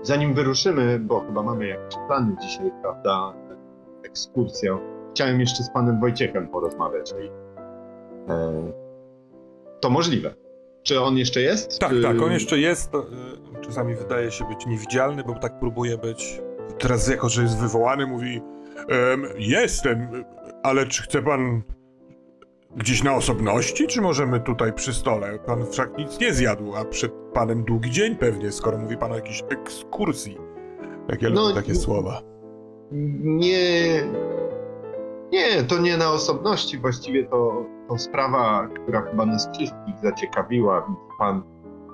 zanim 0.02 0.34
wyruszymy, 0.34 0.98
bo 0.98 1.20
chyba 1.20 1.42
mamy 1.42 1.66
jakieś 1.66 1.94
plany 2.06 2.36
dzisiaj, 2.42 2.70
prawda? 2.82 3.32
Ekskursję. 4.04 4.78
Chciałem 5.10 5.40
jeszcze 5.40 5.62
z 5.62 5.70
panem 5.70 6.00
Wojciechem 6.00 6.48
porozmawiać. 6.48 7.12
I, 7.12 7.24
eee, 7.24 8.72
to 9.80 9.90
możliwe. 9.90 10.34
Czy 10.82 11.00
on 11.00 11.16
jeszcze 11.16 11.40
jest? 11.40 11.78
Tak, 11.78 11.90
Czy- 11.90 12.02
tak, 12.02 12.22
on 12.22 12.32
jeszcze 12.32 12.58
jest. 12.58 12.94
y, 12.94 12.98
Czasami 13.60 13.94
wydaje 13.94 14.30
się 14.30 14.44
być 14.48 14.66
niewidzialny, 14.66 15.24
bo 15.24 15.34
tak 15.34 15.58
próbuje 15.60 15.98
być. 15.98 16.42
Teraz, 16.78 17.08
jako 17.08 17.28
że 17.28 17.42
jest 17.42 17.58
wywołany, 17.58 18.06
mówi: 18.06 18.42
em, 18.88 19.24
Jestem, 19.38 20.24
ale 20.62 20.86
czy 20.86 21.02
chce 21.02 21.22
pan 21.22 21.62
gdzieś 22.76 23.02
na 23.02 23.14
osobności, 23.14 23.86
czy 23.86 24.00
możemy 24.00 24.40
tutaj 24.40 24.72
przy 24.72 24.94
stole? 24.94 25.38
Pan 25.38 25.66
wszak 25.70 25.98
nic 25.98 26.20
nie 26.20 26.32
zjadł, 26.32 26.74
a 26.76 26.84
przed 26.84 27.12
panem 27.34 27.64
długi 27.64 27.90
dzień 27.90 28.16
pewnie, 28.16 28.52
skoro 28.52 28.78
mówi 28.78 28.96
pan 28.96 29.12
o 29.12 29.14
jakiejś 29.14 29.42
ekskursji. 29.50 30.38
Takie, 31.08 31.30
No, 31.30 31.54
takie 31.54 31.74
słowa. 31.74 32.20
Nie. 33.22 34.04
Nie, 35.32 35.62
to 35.68 35.78
nie 35.78 35.96
na 35.96 36.10
osobności. 36.10 36.78
Właściwie 36.78 37.24
to, 37.24 37.64
to 37.88 37.98
sprawa, 37.98 38.68
która 38.74 39.00
chyba 39.02 39.26
nas 39.26 39.48
wszystkich 39.54 39.94
zaciekawiła. 40.02 40.96
Pan, 41.18 41.42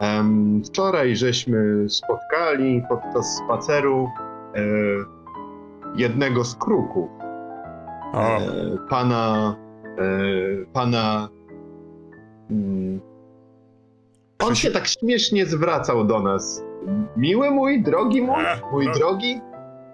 em, 0.01 0.63
wczoraj 0.67 1.17
żeśmy 1.17 1.89
spotkali 1.89 2.83
podczas 2.89 3.37
spaceru 3.45 4.09
e, 4.55 4.61
jednego 5.97 6.45
z 6.45 6.55
kruków. 6.55 7.11
E, 8.15 8.41
pana. 8.91 9.57
E, 9.99 10.03
pana. 10.73 11.29
Mm, 12.51 13.01
on 14.43 14.55
się 14.55 14.71
tak 14.71 14.87
śmiesznie 14.87 15.47
zwracał 15.47 16.05
do 16.05 16.21
nas. 16.21 16.63
Miły 17.17 17.51
mój, 17.51 17.83
drogi 17.83 18.23
mój, 18.23 18.45
E, 18.45 18.61
mój 18.73 18.93
drogi. 18.93 19.41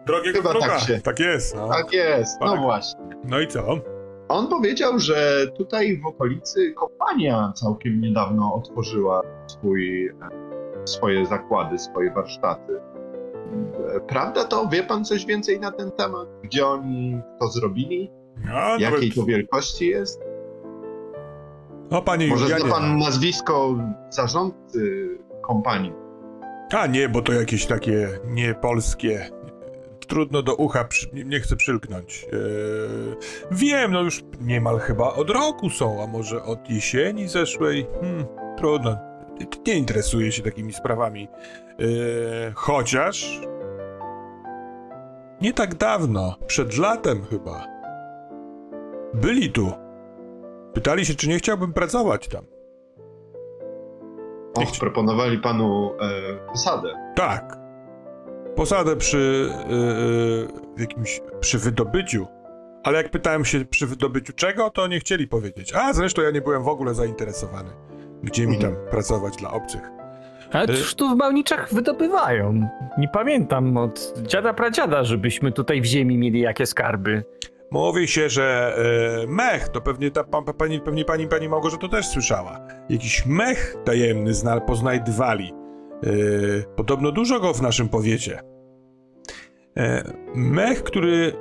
drogiego 0.06 0.38
chyba 0.38 0.50
wroga. 0.50 0.66
tak 0.68 0.80
się- 0.80 1.00
Tak 1.00 1.20
jest. 1.20 1.56
No. 1.56 1.68
Tak 1.68 1.92
jest, 1.92 2.40
no 2.40 2.52
Tak. 2.52 2.60
właśnie. 2.60 3.00
no 3.24 3.40
i 3.40 3.46
co? 3.46 3.64
On 4.28 4.48
powiedział, 4.48 4.98
że 4.98 5.46
tutaj 5.58 6.00
w 6.00 6.06
okolicy 6.06 6.72
kompania 6.72 7.52
całkiem 7.54 8.00
niedawno 8.00 8.54
otworzyła 8.54 9.22
swój, 9.46 10.06
e, 10.06 10.12
swoje 10.84 11.26
zakłady, 11.26 11.78
swoje 11.78 12.10
warsztaty. 12.14 12.72
Prawda 14.08 14.44
to? 14.44 14.66
Wie 14.68 14.82
pan 14.82 15.04
coś 15.04 15.26
więcej 15.26 15.60
na 15.60 15.70
ten 15.70 15.90
temat? 15.90 16.28
Gdzie 16.42 16.66
oni 16.66 17.20
to 17.40 17.46
zrobili? 17.48 18.10
No, 18.36 18.52
nawet, 18.54 18.80
Jakiej 18.80 19.12
to 19.12 19.24
wielkości 19.24 19.86
jest? 19.88 20.20
no 21.90 22.02
panie 22.02 22.26
Może 22.26 22.46
zna 22.46 22.58
Julianie. 22.58 22.72
pan 22.74 22.98
nazwisko 22.98 23.74
zarządcy 24.10 25.08
kompanii? 25.42 25.92
A 26.78 26.86
nie, 26.86 27.08
bo 27.08 27.22
to 27.22 27.32
jakieś 27.32 27.66
takie 27.66 28.08
niepolskie. 28.26 29.30
Trudno 30.08 30.42
do 30.42 30.54
ucha, 30.54 30.84
przy, 30.84 31.10
nie, 31.12 31.24
nie 31.24 31.40
chcę 31.40 31.56
przylknąć. 31.56 32.26
Eee, 32.32 32.38
wiem, 33.50 33.92
no 33.92 34.00
już 34.02 34.24
niemal 34.40 34.78
chyba 34.78 35.12
od 35.14 35.30
roku 35.30 35.70
są, 35.70 36.02
a 36.02 36.06
może 36.06 36.42
od 36.42 36.70
jesieni 36.70 37.28
zeszłej. 37.28 37.86
Hmm, 38.00 38.24
trudno. 38.58 38.96
Nie 39.66 39.74
interesuję 39.74 40.32
się 40.32 40.42
takimi 40.42 40.72
sprawami. 40.72 41.28
Eee, 41.78 41.86
chociaż. 42.54 43.40
Nie 45.40 45.52
tak 45.52 45.74
dawno, 45.74 46.36
przed 46.46 46.78
latem 46.78 47.24
chyba. 47.30 47.71
Byli 49.14 49.50
tu. 49.52 49.72
Pytali 50.74 51.06
się, 51.06 51.14
czy 51.14 51.28
nie 51.28 51.38
chciałbym 51.38 51.72
pracować 51.72 52.28
tam. 52.28 52.44
O, 54.56 54.60
Nie 54.60 54.66
chci- 54.66 54.80
proponowali 54.80 55.38
panu 55.38 55.92
e, 56.00 56.46
posadę. 56.52 56.94
Tak. 57.16 57.56
Posadę 58.56 58.96
przy 58.96 59.50
yy, 59.68 60.76
w 60.76 60.80
jakimś 60.80 61.20
przy 61.40 61.58
wydobyciu. 61.58 62.26
Ale 62.84 62.98
jak 62.98 63.10
pytałem 63.10 63.44
się 63.44 63.64
przy 63.64 63.86
wydobyciu 63.86 64.32
czego, 64.32 64.70
to 64.70 64.86
nie 64.86 65.00
chcieli 65.00 65.28
powiedzieć. 65.28 65.72
A 65.74 65.92
zresztą 65.92 66.22
ja 66.22 66.30
nie 66.30 66.40
byłem 66.40 66.62
w 66.62 66.68
ogóle 66.68 66.94
zainteresowany. 66.94 67.70
Gdzie 68.22 68.46
mi 68.46 68.58
tam 68.58 68.70
Mhm. 68.70 68.88
pracować 68.90 69.36
dla 69.36 69.50
obcych. 69.50 69.80
Ale 70.52 70.66
cóż 70.66 70.94
tu 70.94 71.08
w 71.10 71.16
Małniczach 71.16 71.74
wydobywają? 71.74 72.68
Nie 72.98 73.08
pamiętam 73.08 73.76
od 73.76 74.14
dziada 74.22 74.52
pradziada, 74.54 75.04
żebyśmy 75.04 75.52
tutaj 75.52 75.80
w 75.80 75.84
ziemi 75.84 76.18
mieli 76.18 76.40
jakie 76.40 76.66
skarby. 76.66 77.24
Mówi 77.72 78.08
się, 78.08 78.28
że 78.28 78.76
e, 79.22 79.26
mech, 79.26 79.68
to 79.68 79.80
pewnie 79.80 80.10
ta 80.10 80.24
pa, 80.24 80.42
pa, 80.42 80.52
pani, 80.52 80.80
pewnie 80.80 81.04
pani, 81.04 81.28
pani 81.28 81.48
Małgorzata 81.48 81.88
też 81.88 82.06
słyszała. 82.06 82.60
Jakiś 82.88 83.26
mech 83.26 83.76
tajemny 83.84 84.34
zna, 84.34 84.60
poznajdywali. 84.60 85.52
E, 86.02 86.08
podobno 86.76 87.12
dużo 87.12 87.40
go 87.40 87.54
w 87.54 87.62
naszym 87.62 87.88
powiecie. 87.88 88.40
E, 89.76 90.12
mech, 90.34 90.82
który 90.82 91.32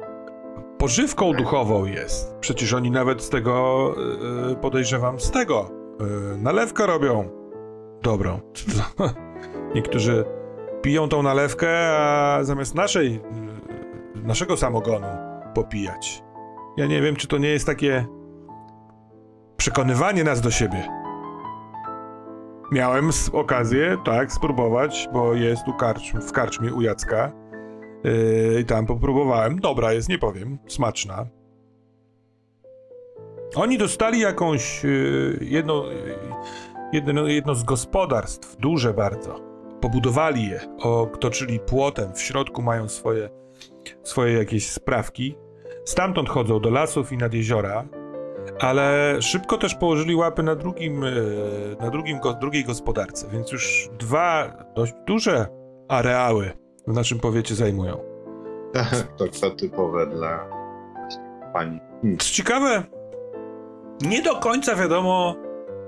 pożywką 0.78 1.34
duchową 1.34 1.86
jest. 1.86 2.36
Przecież 2.40 2.74
oni 2.74 2.92
nawet 2.92 3.22
z 3.22 3.30
tego, 3.30 3.96
e, 4.52 4.56
podejrzewam, 4.56 5.20
z 5.20 5.32
tego 5.32 5.70
e, 6.00 6.38
nalewkę 6.38 6.88
robią. 6.88 7.30
Dobrą. 8.02 8.40
Niektórzy 9.76 10.26
piją 10.82 11.10
tą 11.10 11.24
nalewkę, 11.24 11.70
a 11.98 12.40
zamiast 12.44 12.76
naszej, 12.76 13.16
e, 13.16 14.28
naszego 14.28 14.58
samogonu 14.58 15.31
popijać. 15.54 16.24
Ja 16.78 16.86
nie 16.86 17.02
wiem, 17.02 17.16
czy 17.16 17.28
to 17.28 17.38
nie 17.38 17.50
jest 17.50 17.66
takie 17.66 18.06
przekonywanie 19.58 20.24
nas 20.24 20.42
do 20.42 20.52
siebie. 20.52 20.88
Miałem 22.72 23.10
okazję, 23.34 23.98
tak, 24.06 24.32
spróbować, 24.32 25.10
bo 25.14 25.34
jest 25.34 25.66
tu 25.66 25.74
karcz, 25.74 26.14
w 26.14 26.32
karczmie 26.32 26.74
u 26.74 26.82
Jacka. 26.82 27.32
Yy, 28.04 28.60
I 28.62 28.66
tam 28.66 28.86
popróbowałem. 28.86 29.60
Dobra 29.60 29.94
jest, 29.94 30.10
nie 30.10 30.20
powiem. 30.20 30.58
Smaczna. 30.68 31.26
Oni 33.56 33.78
dostali 33.78 34.20
jakąś 34.20 34.84
yy, 34.84 35.38
jedno, 35.42 35.86
yy, 35.86 36.16
jedno, 36.94 37.28
jedno 37.28 37.56
z 37.56 37.64
gospodarstw, 37.64 38.58
duże 38.58 38.94
bardzo. 38.94 39.40
Pobudowali 39.82 40.50
je, 40.50 40.60
otoczyli 40.78 41.60
płotem, 41.60 42.14
w 42.14 42.22
środku 42.22 42.62
mają 42.62 42.90
swoje, 42.90 43.30
swoje 44.04 44.34
jakieś 44.34 44.70
sprawki. 44.70 45.38
Stamtąd 45.86 46.30
chodzą 46.30 46.60
do 46.60 46.70
lasów 46.70 47.12
i 47.12 47.18
nad 47.18 47.34
jeziora, 47.34 47.86
ale 48.60 49.18
szybko 49.22 49.58
też 49.58 49.76
położyli 49.76 50.16
łapy 50.16 50.44
na 50.44 50.56
drugim, 50.56 51.02
yy, 51.02 51.78
na 51.80 51.90
drugim, 51.90 52.20
drugiej 52.42 52.66
gospodarce, 52.66 53.28
więc 53.32 53.52
już 53.52 53.90
dwa 54.00 54.54
dość 54.76 54.94
duże 55.08 55.48
areały 55.88 56.52
w 56.88 56.94
naszym 56.94 57.20
powiecie 57.20 57.56
zajmują. 57.56 57.98
to, 59.18 59.28
to 59.42 59.52
typowe 59.52 60.08
dla 60.08 60.50
pani. 61.54 61.80
Hmm. 62.02 62.18
Co 62.18 62.34
ciekawe, 62.34 62.84
nie 64.02 64.22
do 64.22 64.36
końca 64.36 64.76
wiadomo, 64.76 65.36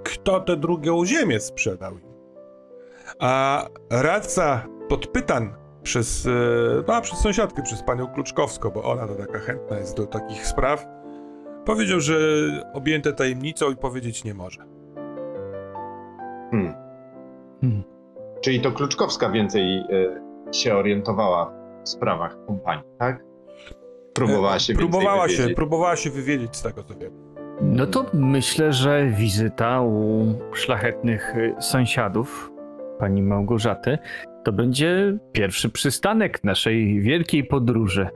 kto 0.04 0.40
tę 0.40 0.58
drugą 0.58 1.06
ziemię 1.06 1.40
sprzedał. 1.40 1.94
A 3.20 3.66
radca 3.90 4.66
podpytan 4.90 5.63
przez, 5.84 6.26
e, 6.26 6.30
no, 6.88 7.02
przez 7.02 7.20
sąsiadkę, 7.20 7.62
przez 7.62 7.84
panią 7.84 8.08
Kluczkowską, 8.08 8.70
bo 8.70 8.84
ona 8.84 9.08
to 9.08 9.16
taka 9.16 9.40
chętna 9.40 9.78
jest 9.78 9.98
do 9.98 10.08
takich 10.08 10.48
spraw, 10.48 10.86
powiedział, 11.66 12.00
że 12.00 12.16
objęte 12.74 13.14
tajemnicą 13.14 13.72
i 13.72 13.76
powiedzieć 13.76 14.24
nie 14.24 14.34
może. 14.34 14.60
Hmm. 16.52 16.74
Hmm. 17.62 17.84
Czyli 18.42 18.62
to 18.62 18.72
Kluczkowska 18.72 19.30
więcej 19.30 19.78
e, 19.78 20.54
się 20.54 20.76
orientowała 20.76 21.54
w 21.84 21.90
sprawach 21.90 22.38
kompanii, 22.48 22.84
tak? 23.00 23.24
Próbowała 24.14 24.60
się 24.60 24.74
próbowała 24.74 25.30
się, 25.30 25.50
próbowała 25.50 25.96
się 25.96 26.10
wywiedzieć 26.10 26.56
z 26.56 26.62
tego, 26.62 26.84
co 26.84 26.96
wiem. 26.96 27.34
No 27.62 27.88
to 27.88 28.06
myślę, 28.14 28.74
że 28.74 29.06
wizyta 29.06 29.82
u 29.82 30.26
szlachetnych 30.54 31.38
y, 31.38 31.56
sąsiadów 31.60 32.52
pani 33.00 33.24
Małgorzaty 33.24 33.98
to 34.44 34.52
będzie 34.52 35.18
pierwszy 35.32 35.70
przystanek 35.70 36.44
naszej 36.44 37.02
wielkiej 37.02 37.44
podróży, 37.44 38.08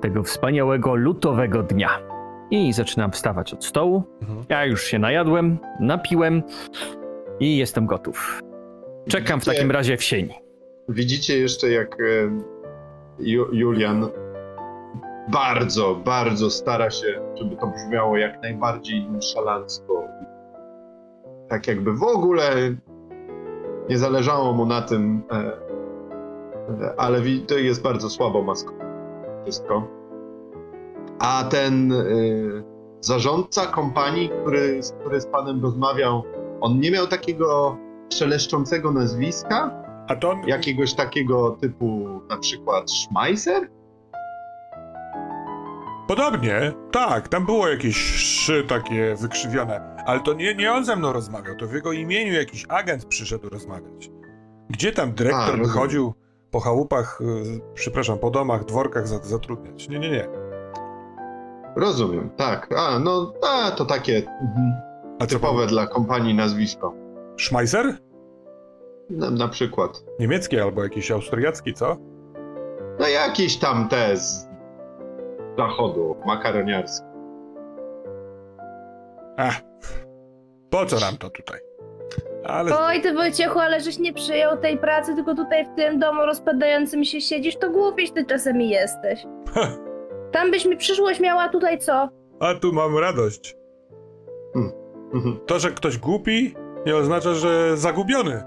tego 0.00 0.22
wspaniałego 0.22 0.94
lutowego 0.94 1.62
dnia. 1.62 1.88
I 2.50 2.72
zaczynam 2.72 3.12
wstawać 3.12 3.54
od 3.54 3.64
stołu. 3.64 4.02
Mhm. 4.22 4.44
Ja 4.48 4.64
już 4.64 4.84
się 4.84 4.98
najadłem, 4.98 5.58
napiłem 5.80 6.42
i 7.40 7.56
jestem 7.56 7.86
gotów. 7.86 8.42
Czekam 9.08 9.40
w 9.40 9.44
Widzicie- 9.44 9.56
takim 9.56 9.70
razie 9.70 9.96
w 9.96 10.02
sieni. 10.02 10.34
Widzicie 10.88 11.38
jeszcze, 11.38 11.70
jak 11.70 11.94
e, 12.00 12.04
Ju, 13.18 13.54
Julian 13.54 14.06
bardzo, 15.28 15.94
bardzo 16.04 16.50
stara 16.50 16.90
się, 16.90 17.06
żeby 17.34 17.56
to 17.56 17.66
brzmiało 17.66 18.16
jak 18.16 18.42
najbardziej 18.42 19.06
nonszalancko. 19.10 20.04
Tak 21.48 21.66
jakby 21.68 21.92
w 21.92 22.02
ogóle 22.02 22.42
nie 23.90 23.98
zależało 23.98 24.52
mu 24.52 24.66
na 24.66 24.82
tym, 24.82 25.22
e, 25.32 25.36
e, 25.36 26.94
ale 26.96 27.20
jest 27.58 27.82
bardzo 27.82 28.10
słabo 28.10 28.42
masko. 28.42 28.72
Wszystko. 29.42 29.86
A 31.18 31.44
ten 31.50 31.92
e, 31.92 31.96
zarządca 33.00 33.66
kompanii, 33.66 34.30
który, 34.42 34.82
z- 34.82 34.92
który 34.92 35.20
z 35.20 35.26
panem 35.26 35.62
rozmawiał, 35.62 36.22
on 36.60 36.80
nie 36.80 36.90
miał 36.90 37.06
takiego 37.06 37.76
szeleszczącego 38.12 38.92
nazwiska? 38.92 39.70
A 40.08 40.16
to 40.16 40.30
on, 40.30 40.38
jakiegoś 40.46 40.94
takiego 40.94 41.50
typu 41.50 42.08
na 42.30 42.36
przykład 42.36 42.90
Schmeiser? 42.90 43.68
Podobnie, 46.08 46.72
tak, 46.92 47.28
tam 47.28 47.46
było 47.46 47.68
jakieś 47.68 47.96
szy 48.14 48.64
takie 48.68 49.14
wykrzywione, 49.20 49.99
ale 50.06 50.20
to 50.20 50.32
nie, 50.32 50.54
nie 50.54 50.72
on 50.72 50.84
ze 50.84 50.96
mną 50.96 51.12
rozmawiał, 51.12 51.56
to 51.56 51.66
w 51.66 51.72
jego 51.74 51.92
imieniu 51.92 52.32
jakiś 52.32 52.66
agent 52.68 53.04
przyszedł 53.04 53.48
rozmawiać. 53.48 54.10
Gdzie 54.70 54.92
tam 54.92 55.12
dyrektor 55.12 55.42
A, 55.42 55.52
by 55.52 55.58
rozumiem. 55.58 55.78
chodził 55.82 56.14
po 56.50 56.60
chałupach, 56.60 57.20
y, 57.20 57.60
przepraszam, 57.74 58.18
po 58.18 58.30
domach, 58.30 58.64
dworkach 58.64 59.08
za- 59.08 59.18
zatrudniać? 59.22 59.88
Nie, 59.88 59.98
nie, 59.98 60.10
nie. 60.10 60.28
Rozumiem, 61.76 62.30
tak. 62.36 62.68
A, 62.78 62.98
no, 62.98 63.32
a, 63.48 63.70
to 63.70 63.84
takie 63.84 64.16
mhm, 64.16 64.72
A 65.20 65.26
typowe 65.26 65.66
dla 65.66 65.86
kompanii 65.86 66.34
nazwisko. 66.34 66.94
Schmeiser? 67.38 67.96
Na, 69.10 69.30
na 69.30 69.48
przykład. 69.48 70.04
Niemiecki 70.20 70.60
albo 70.60 70.82
jakiś 70.82 71.10
austriacki, 71.10 71.74
co? 71.74 71.96
No 73.00 73.08
jakieś 73.08 73.56
tam 73.58 73.88
te 73.88 74.16
z 74.16 74.48
zachodu, 75.58 76.16
makaroniarskie. 76.26 77.06
Ach, 79.36 79.60
po 80.70 80.86
co 80.86 81.00
nam 81.00 81.16
to 81.16 81.30
tutaj? 81.30 81.60
Ale 82.44 82.78
Oj, 82.78 83.00
ty 83.00 83.14
Wojciechu, 83.14 83.58
ale 83.58 83.80
żeś 83.80 83.98
nie 83.98 84.12
przyjął 84.12 84.56
tej 84.56 84.78
pracy, 84.78 85.14
tylko 85.14 85.34
tutaj 85.34 85.66
w 85.66 85.74
tym 85.76 85.98
domu 85.98 86.26
rozpadającym 86.26 87.04
się 87.04 87.20
siedzisz, 87.20 87.56
to 87.56 87.70
głupiś 87.70 88.10
ty 88.10 88.26
czasami 88.26 88.68
jesteś. 88.70 89.26
Tam 90.32 90.50
byś 90.50 90.66
mi 90.66 90.76
przyszłość 90.76 91.20
miała, 91.20 91.48
tutaj 91.48 91.78
co? 91.78 92.08
a 92.40 92.54
tu 92.54 92.72
mam 92.72 92.98
radość. 92.98 93.56
Mhm. 95.14 95.40
To, 95.46 95.58
że 95.58 95.70
ktoś 95.70 95.98
głupi, 95.98 96.54
nie 96.86 96.96
oznacza, 96.96 97.34
że 97.34 97.76
zagubiony. 97.76 98.42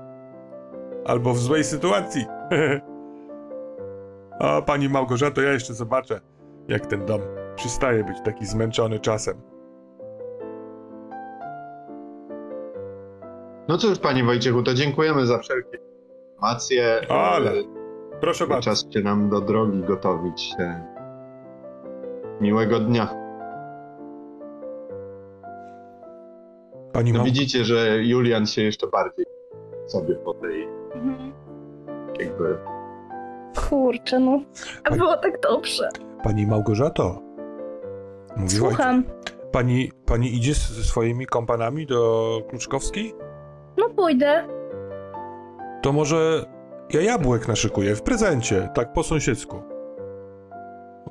Albo 1.05 1.33
w 1.33 1.39
złej 1.39 1.63
sytuacji. 1.63 2.25
A 4.39 4.61
pani 4.61 4.89
Małgorzato, 4.89 5.41
ja 5.41 5.51
jeszcze 5.51 5.73
zobaczę, 5.73 6.19
jak 6.67 6.85
ten 6.85 7.05
dom 7.05 7.21
przystaje 7.55 8.03
być 8.03 8.17
taki 8.25 8.45
zmęczony 8.45 8.99
czasem. 8.99 9.41
No 13.67 13.77
cóż, 13.77 13.99
panie 13.99 14.23
Wojciechu, 14.23 14.63
to 14.63 14.73
dziękujemy 14.73 15.25
za 15.25 15.37
wszelkie 15.37 15.77
informacje. 16.31 17.11
Ale, 17.11 17.51
Proszę 18.21 18.47
bardzo. 18.47 18.63
Czas 18.69 18.85
się 18.93 18.99
nam 19.01 19.29
do 19.29 19.41
drogi 19.41 19.79
gotowić. 19.81 20.53
Miłego 22.41 22.79
dnia. 22.79 23.23
Pani 26.93 27.13
No 27.13 27.23
widzicie, 27.23 27.63
że 27.65 28.03
Julian 28.03 28.45
się 28.45 28.61
jeszcze 28.61 28.87
bardziej 28.87 29.25
sobie 29.87 30.15
po 30.15 30.33
tej 30.33 30.67
jakby 32.19 32.57
Kurczę, 33.69 34.19
no. 34.19 34.39
A 34.83 34.91
było 34.95 35.17
tak 35.17 35.39
dobrze. 35.41 35.89
Pani 36.23 36.47
Małgorzato. 36.47 37.19
Mówiła, 38.37 38.67
Słucham. 38.69 39.03
pani, 39.51 39.91
pani 40.05 40.35
idzie 40.35 40.53
z- 40.55 40.69
ze 40.71 40.83
swoimi 40.83 41.25
kompanami 41.25 41.85
do 41.85 42.41
Kluczkowskiej? 42.49 43.13
No 43.77 43.89
pójdę. 43.89 44.47
To 45.81 45.91
może 45.93 46.45
ja 46.93 47.01
jabłek 47.01 47.47
naszykuję 47.47 47.95
w 47.95 48.01
prezencie, 48.03 48.69
tak 48.75 48.93
po 48.93 49.03
sąsiedzku. 49.03 49.61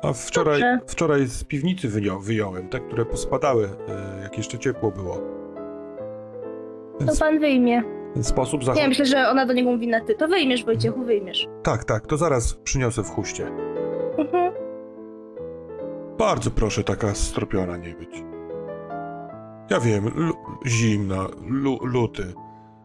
A 0.03 0.13
wczoraj, 0.13 0.61
Dobrze. 0.61 0.79
wczoraj 0.87 1.27
z 1.27 1.45
piwnicy 1.45 1.89
wyją, 1.89 2.19
wyjąłem, 2.19 2.69
te, 2.69 2.81
które 2.81 3.05
pospadały, 3.05 3.65
e, 4.19 4.23
jak 4.23 4.37
jeszcze 4.39 4.59
ciepło 4.59 4.91
było. 4.91 5.15
To 6.99 7.05
Więc 7.07 7.21
pan 7.21 7.39
wyjmie. 7.39 7.83
w 8.11 8.15
ten 8.15 8.25
sposób 8.25 8.61
Nie, 8.61 8.67
zachowam. 8.67 8.89
myślę, 8.89 9.07
że 9.07 9.29
ona 9.29 9.47
do 9.47 9.53
niego 9.53 9.71
mówi 9.71 9.89
na 9.89 10.01
ty. 10.01 10.15
To 10.15 10.29
wyjmiesz, 10.29 10.65
Wojciechu, 10.65 11.05
wyjmiesz. 11.05 11.49
Tak, 11.63 11.85
tak, 11.85 12.07
to 12.07 12.17
zaraz 12.17 12.55
przyniosę 12.55 13.03
w 13.03 13.09
huście. 13.11 13.47
Mhm. 14.19 14.53
Bardzo 16.19 16.51
proszę 16.51 16.85
taka 16.85 17.15
stropiona 17.15 17.77
nie 17.77 17.95
być. 17.95 18.25
Ja 19.71 19.81
wiem, 19.81 20.11
lu- 20.15 20.35
lu- 21.49 21.79
luty. 21.87 22.23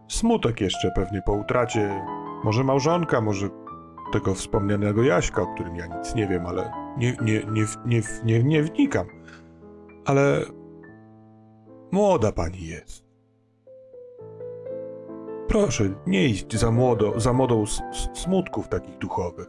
Smutek 0.07 0.61
jeszcze 0.61 0.91
pewnie 0.91 1.21
po 1.21 1.33
utracie. 1.33 2.05
Może 2.43 2.63
małżonka, 2.63 3.21
może 3.21 3.49
tego 4.11 4.33
wspomnianego 4.33 5.03
Jaśka, 5.03 5.41
o 5.41 5.53
którym 5.53 5.75
ja 5.75 5.87
nic 5.87 6.15
nie 6.15 6.27
wiem, 6.27 6.45
ale 6.45 6.71
nie, 6.97 7.17
nie, 7.21 7.43
nie, 7.51 7.65
nie, 7.85 8.01
nie, 8.23 8.43
nie 8.43 8.63
wnikam. 8.63 9.07
Ale 10.05 10.41
młoda 11.91 12.31
pani 12.31 12.67
jest. 12.67 13.07
Proszę, 15.47 15.83
nie 16.07 16.25
iść 16.25 16.55
za, 16.55 16.71
młodo, 16.71 17.19
za 17.19 17.33
modą 17.33 17.63
smutków 18.13 18.67
takich 18.67 18.97
duchowych. 18.97 19.47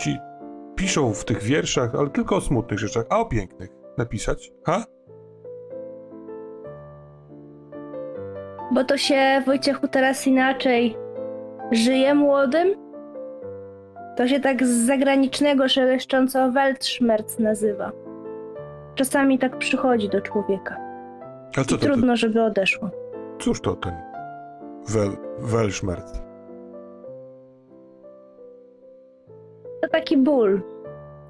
Ci 0.00 0.18
piszą 0.76 1.14
w 1.14 1.24
tych 1.24 1.42
wierszach, 1.42 1.94
ale 1.94 2.10
tylko 2.10 2.36
o 2.36 2.40
smutnych 2.40 2.78
rzeczach, 2.78 3.04
a 3.10 3.18
o 3.18 3.26
pięknych 3.26 3.70
napisać, 3.98 4.52
ha? 4.64 4.84
Bo 8.74 8.84
to 8.84 8.96
się, 8.98 9.42
Wojciechu, 9.46 9.88
teraz 9.88 10.26
inaczej 10.26 10.96
żyje 11.72 12.14
młodym? 12.14 12.68
To 14.16 14.28
się 14.28 14.40
tak 14.40 14.66
z 14.66 14.86
zagranicznego 14.86 15.68
szeleszcząco 15.68 16.52
Weltschmerz 16.52 17.38
nazywa. 17.38 17.92
Czasami 18.94 19.38
tak 19.38 19.58
przychodzi 19.58 20.08
do 20.08 20.20
człowieka. 20.20 20.76
A 21.56 21.64
co 21.64 21.76
I 21.76 21.78
to, 21.78 21.86
trudno, 21.86 22.16
żeby 22.16 22.42
odeszło. 22.42 22.90
to 22.90 22.96
cóż 23.38 23.60
to 23.60 23.76
ten 23.76 23.94
wel, 24.88 25.10
Welschmerz? 25.38 26.02
To 29.82 29.88
taki 29.88 30.16
ból, 30.16 30.62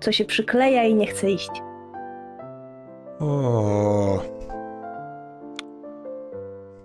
co 0.00 0.12
się 0.12 0.24
przykleja 0.24 0.84
i 0.84 0.94
nie 0.94 1.06
chce 1.06 1.30
iść. 1.30 1.62
O. 3.20 4.33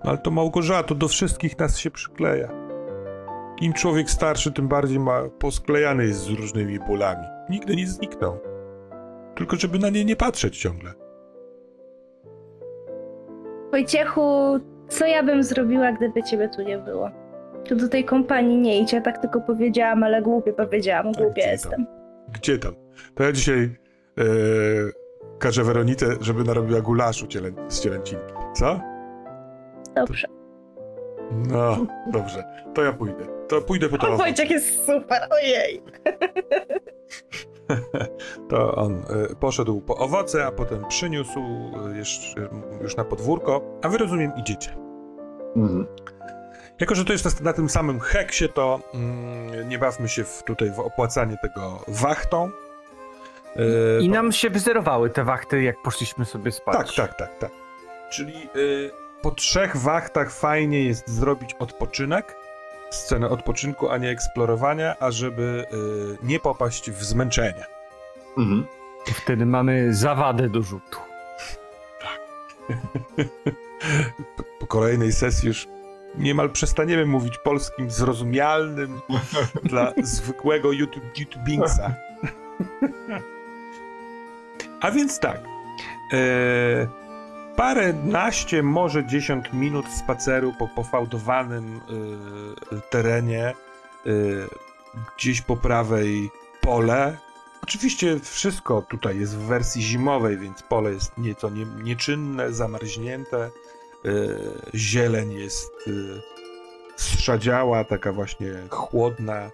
Ale 0.01 0.17
to 0.17 0.31
Małgorzato 0.31 0.95
do 0.95 1.07
wszystkich 1.07 1.59
nas 1.59 1.77
się 1.77 1.91
przykleja. 1.91 2.49
Im 3.61 3.73
człowiek 3.73 4.09
starszy, 4.09 4.51
tym 4.51 4.67
bardziej 4.67 4.99
ma 4.99 5.21
posklejany 5.39 6.05
jest 6.05 6.19
z 6.19 6.29
różnymi 6.29 6.79
bólami. 6.79 7.25
Nigdy 7.49 7.75
nie 7.75 7.87
znikną. 7.87 8.37
Tylko 9.35 9.55
żeby 9.55 9.79
na 9.79 9.89
nie 9.89 10.05
nie 10.05 10.15
patrzeć 10.15 10.57
ciągle. 10.57 10.93
Wojciechu, 13.71 14.59
co 14.87 15.05
ja 15.05 15.23
bym 15.23 15.43
zrobiła, 15.43 15.91
gdyby 15.91 16.23
ciebie 16.23 16.49
tu 16.49 16.61
nie 16.61 16.77
było? 16.77 17.09
Tu 17.65 17.75
do 17.75 17.87
tej 17.89 18.05
kompanii 18.05 18.57
nie 18.57 18.79
idź, 18.81 18.93
ja 18.93 19.01
tak 19.01 19.17
tylko 19.17 19.41
powiedziałam, 19.41 20.03
ale 20.03 20.21
głupie 20.21 20.53
powiedziałam, 20.53 21.11
gdzie 21.11 21.23
głupia 21.23 21.41
tam? 21.41 21.51
jestem. 21.51 21.85
Gdzie 22.33 22.57
tam? 22.57 22.73
To 23.15 23.23
ja 23.23 23.31
dzisiaj 23.31 23.75
e, 24.17 24.23
każę 25.39 25.63
Weronice, 25.63 26.05
żeby 26.21 26.43
narobiła 26.43 26.81
gulaszu 26.81 27.27
cielę, 27.27 27.51
z 27.67 27.81
cielęcinki. 27.81 28.33
Co? 28.55 28.79
Dobrze. 30.07 30.27
No, 31.31 31.85
dobrze. 32.11 32.43
To 32.75 32.83
ja 32.83 32.93
pójdę. 32.93 33.25
To 33.47 33.61
pójdę 33.61 33.89
po 33.89 33.97
to. 33.97 34.07
O, 34.07 34.17
Wojciech 34.17 34.49
jest 34.49 34.85
super, 34.85 35.27
ojej. 35.31 35.81
To 38.49 38.75
on 38.75 39.03
y, 39.31 39.35
poszedł 39.35 39.81
po 39.81 39.97
owoce, 39.97 40.45
a 40.45 40.51
potem 40.51 40.85
przyniósł 40.87 41.39
y, 41.39 41.97
jeszcze, 41.97 42.41
y, 42.41 42.49
już 42.81 42.97
na 42.97 43.05
podwórko, 43.05 43.61
a 43.81 43.89
wy 43.89 43.97
rozumiem 43.97 44.31
idziecie. 44.37 44.75
Mhm. 45.55 45.87
Jako, 46.79 46.95
że 46.95 47.05
to 47.05 47.13
jest 47.13 47.41
na, 47.41 47.53
tym 47.53 47.69
samym 47.69 47.99
heksie, 47.99 48.49
to 48.49 48.79
mm, 48.93 49.69
nie 49.69 49.79
bawmy 49.79 50.09
się 50.09 50.23
w, 50.23 50.43
tutaj 50.43 50.71
w 50.71 50.79
opłacanie 50.79 51.37
tego 51.41 51.83
wachtą. 51.87 52.51
Y, 53.99 54.01
I 54.01 54.09
nam 54.09 54.31
się 54.31 54.49
wyzerowały 54.49 55.09
te 55.09 55.23
wachty, 55.23 55.61
jak 55.61 55.81
poszliśmy 55.81 56.25
sobie 56.25 56.51
spać. 56.51 56.95
Tak, 56.95 57.07
tak, 57.07 57.17
tak, 57.17 57.39
tak. 57.39 57.51
Czyli 58.11 58.49
po 59.21 59.31
trzech 59.31 59.77
wachtach 59.77 60.31
fajnie 60.31 60.83
jest 60.83 61.09
zrobić 61.09 61.53
odpoczynek, 61.53 62.35
scenę 62.89 63.29
odpoczynku, 63.29 63.89
a 63.89 63.97
nie 63.97 64.09
eksplorowania, 64.09 64.99
ażeby 64.99 65.65
y, 65.73 66.17
nie 66.23 66.39
popaść 66.39 66.91
w 66.91 67.03
zmęczenie. 67.03 67.65
Mhm. 68.37 68.65
Wtedy 69.05 69.45
mamy 69.45 69.93
zawadę 69.93 70.49
do 70.49 70.61
rzutu. 70.61 70.99
po, 74.37 74.43
po 74.59 74.67
kolejnej 74.67 75.11
sesji 75.11 75.47
już 75.47 75.67
niemal 76.17 76.49
przestaniemy 76.49 77.05
mówić 77.05 77.37
polskim 77.37 77.91
zrozumialnym 77.91 79.01
dla 79.63 79.93
zwykłego 80.03 80.71
YouTube, 80.71 81.19
YouTubingsa. 81.19 81.93
A 84.81 84.91
więc 84.91 85.19
tak. 85.19 85.41
E, 86.13 86.87
parę 87.59 87.93
naście, 87.93 88.63
może 88.63 89.05
10 89.05 89.53
minut 89.53 89.85
spaceru 89.87 90.53
po 90.59 90.67
pofałdowanym 90.67 91.81
e, 92.71 92.81
terenie, 92.89 93.45
e, 93.45 93.53
gdzieś 95.17 95.41
po 95.41 95.57
prawej 95.57 96.29
pole. 96.61 97.17
Oczywiście 97.63 98.19
wszystko 98.19 98.81
tutaj 98.81 99.19
jest 99.19 99.37
w 99.37 99.39
wersji 99.39 99.81
zimowej, 99.81 100.37
więc 100.37 100.63
pole 100.63 100.93
jest 100.93 101.17
nieco 101.17 101.49
nie, 101.49 101.65
nieczynne, 101.65 102.53
zamarznięte. 102.53 103.49
Y, 104.05 104.37
zieleń 104.75 105.31
jest 105.31 105.71
y, 105.87 106.21
strzadziała, 106.95 107.83
taka 107.83 108.13
właśnie 108.13 108.51
chłodna, 108.69 109.45
y, 109.45 109.51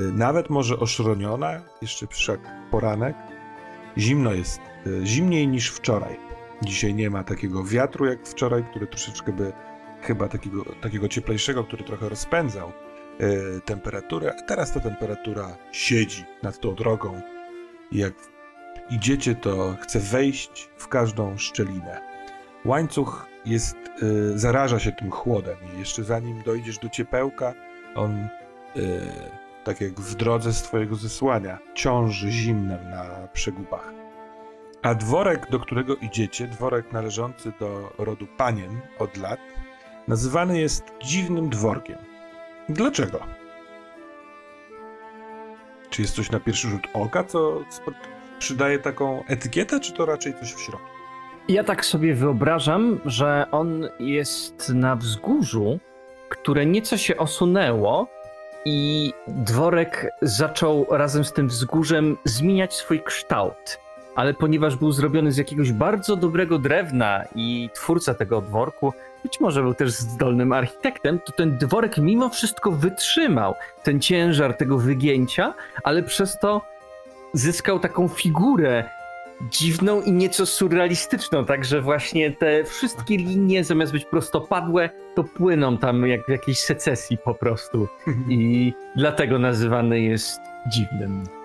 nawet 0.00 0.50
może 0.50 0.78
oszroniona, 0.78 1.62
jeszcze 1.82 2.06
wszak 2.06 2.40
poranek. 2.70 3.16
Zimno 3.98 4.32
jest, 4.32 4.60
y, 4.86 5.00
zimniej 5.06 5.48
niż 5.48 5.70
wczoraj. 5.70 6.33
Dzisiaj 6.62 6.94
nie 6.94 7.10
ma 7.10 7.24
takiego 7.24 7.64
wiatru 7.64 8.06
jak 8.06 8.26
wczoraj, 8.26 8.64
który 8.70 8.86
troszeczkę 8.86 9.32
by 9.32 9.52
chyba 10.02 10.28
takiego, 10.28 10.64
takiego 10.80 11.08
cieplejszego, 11.08 11.64
który 11.64 11.84
trochę 11.84 12.08
rozpędzał 12.08 12.72
y, 13.20 13.60
temperaturę, 13.64 14.34
a 14.38 14.42
teraz 14.42 14.72
ta 14.72 14.80
temperatura 14.80 15.56
siedzi 15.72 16.24
nad 16.42 16.60
tą 16.60 16.74
drogą 16.74 17.20
i 17.92 17.98
jak 17.98 18.14
idziecie, 18.90 19.34
to 19.34 19.76
chce 19.80 20.00
wejść 20.00 20.70
w 20.76 20.88
każdą 20.88 21.38
szczelinę. 21.38 22.00
Łańcuch 22.64 23.26
jest, 23.44 23.76
y, 24.02 24.38
zaraża 24.38 24.78
się 24.78 24.92
tym 24.92 25.10
chłodem 25.10 25.56
i 25.76 25.78
jeszcze 25.78 26.04
zanim 26.04 26.42
dojdziesz 26.42 26.78
do 26.78 26.88
ciepełka, 26.88 27.54
on, 27.94 28.28
y, 28.76 29.00
tak 29.64 29.80
jak 29.80 29.92
w 29.92 30.14
drodze 30.14 30.52
z 30.52 30.62
twojego 30.62 30.96
zesłania, 30.96 31.58
ciąży 31.74 32.30
zimnem 32.30 32.90
na 32.90 33.28
przegubach. 33.32 34.03
A 34.84 34.94
dworek, 34.94 35.50
do 35.50 35.60
którego 35.60 35.96
idziecie, 35.96 36.46
dworek 36.46 36.92
należący 36.92 37.52
do 37.60 37.92
rodu 37.98 38.26
panien 38.36 38.80
od 38.98 39.16
lat, 39.16 39.40
nazywany 40.08 40.60
jest 40.60 40.84
dziwnym 41.02 41.48
dworkiem. 41.48 41.98
Dlaczego? 42.68 43.20
Czy 45.90 46.02
jest 46.02 46.14
coś 46.14 46.30
na 46.30 46.40
pierwszy 46.40 46.68
rzut 46.68 46.82
oka, 46.94 47.24
co 47.24 47.64
przydaje 48.38 48.78
taką 48.78 49.24
etykietę, 49.24 49.80
czy 49.80 49.92
to 49.92 50.06
raczej 50.06 50.34
coś 50.34 50.54
w 50.54 50.60
środku? 50.60 50.88
Ja 51.48 51.64
tak 51.64 51.84
sobie 51.84 52.14
wyobrażam, 52.14 53.00
że 53.04 53.46
on 53.50 53.88
jest 54.00 54.68
na 54.68 54.96
wzgórzu, 54.96 55.78
które 56.28 56.66
nieco 56.66 56.96
się 56.96 57.16
osunęło 57.16 58.08
i 58.64 59.12
dworek 59.28 60.06
zaczął 60.22 60.86
razem 60.90 61.24
z 61.24 61.32
tym 61.32 61.48
wzgórzem 61.48 62.16
zmieniać 62.24 62.74
swój 62.74 63.02
kształt. 63.02 63.83
Ale 64.14 64.34
ponieważ 64.34 64.76
był 64.76 64.92
zrobiony 64.92 65.32
z 65.32 65.36
jakiegoś 65.36 65.72
bardzo 65.72 66.16
dobrego 66.16 66.58
drewna 66.58 67.24
i 67.34 67.70
twórca 67.74 68.14
tego 68.14 68.40
dworku 68.40 68.92
być 69.22 69.40
może 69.40 69.62
był 69.62 69.74
też 69.74 69.90
zdolnym 69.90 70.52
architektem, 70.52 71.18
to 71.18 71.32
ten 71.32 71.58
dworek 71.58 71.98
mimo 71.98 72.28
wszystko 72.28 72.70
wytrzymał 72.70 73.54
ten 73.82 74.00
ciężar 74.00 74.56
tego 74.56 74.78
wygięcia, 74.78 75.54
ale 75.84 76.02
przez 76.02 76.38
to 76.38 76.62
zyskał 77.32 77.80
taką 77.80 78.08
figurę 78.08 78.84
dziwną 79.50 80.02
i 80.02 80.12
nieco 80.12 80.46
surrealistyczną, 80.46 81.44
także 81.44 81.80
właśnie 81.80 82.30
te 82.32 82.64
wszystkie 82.64 83.16
linie 83.16 83.64
zamiast 83.64 83.92
być 83.92 84.04
prostopadłe, 84.04 84.90
to 85.14 85.24
płyną 85.24 85.78
tam 85.78 86.06
jak 86.06 86.26
w 86.26 86.28
jakiejś 86.28 86.58
secesji 86.58 87.18
po 87.18 87.34
prostu 87.34 87.88
i 88.28 88.72
dlatego 88.96 89.38
nazywany 89.38 90.00
jest 90.00 90.40
dziwnym. 90.68 91.43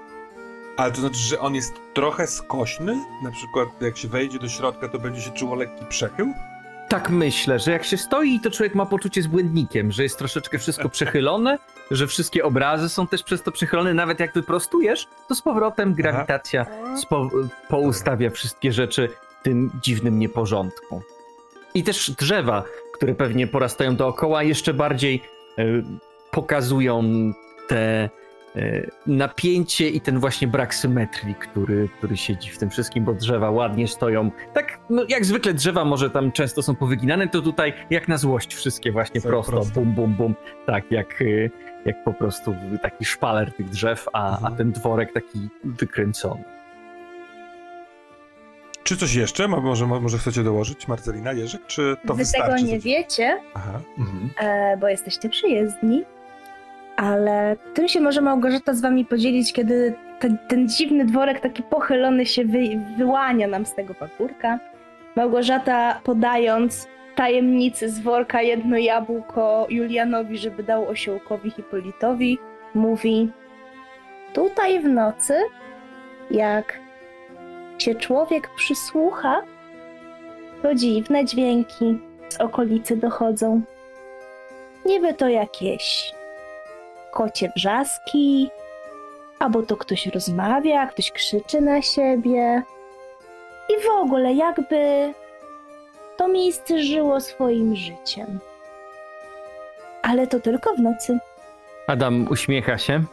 Ale 0.79 0.91
to 0.91 1.01
znaczy, 1.01 1.19
że 1.19 1.39
on 1.39 1.55
jest 1.55 1.73
trochę 1.93 2.27
skośny? 2.27 3.05
Na 3.23 3.31
przykład 3.31 3.81
jak 3.81 3.97
się 3.97 4.07
wejdzie 4.07 4.39
do 4.39 4.49
środka, 4.49 4.89
to 4.89 4.99
będzie 4.99 5.21
się 5.21 5.31
czuło 5.31 5.55
lekki 5.55 5.85
przechył? 5.85 6.33
Tak 6.89 7.09
myślę, 7.09 7.59
że 7.59 7.71
jak 7.71 7.85
się 7.85 7.97
stoi, 7.97 8.39
to 8.39 8.51
człowiek 8.51 8.75
ma 8.75 8.85
poczucie 8.85 9.21
z 9.21 9.27
błędnikiem, 9.27 9.91
że 9.91 10.03
jest 10.03 10.17
troszeczkę 10.17 10.57
wszystko 10.57 10.89
przechylone, 10.99 11.59
że 11.91 12.07
wszystkie 12.07 12.43
obrazy 12.43 12.89
są 12.89 13.07
też 13.07 13.23
przez 13.23 13.43
to 13.43 13.51
przechylone, 13.51 13.93
nawet 13.93 14.19
jak 14.19 14.33
wyprostujesz, 14.33 15.07
to 15.27 15.35
z 15.35 15.41
powrotem 15.41 15.93
grawitacja 15.93 16.65
spo, 16.97 17.29
poustawia 17.69 18.29
wszystkie 18.29 18.71
rzeczy 18.71 19.09
w 19.39 19.43
tym 19.43 19.71
dziwnym 19.81 20.19
nieporządku. 20.19 21.01
I 21.73 21.83
też 21.83 22.11
drzewa, 22.11 22.63
które 22.93 23.15
pewnie 23.15 23.47
porastają 23.47 23.95
dookoła, 23.95 24.43
jeszcze 24.43 24.73
bardziej 24.73 25.23
e, 25.57 25.63
pokazują 26.31 27.03
te 27.67 28.09
napięcie 29.07 29.89
i 29.89 30.01
ten 30.01 30.19
właśnie 30.19 30.47
brak 30.47 30.75
symetrii, 30.75 31.35
który, 31.35 31.89
który 31.97 32.17
siedzi 32.17 32.49
w 32.49 32.57
tym 32.57 32.69
wszystkim, 32.69 33.03
bo 33.05 33.13
drzewa 33.13 33.51
ładnie 33.51 33.87
stoją. 33.87 34.31
Tak, 34.53 34.79
no 34.89 35.03
jak 35.09 35.25
zwykle 35.25 35.53
drzewa 35.53 35.85
może 35.85 36.09
tam 36.09 36.31
często 36.31 36.61
są 36.63 36.75
powyginane, 36.75 37.27
to 37.27 37.41
tutaj 37.41 37.73
jak 37.89 38.07
na 38.07 38.17
złość 38.17 38.55
wszystkie 38.55 38.91
właśnie 38.91 39.21
Są 39.21 39.29
prosto, 39.29 39.51
proste. 39.51 39.73
bum, 39.73 39.93
bum, 39.93 40.13
bum. 40.13 40.35
Tak, 40.65 40.91
jak, 40.91 41.21
e, 41.21 41.25
jak 41.85 42.03
po 42.03 42.13
prostu 42.13 42.55
taki 42.81 43.05
szpaler 43.05 43.53
tych 43.53 43.69
drzew, 43.69 44.05
a, 44.13 44.29
Mhm. 44.35 44.53
a 44.53 44.57
ten 44.57 44.71
dworek 44.71 45.13
taki 45.13 45.49
wykręcony. 45.63 46.43
Czy 48.83 48.97
coś 48.97 49.15
jeszcze? 49.15 49.47
Może, 49.47 49.85
może 49.87 50.17
chcecie 50.17 50.43
dołożyć, 50.43 50.87
Marcelina, 50.87 51.31
Jerzyk? 51.33 51.61
Czy 51.67 51.95
to 52.07 52.13
Wy 52.13 52.17
wystarczy? 52.17 52.55
tego 52.55 52.67
nie 52.71 52.79
wiecie, 52.79 53.39
Aha. 53.53 53.79
Mhm. 53.97 54.29
e, 54.39 54.77
bo 54.77 54.87
jesteście 54.87 55.29
przyjezdni, 55.29 56.03
ale 56.99 57.55
tym 57.73 57.87
się 57.87 58.01
może 58.01 58.21
Małgorzata 58.21 58.73
z 58.73 58.81
wami 58.81 59.05
podzielić, 59.05 59.53
kiedy 59.53 59.93
te, 60.19 60.37
ten 60.47 60.69
dziwny 60.69 61.05
dworek 61.05 61.39
taki 61.39 61.63
pochylony 61.63 62.25
się 62.25 62.45
wy, 62.45 62.59
wyłania 62.97 63.47
nam 63.47 63.65
z 63.65 63.75
tego 63.75 63.93
pagórka. 63.93 64.59
Małgorzata 65.15 65.99
podając 66.03 66.87
tajemnicy 67.15 67.89
z 67.89 67.99
worka 67.99 68.41
jedno 68.41 68.77
jabłko 68.77 69.67
Julianowi, 69.69 70.37
żeby 70.37 70.63
dał 70.63 70.87
osiołkowi 70.87 71.51
Hipolitowi, 71.51 72.37
mówi 72.73 73.31
tutaj 74.33 74.79
w 74.79 74.87
nocy, 74.87 75.33
jak 76.31 76.79
się 77.77 77.95
człowiek 77.95 78.49
przysłucha, 78.55 79.41
to 80.61 80.75
dziwne 80.75 81.25
dźwięki 81.25 81.99
z 82.29 82.41
okolicy 82.41 82.97
dochodzą. 82.97 83.61
Niby 84.85 85.13
to 85.13 85.29
jakieś 85.29 86.18
kocie 87.13 87.51
wrzaski, 87.55 88.49
albo 89.39 89.63
to 89.63 89.77
ktoś 89.77 90.07
rozmawia, 90.07 90.87
ktoś 90.87 91.11
krzyczy 91.11 91.61
na 91.61 91.81
siebie. 91.81 92.63
I 93.69 93.83
w 93.83 93.89
ogóle 93.89 94.33
jakby 94.33 95.13
to 96.17 96.27
miejsce 96.27 96.83
żyło 96.83 97.21
swoim 97.21 97.75
życiem. 97.75 98.39
Ale 100.01 100.27
to 100.27 100.39
tylko 100.39 100.73
w 100.73 100.79
nocy. 100.79 101.19
Adam 101.87 102.27
uśmiecha 102.31 102.77
się. 102.77 103.03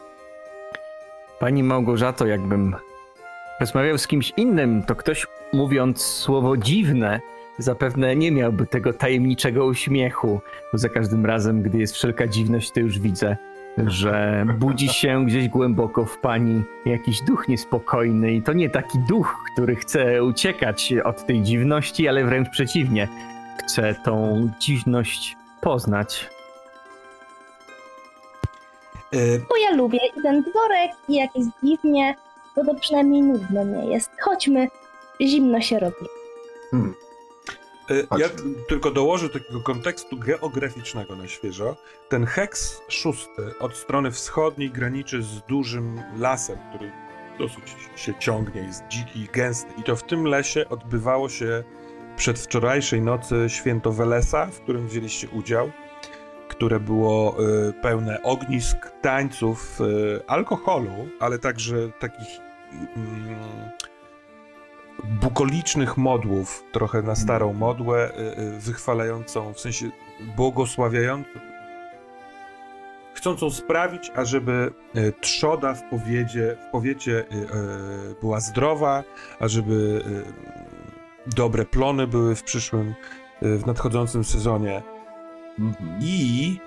Pani 1.38 1.62
Małgorzato, 1.62 2.26
jakbym 2.26 2.76
rozmawiał 3.60 3.98
z 3.98 4.06
kimś 4.06 4.32
innym, 4.36 4.82
to 4.82 4.94
ktoś 4.94 5.26
mówiąc 5.52 6.02
słowo 6.02 6.56
dziwne, 6.56 7.20
zapewne 7.58 8.16
nie 8.16 8.32
miałby 8.32 8.66
tego 8.66 8.92
tajemniczego 8.92 9.64
uśmiechu. 9.64 10.40
Bo 10.72 10.78
za 10.78 10.88
każdym 10.88 11.26
razem, 11.26 11.62
gdy 11.62 11.78
jest 11.78 11.94
wszelka 11.94 12.26
dziwność, 12.26 12.70
to 12.70 12.80
już 12.80 12.98
widzę, 12.98 13.36
że 13.78 14.46
budzi 14.58 14.88
się 14.88 15.26
gdzieś 15.26 15.48
głęboko 15.48 16.04
w 16.04 16.18
pani 16.18 16.62
jakiś 16.84 17.22
duch 17.22 17.48
niespokojny. 17.48 18.32
I 18.32 18.42
to 18.42 18.52
nie 18.52 18.70
taki 18.70 18.98
duch, 18.98 19.36
który 19.52 19.76
chce 19.76 20.24
uciekać 20.24 20.94
od 21.04 21.26
tej 21.26 21.42
dziwności, 21.42 22.08
ale 22.08 22.24
wręcz 22.24 22.48
przeciwnie. 22.48 23.08
Chce 23.58 23.94
tą 24.04 24.48
dziwność 24.60 25.36
poznać. 25.60 26.30
E, 29.12 29.18
Bo 29.48 29.56
ja 29.56 29.76
lubię 29.76 29.98
i 30.18 30.22
ten 30.22 30.42
dworek 30.42 30.90
i 31.08 31.14
jak 31.14 31.36
jest 31.36 31.50
dziwnie, 31.64 32.14
bo 32.56 32.64
to 32.64 32.74
przynajmniej 32.74 33.22
nudno 33.22 33.64
nie 33.64 33.86
jest. 33.86 34.10
Chodźmy, 34.20 34.68
zimno 35.20 35.60
się 35.60 35.78
robi. 35.78 36.06
Hmm. 36.70 36.94
E, 37.90 38.18
Ja 38.18 38.28
tylko 38.68 38.90
dołożę 38.90 39.28
takiego 39.28 39.60
kontekstu 39.60 40.16
geograficznego 40.18 41.16
na 41.16 41.28
świeżo. 41.28 41.76
Ten 42.08 42.26
heks 42.26 42.80
szósty 42.88 43.54
od 43.60 43.76
strony 43.76 44.10
wschodniej 44.10 44.70
graniczy 44.70 45.22
z 45.22 45.40
dużym 45.42 46.00
lasem, 46.18 46.58
który 46.68 46.92
dosyć 47.38 47.76
się 47.96 48.14
ciągnie, 48.18 48.60
jest 48.60 48.82
dziki 48.88 49.20
i 49.20 49.28
gęsty. 49.32 49.72
I 49.78 49.82
to 49.82 49.96
w 49.96 50.02
tym 50.02 50.24
lesie 50.24 50.68
odbywało 50.68 51.28
się 51.28 51.64
przedwczorajszej 52.16 53.00
nocy 53.00 53.44
święto 53.48 53.92
Welesa, 53.92 54.46
w 54.46 54.60
którym 54.60 54.88
wzięliście 54.88 55.28
udział, 55.28 55.70
które 56.48 56.80
było 56.80 57.36
e, 57.38 57.72
pełne 57.72 58.22
ognisk, 58.22 58.76
tańców, 59.02 59.80
e, 59.80 60.30
alkoholu, 60.30 61.08
ale 61.20 61.38
także 61.38 61.76
takich 62.00 62.28
mm, 62.96 63.70
bukolicznych 65.04 65.96
modłów, 65.96 66.64
trochę 66.72 67.02
na 67.02 67.14
starą 67.14 67.52
modłę, 67.52 68.10
y, 68.10 68.40
y, 68.40 68.60
wychwalającą, 68.60 69.52
w 69.52 69.60
sensie 69.60 69.90
błogosławiającą, 70.36 71.30
chcącą 73.14 73.50
sprawić, 73.50 74.12
ażeby 74.16 74.72
y, 74.96 75.12
trzoda 75.20 75.74
w 75.74 75.82
powiecie, 75.90 76.56
w 76.68 76.72
powiecie 76.72 77.24
była 78.20 78.40
zdrowa, 78.40 79.04
ażeby 79.40 80.04
dobre 81.26 81.64
plony 81.64 82.06
były 82.06 82.34
w 82.34 82.42
przyszłym, 82.42 82.94
w 83.42 83.66
nadchodzącym 83.66 84.24
sezonie. 84.24 84.82
Mhm. 85.58 85.98
I 86.00 86.60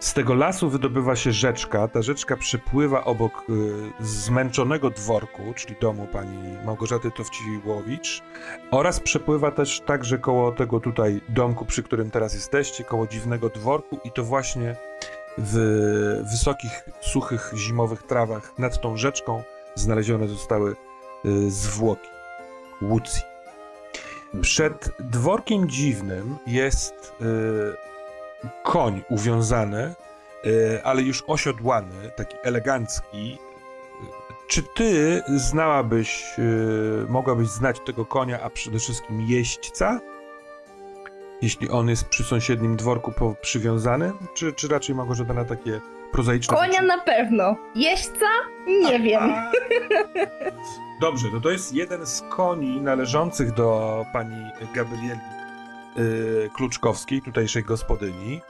z 0.00 0.14
tego 0.14 0.34
lasu 0.34 0.70
wydobywa 0.70 1.16
się 1.16 1.32
rzeczka. 1.32 1.88
Ta 1.88 2.02
rzeczka 2.02 2.36
przepływa 2.36 3.04
obok 3.04 3.44
y, 3.50 4.04
zmęczonego 4.06 4.90
dworku, 4.90 5.42
czyli 5.54 5.76
domu 5.80 6.06
pani 6.12 6.56
Małgorzaty 6.64 7.10
Towciłowicz 7.10 8.22
oraz 8.70 9.00
przepływa 9.00 9.50
też 9.50 9.80
także 9.80 10.18
koło 10.18 10.52
tego 10.52 10.80
tutaj 10.80 11.20
domku, 11.28 11.64
przy 11.64 11.82
którym 11.82 12.10
teraz 12.10 12.34
jesteście, 12.34 12.84
koło 12.84 13.06
dziwnego 13.06 13.48
dworku 13.48 13.98
i 14.04 14.12
to 14.12 14.24
właśnie 14.24 14.76
w 15.38 16.22
wysokich, 16.30 16.88
suchych, 17.00 17.52
zimowych 17.56 18.02
trawach 18.02 18.58
nad 18.58 18.80
tą 18.80 18.96
rzeczką 18.96 19.42
znalezione 19.74 20.28
zostały 20.28 20.76
y, 21.24 21.50
zwłoki 21.50 22.08
Łucji. 22.82 23.22
Przed 24.40 24.90
dworkiem 25.00 25.68
dziwnym 25.68 26.36
jest 26.46 27.12
y, 27.20 27.86
koń 28.64 29.02
uwiązany, 29.10 29.94
y, 30.46 30.80
ale 30.84 31.02
już 31.02 31.24
osiodłany, 31.26 32.10
taki 32.16 32.36
elegancki. 32.44 33.38
Czy 34.48 34.62
ty 34.62 35.22
znałabyś, 35.26 36.24
y, 36.38 37.06
mogłabyś 37.08 37.48
znać 37.48 37.76
tego 37.86 38.04
konia, 38.04 38.40
a 38.42 38.50
przede 38.50 38.78
wszystkim 38.78 39.20
jeźdźca? 39.20 40.00
Jeśli 41.42 41.70
on 41.70 41.88
jest 41.88 42.04
przy 42.04 42.24
sąsiednim 42.24 42.76
dworku 42.76 43.12
przywiązany? 43.40 44.12
Czy, 44.34 44.52
czy 44.52 44.68
raczej 44.68 44.94
Małgorzata 44.94 45.34
na 45.34 45.44
takie 45.44 45.80
prozaiczne 46.12 46.56
Konia 46.56 46.72
rzeczy? 46.72 46.86
na 46.86 46.98
pewno. 46.98 47.56
Jeźdźca? 47.74 48.26
Nie 48.82 49.00
wiem. 49.00 49.22
A, 49.34 49.50
Dobrze, 51.00 51.28
to 51.32 51.40
to 51.40 51.50
jest 51.50 51.72
jeden 51.74 52.06
z 52.06 52.22
koni 52.30 52.80
należących 52.80 53.52
do 53.52 54.04
pani 54.12 54.50
Gabrieli 54.74 55.20
y, 55.98 56.50
Kluczkowskiej, 56.54 57.22
tutejszej 57.22 57.62
gospodyni. 57.62 58.40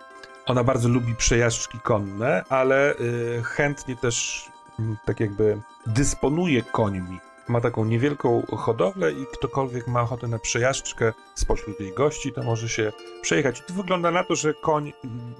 Ona 0.47 0.65
bardzo 0.65 0.89
lubi 0.89 1.15
przejażdżki 1.15 1.81
konne, 1.81 2.45
ale 2.49 2.95
y, 2.95 3.43
chętnie 3.45 3.97
też 3.97 4.47
mm, 4.79 4.97
tak 5.05 5.21
jakby 5.21 5.61
dysponuje 5.87 6.63
końmi. 6.63 7.19
Ma 7.49 7.61
taką 7.61 7.85
niewielką 7.85 8.43
hodowlę 8.57 9.13
i 9.13 9.27
ktokolwiek 9.33 9.89
ma 9.89 10.03
ochotę 10.03 10.29
na 10.29 10.39
przejażdżkę 10.39 11.13
spośród 11.35 11.81
jej 11.81 11.95
gości, 11.95 12.33
to 12.33 12.43
może 12.43 12.69
się 12.69 12.93
przejechać. 13.23 13.63
To 13.67 13.75
wygląda 13.75 14.11
na 14.11 14.25
to, 14.25 14.35
że 14.35 14.55
koń 14.55 14.93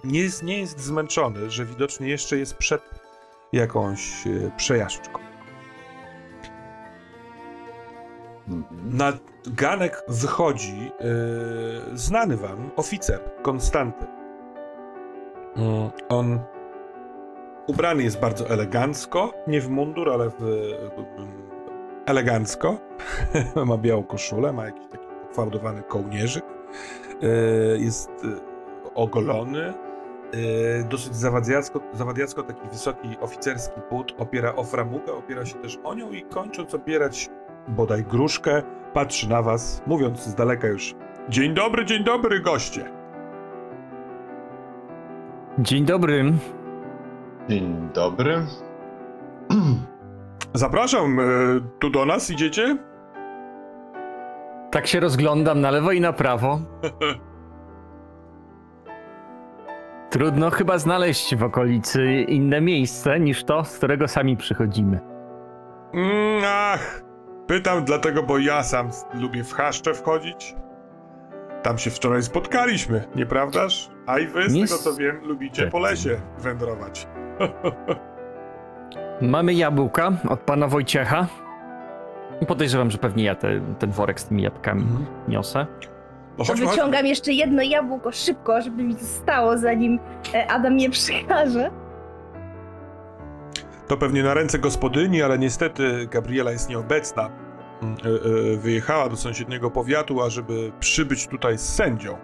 nie 0.05 0.21
jest, 0.21 0.43
nie 0.43 0.61
jest 0.61 0.81
zmęczony, 0.81 1.51
że 1.51 1.65
widocznie 1.65 2.09
jeszcze 2.09 2.39
jest 2.39 2.55
przed 2.55 2.83
jakąś 3.53 4.27
y, 4.27 4.51
przejażdżką. 4.57 5.26
Na 8.85 9.13
ganek 9.47 10.03
wychodzi 10.09 10.93
yy, 11.01 11.99
znany 11.99 12.37
wam 12.37 12.71
oficer 12.77 13.21
Konstanty. 13.43 14.07
Mm, 15.57 15.91
on 16.09 16.41
ubrany 17.67 18.03
jest 18.03 18.21
bardzo 18.21 18.51
elegancko, 18.51 19.35
nie 19.47 19.61
w 19.61 19.69
mundur, 19.69 20.11
ale 20.11 20.31
w, 20.31 20.43
elegancko. 22.07 22.79
ma 23.67 23.79
białą 23.79 24.03
koszulę, 24.03 24.53
ma 24.53 24.65
jakiś 24.65 24.87
taki 24.87 25.07
fałdowany 25.33 25.83
kołnierzyk. 25.83 26.45
Yy, 27.21 27.79
jest 27.79 28.11
yy, 28.25 28.41
ogolony. 28.95 29.75
Yy, 30.33 30.85
dosyć 30.89 31.17
zawadiacko, 31.17 31.81
zawadiacko 31.93 32.43
taki 32.43 32.69
wysoki 32.69 33.09
oficerski 33.21 33.81
but 33.91 34.15
opiera 34.19 34.57
o 34.57 34.65
framugę, 34.65 35.13
opiera 35.13 35.47
się 35.47 35.55
też 35.55 35.79
o 35.85 35.95
nią 35.95 36.11
i 36.11 36.23
kończąc 36.23 36.75
opierać 36.75 37.31
bodaj 37.69 38.05
gruszkę, 38.05 38.63
patrzy 38.93 39.29
na 39.29 39.43
was, 39.43 39.83
mówiąc 39.87 40.21
z 40.21 40.35
daleka 40.35 40.69
już 40.69 40.95
Dzień 41.29 41.55
dobry, 41.55 41.85
dzień 41.85 42.05
dobry, 42.05 42.41
goście! 42.41 42.93
Dzień 45.59 45.85
dobry. 45.85 46.33
Dzień 47.49 47.89
dobry. 47.95 48.47
Zapraszam, 50.55 51.21
e, 51.21 51.23
tu 51.79 51.91
do 51.91 52.05
nas 52.05 52.31
idziecie? 52.31 52.77
Tak 54.71 54.87
się 54.87 55.01
rozglądam 55.01 55.61
na 55.61 55.71
lewo 55.71 55.93
i 55.93 56.01
na 56.01 56.13
prawo. 56.13 56.61
Trudno 60.11 60.51
chyba 60.51 60.79
znaleźć 60.79 61.37
w 61.37 61.43
okolicy 61.43 62.23
inne 62.29 62.61
miejsce 62.61 63.21
niż 63.21 63.45
to, 63.45 63.65
z 63.65 63.77
którego 63.77 64.09
sami 64.09 64.37
przychodzimy. 64.37 65.01
Mm, 65.95 66.43
ach, 66.47 67.06
pytam 67.47 67.85
dlatego, 67.85 68.23
bo 68.23 68.39
ja 68.39 68.63
sam 68.63 68.91
lubię 69.15 69.45
w 69.45 69.53
chaszcze 69.55 69.95
wchodzić. 69.95 70.55
Tam 71.63 71.79
się 71.79 71.91
wczoraj 71.91 72.23
spotkaliśmy, 72.23 73.05
nieprawdaż? 73.17 73.91
A 74.07 74.19
i 74.19 74.27
wy, 74.27 74.51
z 74.51 74.55
Nie 74.55 74.67
tego 74.67 74.79
co 74.79 74.95
wiem, 74.95 75.21
lubicie 75.23 75.67
po 75.67 75.79
lesie 75.79 76.21
wędrować. 76.39 77.07
Mamy 79.21 79.55
jabłka 79.55 80.13
od 80.29 80.41
pana 80.41 80.69
Wojciecha. 80.69 81.27
Podejrzewam, 82.49 82.91
że 82.91 82.99
pewnie 82.99 83.25
ja 83.25 83.35
te, 83.35 83.61
ten 83.79 83.91
worek 83.91 84.21
z 84.21 84.25
tymi 84.25 84.43
jabłkami 84.43 84.83
Mhm. 84.83 85.07
niosę. 85.29 85.67
No 86.39 86.45
To 86.45 86.53
chodźmy. 86.53 86.67
wyciągam 86.67 87.07
jeszcze 87.07 87.33
jedno 87.33 87.63
jabłko 87.63 88.13
szybko, 88.13 88.63
żeby 88.63 88.83
mi 88.83 88.95
zostało, 88.95 89.59
zanim 89.59 89.99
e, 90.35 90.51
Adam 90.51 90.73
mnie 90.73 90.91
przykaże. 90.91 91.71
To 93.89 93.97
pewnie 93.97 94.23
na 94.23 94.35
ręce 94.35 94.59
gospodyni, 94.59 95.23
ale 95.23 95.39
niestety 95.39 96.07
Gabriela 96.11 96.51
jest 96.53 96.69
nieobecna. 96.71 97.31
Mm, 97.83 97.95
e, 98.05 98.53
e, 98.53 98.57
Wyjechała 98.57 99.09
do 99.09 99.17
sąsiedniego 99.17 99.71
powiatu, 99.71 100.23
ażeby 100.23 100.73
przybyć 100.81 101.27
tutaj 101.29 101.59
z 101.59 101.75
sędzią. 101.75 102.13
E, 102.13 102.19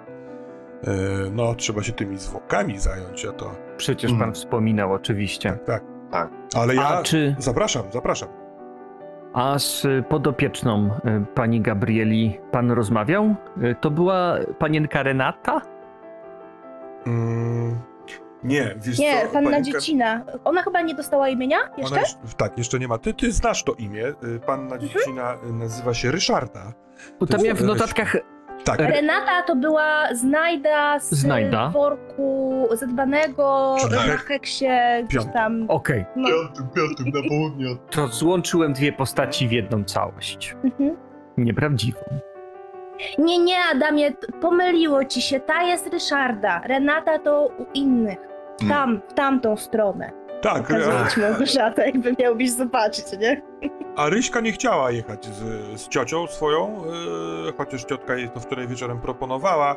No, 1.33 1.55
trzeba 1.55 1.83
się 1.83 1.93
tymi 1.93 2.19
zwłokami 2.19 2.79
zająć, 2.79 3.25
a 3.27 3.33
to... 3.33 3.51
Przecież 3.77 4.11
Mm. 4.11 4.21
pan 4.23 4.33
wspominał, 4.35 4.93
oczywiście. 4.93 5.51
Tak, 5.51 5.65
tak. 5.67 5.83
Tak. 6.11 6.31
Ale 6.57 6.75
ja... 6.75 6.89
A 6.89 7.03
czy 7.03 7.37
Zapraszam, 7.39 7.83
zapraszam. 7.93 8.29
a 9.33 9.59
z 9.59 9.87
podopieczną 10.09 10.91
pani 11.35 11.61
Gabrieli 11.61 12.39
pan 12.51 12.71
rozmawiał? 12.71 13.35
To 13.81 13.91
była 13.91 14.35
panienka 14.59 15.03
Renata? 15.03 15.61
Mm, 17.07 17.79
nie, 18.45 18.75
wiesz 18.77 18.99
Nie, 18.99 19.23
co, 19.27 19.33
panna 19.33 19.51
panienka- 19.51 19.63
dziecina. 19.65 20.25
Ona 20.45 20.63
chyba 20.63 20.81
nie 20.81 20.95
dostała 20.95 21.29
imienia 21.29 21.59
jeszcze? 21.79 21.95
Ona 21.97 22.05
tak, 22.37 22.59
jeszcze 22.59 22.79
nie 22.79 22.89
ma. 22.89 22.99
Ty, 22.99 23.15
ty 23.15 23.33
znasz 23.33 23.65
to 23.65 23.73
imię. 23.73 24.07
y, 24.25 24.41
Panna 24.47 24.75
Mhm. 24.75 24.81
dziecina 24.93 25.35
y, 25.51 25.53
nazywa 25.53 25.95
się 25.95 26.11
Ryszarda. 26.11 26.73
Bo 27.21 27.27
tam 27.27 27.39
To 27.39 27.45
miałem 27.45 27.57
w 27.57 27.61
jest- 27.61 27.73
notatkach 27.81 28.17
Tak, 28.65 28.81
Re- 28.81 28.91
Renata 28.91 29.43
to 29.47 29.57
była 29.57 30.15
znajda 30.15 30.99
z 31.01 31.11
Znajda. 31.11 31.69
worku 31.69 32.69
zadbanego 32.73 33.77
Czyli 33.81 33.93
na 33.95 33.99
hek- 34.03 34.17
heksie 34.27 34.67
gdzieś 35.05 35.15
piąty. 35.21 35.33
tam. 35.33 35.65
Okej, 35.69 36.05
No. 36.17 36.29
Piątym, 36.29 36.69
piątym 36.75 37.23
na 37.23 37.29
południe 37.29 37.71
od 37.71 37.91
to 37.91 38.07
złączyłem 38.07 38.73
dwie 38.73 38.93
postaci 38.93 39.49
w 39.49 39.53
jedną 39.53 39.85
całość. 39.85 40.57
Mhm. 40.65 40.97
Nieprawdziwą. 41.37 42.01
Nie, 43.19 43.39
nie, 43.39 43.57
Adamie, 43.75 44.13
t- 44.13 44.33
pomyliło 44.41 45.05
ci 45.05 45.23
się. 45.23 45.41
Ta 45.41 45.63
jest 45.63 45.87
Ryszarda. 45.87 46.61
Renata 46.65 47.19
to 47.19 47.47
u 47.59 47.67
innych. 47.75 48.19
Tam, 48.69 49.01
w 49.09 49.15
tamtą 49.15 49.57
stronę. 49.57 50.13
tak. 50.43 50.63
Pokazuję 50.63 50.97
ci 51.15 51.21
Małgorzata, 51.21 51.85
jakby 51.87 52.15
miałbyś 52.19 52.51
zobaczyć, 52.51 53.05
nie? 53.21 53.43
a 53.97 54.09
Ryśka 54.09 54.41
nie 54.41 54.53
chciała 54.53 54.91
jechać 54.91 55.27
z, 55.27 55.41
z 55.81 55.89
ciocią 55.89 56.27
swoją, 56.27 56.83
y, 57.49 57.53
chociaż 57.59 57.85
ciotka 57.85 58.15
jej 58.15 58.31
to 58.31 58.41
wczoraj 58.41 58.69
wieczorem 58.69 59.01
proponowała, 59.01 59.77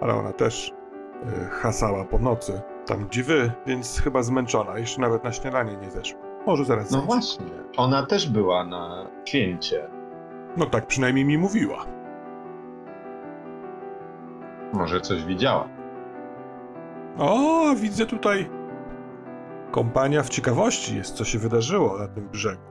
ale 0.00 0.14
ona 0.14 0.32
też 0.32 0.68
y, 0.68 1.44
hasała 1.50 2.04
po 2.04 2.18
nocy, 2.18 2.60
tam 2.86 3.06
gdzie 3.06 3.22
wy, 3.22 3.52
więc 3.66 4.00
chyba 4.00 4.22
zmęczona. 4.22 4.78
Jeszcze 4.78 5.00
nawet 5.00 5.24
na 5.24 5.32
śniadanie 5.32 5.76
nie 5.76 5.90
zeszła. 5.90 6.20
Może 6.46 6.64
zaraz 6.64 6.84
No 6.84 6.90
zejdzie. 6.90 7.06
właśnie. 7.06 7.46
Ona 7.76 8.06
też 8.06 8.28
była 8.30 8.64
na 8.64 9.06
święcie. 9.24 9.88
No 10.56 10.66
tak 10.66 10.86
przynajmniej 10.86 11.24
mi 11.24 11.38
mówiła. 11.38 11.86
Może 14.72 15.00
coś 15.00 15.24
widziała. 15.24 15.68
O, 17.18 17.74
widzę 17.76 18.06
tutaj. 18.06 18.50
Kompania 19.70 20.22
w 20.22 20.28
ciekawości 20.28 20.96
jest, 20.96 21.14
co 21.14 21.24
się 21.24 21.38
wydarzyło 21.38 21.98
na 21.98 22.08
tym 22.08 22.28
brzegu. 22.28 22.62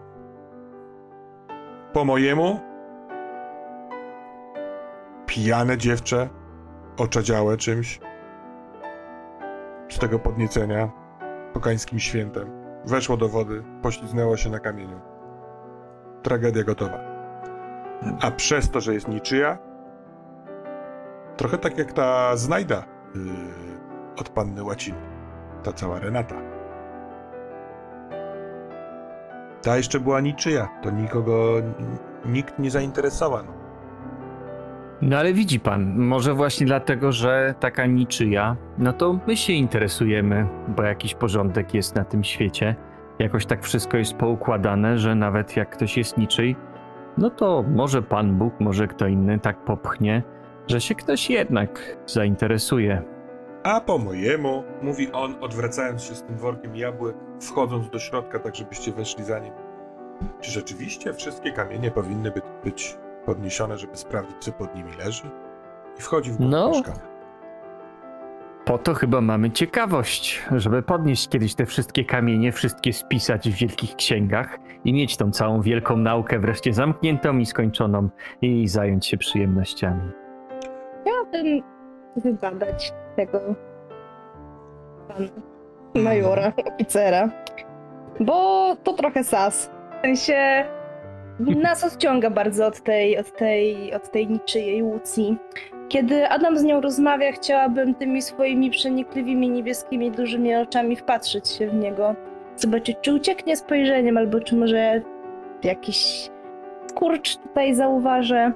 Po 1.93 2.05
mojemu. 2.05 2.59
Pijane 5.25 5.77
dziewczę, 5.77 6.29
oczadziałe 6.97 7.57
czymś. 7.57 7.99
Z 9.89 9.99
tego 9.99 10.19
podniecenia, 10.19 10.91
pokańskim 11.53 11.99
świętem. 11.99 12.63
Weszło 12.85 13.17
do 13.17 13.29
wody, 13.29 13.63
pośliznęło 13.81 14.37
się 14.37 14.49
na 14.49 14.59
kamieniu. 14.59 15.01
Tragedia 16.23 16.63
gotowa. 16.63 16.99
A 18.21 18.31
przez 18.31 18.69
to, 18.69 18.81
że 18.81 18.93
jest 18.93 19.07
niczyja, 19.07 19.57
trochę 21.37 21.57
tak 21.57 21.77
jak 21.77 21.93
ta 21.93 22.37
znajda 22.37 22.83
yy, 23.15 23.72
od 24.17 24.29
panny 24.29 24.63
Łaciny. 24.63 24.97
Ta 25.63 25.73
cała 25.73 25.99
Renata. 25.99 26.35
Ta 29.61 29.77
jeszcze 29.77 29.99
była 29.99 30.21
niczyja, 30.21 30.69
to 30.83 30.91
nikogo, 30.91 31.53
nikt 32.25 32.59
nie 32.59 32.71
zainteresowano. 32.71 33.51
No 35.01 35.17
ale 35.17 35.33
widzi 35.33 35.59
pan, 35.59 35.97
może 35.97 36.33
właśnie 36.33 36.65
dlatego, 36.67 37.11
że 37.11 37.55
taka 37.59 37.85
niczyja, 37.85 38.55
no 38.77 38.93
to 38.93 39.19
my 39.27 39.37
się 39.37 39.53
interesujemy, 39.53 40.47
bo 40.67 40.83
jakiś 40.83 41.15
porządek 41.15 41.73
jest 41.73 41.95
na 41.95 42.05
tym 42.05 42.23
świecie. 42.23 42.75
Jakoś 43.19 43.45
tak 43.45 43.63
wszystko 43.63 43.97
jest 43.97 44.13
poukładane, 44.13 44.97
że 44.97 45.15
nawet 45.15 45.57
jak 45.57 45.69
ktoś 45.69 45.97
jest 45.97 46.17
niczyj, 46.17 46.55
no 47.17 47.29
to 47.29 47.63
może 47.67 48.01
Pan 48.01 48.37
Bóg, 48.37 48.53
może 48.59 48.87
kto 48.87 49.07
inny 49.07 49.39
tak 49.39 49.63
popchnie, 49.63 50.23
że 50.67 50.81
się 50.81 50.95
ktoś 50.95 51.29
jednak 51.29 51.97
zainteresuje. 52.05 53.12
A 53.63 53.81
po 53.81 53.97
mojemu, 53.97 54.63
mówi 54.81 55.11
on, 55.11 55.35
odwracając 55.41 56.03
się 56.03 56.15
z 56.15 56.23
tym 56.23 56.37
workiem 56.37 56.75
jabłek, 56.75 57.15
wchodząc 57.41 57.89
do 57.89 57.99
środka, 57.99 58.39
tak 58.39 58.55
żebyście 58.55 58.91
weszli 58.91 59.23
za 59.23 59.39
nim. 59.39 59.53
Czy 60.41 60.51
rzeczywiście 60.51 61.13
wszystkie 61.13 61.51
kamienie 61.51 61.91
powinny 61.91 62.31
być, 62.31 62.43
być 62.63 62.97
podniesione, 63.25 63.77
żeby 63.77 63.95
sprawdzić, 63.97 64.35
co 64.39 64.51
pod 64.51 64.75
nimi 64.75 64.91
leży? 65.05 65.23
I 65.99 66.01
wchodzi 66.01 66.31
w 66.31 66.37
głąb 66.37 66.51
No. 66.51 66.69
mieszkania. 66.69 67.13
Po 68.65 68.77
to 68.77 68.93
chyba 68.93 69.21
mamy 69.21 69.51
ciekawość, 69.51 70.43
żeby 70.55 70.81
podnieść 70.83 71.29
kiedyś 71.29 71.55
te 71.55 71.65
wszystkie 71.65 72.05
kamienie, 72.05 72.51
wszystkie 72.51 72.93
spisać 72.93 73.49
w 73.49 73.53
wielkich 73.55 73.95
księgach 73.95 74.57
i 74.85 74.93
mieć 74.93 75.17
tą 75.17 75.31
całą 75.31 75.61
wielką 75.61 75.97
naukę 75.97 76.39
wreszcie 76.39 76.73
zamkniętą 76.73 77.37
i 77.37 77.45
skończoną 77.45 78.09
i 78.41 78.67
zająć 78.67 79.05
się 79.05 79.17
przyjemnościami. 79.17 80.11
Chciałabym 81.01 81.61
wybadać 82.15 82.93
tego 83.15 83.39
pana 85.07 85.29
majora, 85.95 86.53
oficera, 86.73 87.29
bo 88.19 88.75
to 88.83 88.93
trochę 88.93 89.23
sas. 89.23 89.71
W 89.99 90.01
sensie 90.01 90.65
nas 91.39 91.83
odciąga 91.83 92.29
bardzo 92.29 92.67
od 92.67 92.81
tej, 92.83 93.17
od 93.17 93.37
tej, 93.37 93.93
od 93.93 94.11
tej 94.11 94.27
niczyjej 94.27 94.83
Łucji. 94.83 95.37
Kiedy 95.89 96.29
Adam 96.29 96.57
z 96.57 96.63
nią 96.63 96.81
rozmawia, 96.81 97.31
chciałabym 97.31 97.95
tymi 97.95 98.21
swoimi 98.21 98.69
przenikliwymi 98.69 99.49
niebieskimi 99.49 100.11
dużymi 100.11 100.55
oczami 100.55 100.95
wpatrzeć 100.95 101.49
się 101.49 101.67
w 101.67 101.73
niego. 101.73 102.15
Zobaczyć, 102.55 102.97
czy 103.01 103.13
ucieknie 103.13 103.57
spojrzeniem, 103.57 104.17
albo 104.17 104.39
czy 104.39 104.55
może 104.55 105.01
jakiś 105.63 106.29
kurcz 106.95 107.37
tutaj 107.37 107.75
zauważę. 107.75 108.51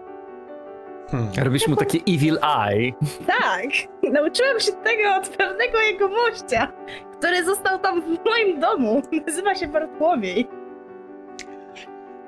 Hmm. 1.12 1.30
Robisz 1.44 1.68
mu 1.68 1.76
takie 1.76 2.00
evil 2.08 2.40
eye. 2.42 2.94
Tak, 3.28 3.70
nauczyłam 4.04 4.60
się 4.60 4.72
tego 4.72 5.16
od 5.16 5.30
pewnego 5.30 5.80
jego 5.80 6.08
mościa, 6.08 6.74
który 7.18 7.46
został 7.46 7.80
tam 7.80 8.02
w 8.02 8.26
moim 8.26 8.60
domu. 8.60 9.02
Nazywa 9.28 9.56
się 9.56 9.68
Bartłomiej. 9.68 10.48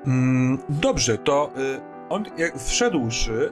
Mm, 0.06 0.58
dobrze, 0.68 1.18
to 1.18 1.50
y, 1.76 1.80
on 2.08 2.24
jak 2.38 2.58
wszedłszy, 2.58 3.50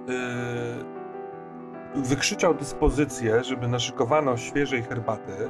y, 1.95 2.01
wykrzyczał 2.01 2.55
dyspozycję, 2.55 3.45
żeby 3.45 3.69
naszykowano 3.69 4.37
świeżej 4.37 4.83
herbaty 4.83 5.33
y, 5.33 5.49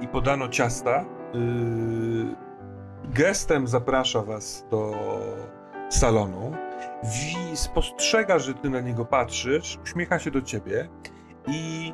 i 0.00 0.08
podano 0.08 0.48
ciasta. 0.48 1.04
Y, 1.34 1.38
gestem 3.04 3.66
zaprasza 3.66 4.22
was 4.22 4.66
do 4.70 4.92
salonu. 5.88 6.67
Spostrzega, 7.54 8.38
że 8.38 8.54
ty 8.54 8.70
na 8.70 8.80
niego 8.80 9.04
patrzysz, 9.04 9.78
uśmiecha 9.82 10.18
się 10.18 10.30
do 10.30 10.42
ciebie 10.42 10.88
i 11.46 11.92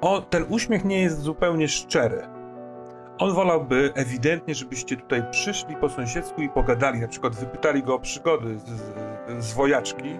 o, 0.00 0.20
ten 0.20 0.44
uśmiech 0.48 0.84
nie 0.84 1.02
jest 1.02 1.20
zupełnie 1.20 1.68
szczery. 1.68 2.28
On 3.18 3.34
wolałby 3.34 3.92
ewidentnie, 3.94 4.54
żebyście 4.54 4.96
tutaj 4.96 5.22
przyszli 5.30 5.76
po 5.76 5.88
sąsiedzku 5.88 6.42
i 6.42 6.48
pogadali, 6.48 7.00
na 7.00 7.08
przykład 7.08 7.34
wypytali 7.36 7.82
go 7.82 7.94
o 7.94 7.98
przygody 7.98 8.58
z, 8.58 9.44
z 9.44 9.52
wojaczki, 9.52 10.18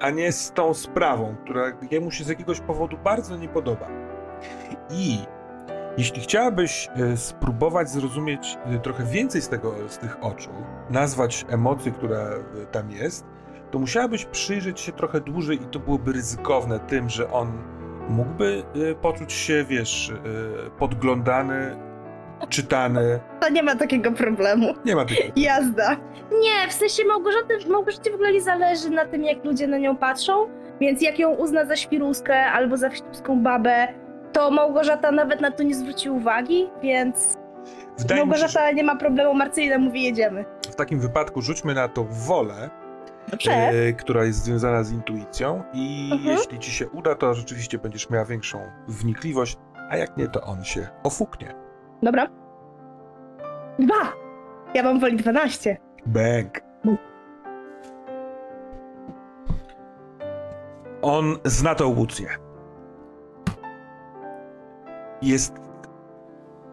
a 0.00 0.10
nie 0.10 0.32
z 0.32 0.52
tą 0.52 0.74
sprawą, 0.74 1.36
która 1.44 1.62
jemu 1.90 2.10
się 2.10 2.24
z 2.24 2.28
jakiegoś 2.28 2.60
powodu 2.60 2.98
bardzo 2.98 3.36
nie 3.36 3.48
podoba. 3.48 3.88
I 4.90 5.18
jeśli 5.98 6.22
chciałabyś 6.22 6.88
e, 6.96 7.16
spróbować 7.16 7.90
zrozumieć 7.90 8.58
e, 8.64 8.78
trochę 8.78 9.04
więcej 9.04 9.42
z, 9.42 9.48
tego, 9.48 9.74
z 9.88 9.98
tych 9.98 10.24
oczu, 10.24 10.50
nazwać 10.90 11.46
emocję, 11.48 11.92
która 11.92 12.18
e, 12.18 12.40
tam 12.72 12.90
jest, 12.90 13.26
to 13.70 13.78
musiałabyś 13.78 14.24
przyjrzeć 14.24 14.80
się 14.80 14.92
trochę 14.92 15.20
dłużej 15.20 15.62
i 15.62 15.66
to 15.66 15.78
byłoby 15.78 16.12
ryzykowne 16.12 16.80
tym, 16.80 17.08
że 17.08 17.32
on 17.32 17.52
mógłby 18.08 18.62
poczuć 19.02 19.32
się, 19.32 19.64
wiesz, 19.64 20.12
podglądany, 20.78 21.76
czytany. 22.48 23.20
To 23.40 23.48
nie 23.48 23.62
ma 23.62 23.76
takiego 23.76 24.12
problemu. 24.12 24.74
Nie 24.84 24.96
ma 24.96 25.04
takiego. 25.04 25.32
Jazda. 25.36 25.96
Nie, 26.42 26.68
w 26.68 26.72
sensie 26.72 27.04
Małgorzaty, 27.04 27.58
Małgorzacie 27.68 28.10
w 28.10 28.14
ogóle 28.14 28.32
nie 28.32 28.40
zależy 28.40 28.90
na 28.90 29.04
tym, 29.04 29.24
jak 29.24 29.44
ludzie 29.44 29.66
na 29.66 29.78
nią 29.78 29.96
patrzą, 29.96 30.48
więc 30.80 31.02
jak 31.02 31.18
ją 31.18 31.30
uzna 31.30 31.64
za 31.64 31.76
świruskę 31.76 32.44
albo 32.44 32.76
za 32.76 32.90
wścibską 32.90 33.42
babę, 33.42 33.88
to 34.32 34.50
Małgorzata 34.50 35.10
nawet 35.10 35.40
na 35.40 35.50
to 35.50 35.62
nie 35.62 35.74
zwróci 35.74 36.10
uwagi, 36.10 36.70
więc 36.82 37.38
Wydaje 37.98 38.20
mi 38.20 38.26
się, 38.26 38.30
Małgorzata 38.30 38.70
nie 38.72 38.84
ma 38.84 38.96
problemu, 38.96 39.34
Marcelina 39.34 39.78
mówi 39.78 40.02
jedziemy. 40.02 40.44
w 40.70 40.74
takim 40.74 41.00
wypadku 41.00 41.42
rzućmy 41.42 41.74
na 41.74 41.88
to 41.88 42.04
wolę, 42.04 42.70
Dobrze. 43.28 43.52
e, 43.52 43.92
która 43.92 44.24
jest 44.24 44.44
związana 44.44 44.82
z 44.82 44.92
intuicją 44.92 45.62
i 45.72 46.10
Mhm. 46.12 46.36
jeśli 46.36 46.58
ci 46.58 46.70
się 46.70 46.88
uda, 46.88 47.14
to 47.14 47.34
rzeczywiście 47.34 47.78
będziesz 47.78 48.10
miała 48.10 48.24
większą 48.24 48.58
wnikliwość, 48.88 49.56
a 49.90 49.96
jak 49.96 50.16
nie, 50.16 50.28
to 50.28 50.40
on 50.42 50.64
się 50.64 50.88
ofuknie. 51.04 51.54
Dobra. 52.02 52.26
Dwa! 53.78 54.12
Ja 54.74 54.82
mam 54.82 55.00
woli 55.00 55.16
12. 55.16 55.76
Bęk. 56.06 56.60
On 61.02 61.36
zna 61.44 61.74
tą 61.74 61.86
łucję. 61.86 62.26
Jest, 65.22 65.54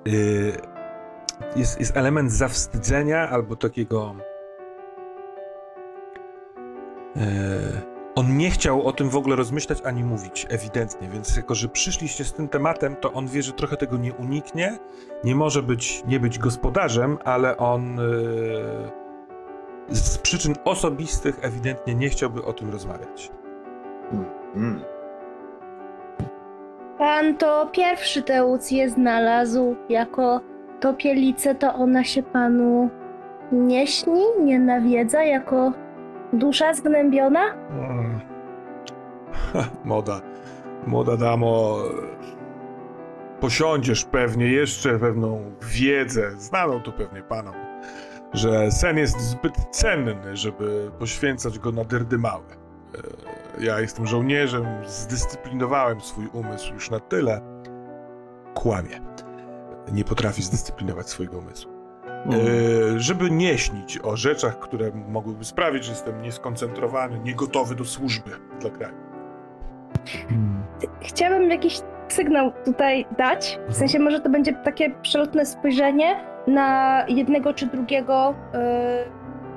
yy, 0.05 0.53
jest. 1.55 1.79
Jest 1.79 1.97
element 1.97 2.31
zawstydzenia 2.31 3.29
albo 3.29 3.55
takiego. 3.55 4.15
Yy, 7.15 7.21
on 8.15 8.37
nie 8.37 8.51
chciał 8.51 8.87
o 8.87 8.93
tym 8.93 9.09
w 9.09 9.15
ogóle 9.15 9.35
rozmyślać 9.35 9.81
ani 9.81 10.03
mówić, 10.03 10.45
ewidentnie, 10.49 11.09
więc 11.09 11.37
jako, 11.37 11.55
że 11.55 11.69
przyszliście 11.69 12.23
z 12.23 12.33
tym 12.33 12.47
tematem, 12.47 12.95
to 12.95 13.13
on 13.13 13.27
wie, 13.27 13.43
że 13.43 13.53
trochę 13.53 13.77
tego 13.77 13.97
nie 13.97 14.13
uniknie. 14.13 14.79
Nie 15.23 15.35
może 15.35 15.63
być, 15.63 16.03
nie 16.07 16.19
być 16.19 16.39
gospodarzem, 16.39 17.17
ale 17.25 17.57
on 17.57 17.97
yy, 19.89 19.95
z 19.95 20.17
przyczyn 20.17 20.55
osobistych 20.65 21.39
ewidentnie 21.41 21.95
nie 21.95 22.09
chciałby 22.09 22.43
o 22.45 22.53
tym 22.53 22.71
rozmawiać. 22.71 23.31
Mm. 24.55 24.98
Pan 26.99 27.37
to 27.37 27.69
pierwszy 27.71 28.23
tę 28.23 28.45
Łucję 28.45 28.89
znalazł 28.89 29.75
jako 29.89 30.41
topielicę, 30.79 31.55
to 31.55 31.73
ona 31.73 32.03
się 32.03 32.23
panu 32.23 32.89
nie 33.51 33.87
śni, 33.87 34.23
nie 34.41 34.59
nawiedza 34.59 35.23
jako 35.23 35.73
dusza 36.33 36.73
zgnębiona? 36.73 37.53
Mm. 37.53 38.19
Moda, 39.85 40.21
młoda 40.87 41.17
damo, 41.17 41.77
posiądziesz 43.39 44.05
pewnie 44.05 44.47
jeszcze 44.47 44.99
pewną 44.99 45.51
wiedzę, 45.61 46.31
znaną 46.31 46.81
tu 46.81 46.91
pewnie 46.91 47.23
panom, 47.23 47.55
że 48.33 48.71
sen 48.71 48.97
jest 48.97 49.19
zbyt 49.19 49.53
cenny, 49.71 50.37
żeby 50.37 50.91
poświęcać 50.99 51.59
go 51.59 51.71
na 51.71 51.83
dyrdymały. 51.83 52.68
E, 52.95 53.63
Ja 53.63 53.79
jestem 53.79 54.07
żołnierzem, 54.07 54.65
zdyscyplinowałem 54.85 56.01
swój 56.01 56.27
umysł 56.33 56.73
już 56.73 56.89
na 56.89 56.99
tyle. 56.99 57.41
Kłamie. 58.53 59.01
Nie 59.91 60.03
potrafi 60.03 60.43
zdyscyplinować 60.43 61.09
swojego 61.09 61.37
umysłu. 61.37 61.71
E, 62.09 62.99
żeby 62.99 63.31
nie 63.31 63.57
śnić 63.57 63.99
o 64.03 64.17
rzeczach, 64.17 64.59
które 64.59 64.91
mogłyby 65.09 65.45
sprawić, 65.45 65.83
że 65.83 65.91
jestem 65.91 66.21
nieskoncentrowany, 66.21 67.19
niegotowy 67.19 67.75
do 67.75 67.85
służby 67.85 68.31
dla 68.59 68.69
kraju. 68.69 68.95
Hmm. 70.29 70.63
Chciałabym 71.01 71.49
jakiś 71.49 71.81
sygnał 72.07 72.51
tutaj 72.65 73.05
dać. 73.17 73.59
W 73.69 73.75
sensie 73.75 73.99
może 73.99 74.19
to 74.19 74.29
będzie 74.29 74.53
takie 74.53 74.89
przelotne 75.01 75.45
spojrzenie 75.45 76.23
na 76.47 77.05
jednego 77.07 77.53
czy 77.53 77.65
drugiego 77.67 78.35
yy, 78.53 78.59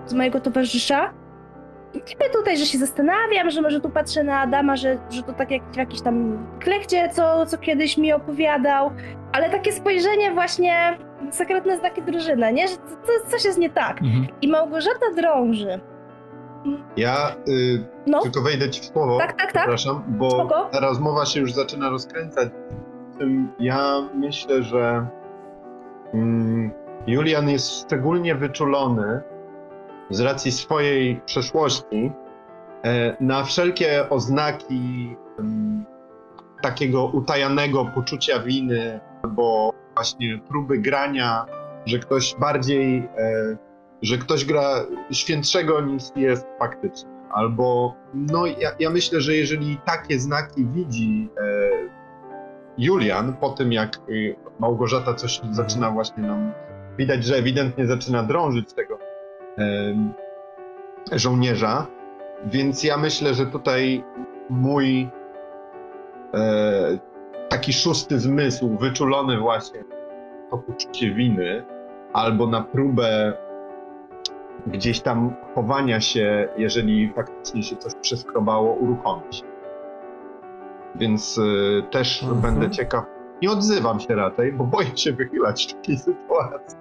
z 0.07 0.15
mojego 0.15 0.41
towarzysza. 0.41 1.13
Niby 1.95 2.25
tutaj, 2.33 2.57
że 2.57 2.67
się 2.67 2.79
zastanawiam, 2.79 3.51
że 3.51 3.63
może 3.63 3.81
tu 3.81 3.91
patrzę 3.91 4.25
na 4.25 4.41
Adama, 4.41 4.77
że, 4.77 4.99
że 5.11 5.23
to 5.23 5.33
tak 5.33 5.51
jak 5.51 5.63
w 5.73 5.77
jakiś 5.77 6.01
tam 6.03 6.47
klechcie, 6.61 7.09
co, 7.13 7.47
co 7.47 7.59
kiedyś 7.59 7.99
mi 7.99 8.13
opowiadał, 8.13 8.91
ale 9.33 9.51
takie 9.51 9.73
spojrzenie 9.73 10.31
właśnie, 10.31 10.99
sekretne 11.31 11.79
znaki 11.79 12.03
drużyny, 12.03 12.53
nie? 12.53 12.69
Że 12.69 12.75
co, 12.77 12.83
co- 13.07 13.31
coś 13.31 13.45
jest 13.45 13.59
nie 13.59 13.71
tak. 13.71 14.03
Mhm. 14.03 14.27
I 14.43 14.49
Małgorzata 14.49 15.07
drąży. 15.17 15.81
Ja 16.97 17.31
y, 17.49 17.85
No, 18.07 18.23
tylko 18.23 18.41
wejdę 18.43 18.71
ci 18.71 18.81
w 18.81 18.85
słowo, 18.85 19.19
tak, 19.19 19.33
tak, 19.33 19.41
tak. 19.53 19.63
przepraszam, 19.63 20.03
bo 20.09 20.31
Spoko. 20.31 20.69
ta 20.73 20.81
rozmowa 20.81 21.27
się 21.27 21.41
już 21.41 21.53
zaczyna 21.53 21.91
rozkręcać. 21.91 22.49
Tym 23.19 23.49
Ja 23.59 24.03
myślę, 24.15 24.63
że 24.63 25.07
mm, 26.15 26.71
Julian 27.07 27.49
jest 27.51 27.81
szczególnie 27.85 28.35
wyczulony 28.35 29.21
z 30.13 30.21
racji 30.21 30.53
swojej 30.53 31.21
przeszłości 31.27 32.11
e, 32.85 33.17
na 33.21 33.45
wszelkie 33.45 34.09
oznaki 34.11 35.17
takiego 36.63 37.07
utajanego 37.07 37.85
poczucia 37.85 38.39
winy 38.39 39.01
albo 39.23 39.73
właśnie 39.95 40.39
próby 40.49 40.79
grania, 40.79 41.47
że 41.87 41.99
ktoś 41.99 42.35
bardziej, 42.35 42.99
e, 42.99 43.57
że 44.03 44.19
ktoś 44.19 44.45
gra 44.45 44.87
świętszego 45.11 45.81
niż 45.81 46.03
jest 46.17 46.47
faktycznie. 46.59 47.11
Albo, 47.33 47.95
no 48.15 48.47
ja, 48.47 48.71
ja 48.79 48.91
myślę, 48.91 49.21
że 49.21 49.35
jeżeli 49.35 49.79
takie 49.85 50.19
znaki 50.19 50.67
widzi 50.67 51.29
e, 51.39 52.03
Julian 52.79 53.37
po 53.41 53.51
tym, 53.51 53.73
jak 53.73 54.01
y, 54.09 54.37
Małgorzata 54.59 55.15
coś 55.15 55.41
zaczyna 55.51 55.91
właśnie 55.91 56.23
nam, 56.23 56.53
widać, 56.99 57.25
że 57.25 57.37
ewidentnie 57.37 57.87
zaczyna 57.87 58.23
drążyć 58.23 58.73
tego 58.73 58.92
żołnierza, 61.13 61.87
więc 62.45 62.85
ja 62.85 62.97
myślę, 62.97 63.35
że 63.35 63.47
tutaj 63.47 64.05
mój 64.51 65.09
e, 66.35 66.99
taki 67.49 67.73
szósty 67.73 68.19
zmysł, 68.19 68.77
wyczulony 68.79 69.39
właśnie 69.39 69.81
na 69.81 69.87
to 70.51 70.59
poczucie 70.59 71.15
winy, 71.15 71.65
albo 72.13 72.47
na 72.47 72.63
próbę 72.63 73.33
gdzieś 74.67 75.01
tam 75.01 75.35
chowania 75.55 76.01
się, 76.01 76.49
jeżeli 76.57 77.13
faktycznie 77.13 77.63
się 77.63 77.77
coś 77.77 77.95
przeskrobało, 77.95 78.75
uruchomi 78.75 79.23
się. 79.35 79.45
Więc 80.95 81.39
y, 81.39 81.83
też 81.91 82.23
Mhm. 82.23 82.41
będę 82.41 82.71
ciekaw. 82.71 83.05
Nie 83.43 83.51
odzywam 83.51 84.01
się 84.01 84.15
raczej, 84.15 84.53
bo 84.53 84.65
boję 84.65 84.97
się 84.97 85.13
wychylać 85.13 85.67
w 85.67 85.75
takiej 85.77 85.99
sytuacji, 85.99 86.79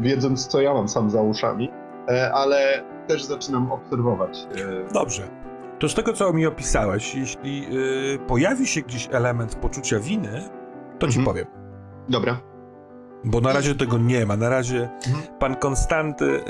wiedząc 0.00 0.46
co 0.46 0.60
ja 0.60 0.74
mam 0.74 0.88
sam 0.88 1.10
za 1.10 1.22
uszami, 1.22 1.70
e, 2.08 2.32
ale 2.32 2.82
też 3.06 3.24
zaczynam 3.24 3.72
obserwować. 3.72 4.38
e, 4.88 4.92
Dobrze. 4.92 5.22
To 5.78 5.88
z 5.88 5.94
tego, 5.94 6.12
co 6.12 6.32
mi 6.32 6.46
opisałeś, 6.46 7.14
jeśli 7.14 7.66
y, 8.14 8.18
pojawi 8.26 8.66
się 8.66 8.80
gdzieś 8.82 9.08
element 9.12 9.54
poczucia 9.54 10.00
winy, 10.00 10.42
to 10.98 11.08
ci 11.08 11.18
Mhm. 11.18 11.24
powiem. 11.24 11.46
Dobra. 12.08 12.36
Bo 13.24 13.40
na 13.40 13.52
razie 13.52 13.74
tego 13.74 13.98
nie 13.98 14.26
ma. 14.26 14.36
Na 14.36 14.48
razie 14.48 14.88
Mhm. 15.06 15.38
pan 15.38 15.56
Konstanty 15.56 16.40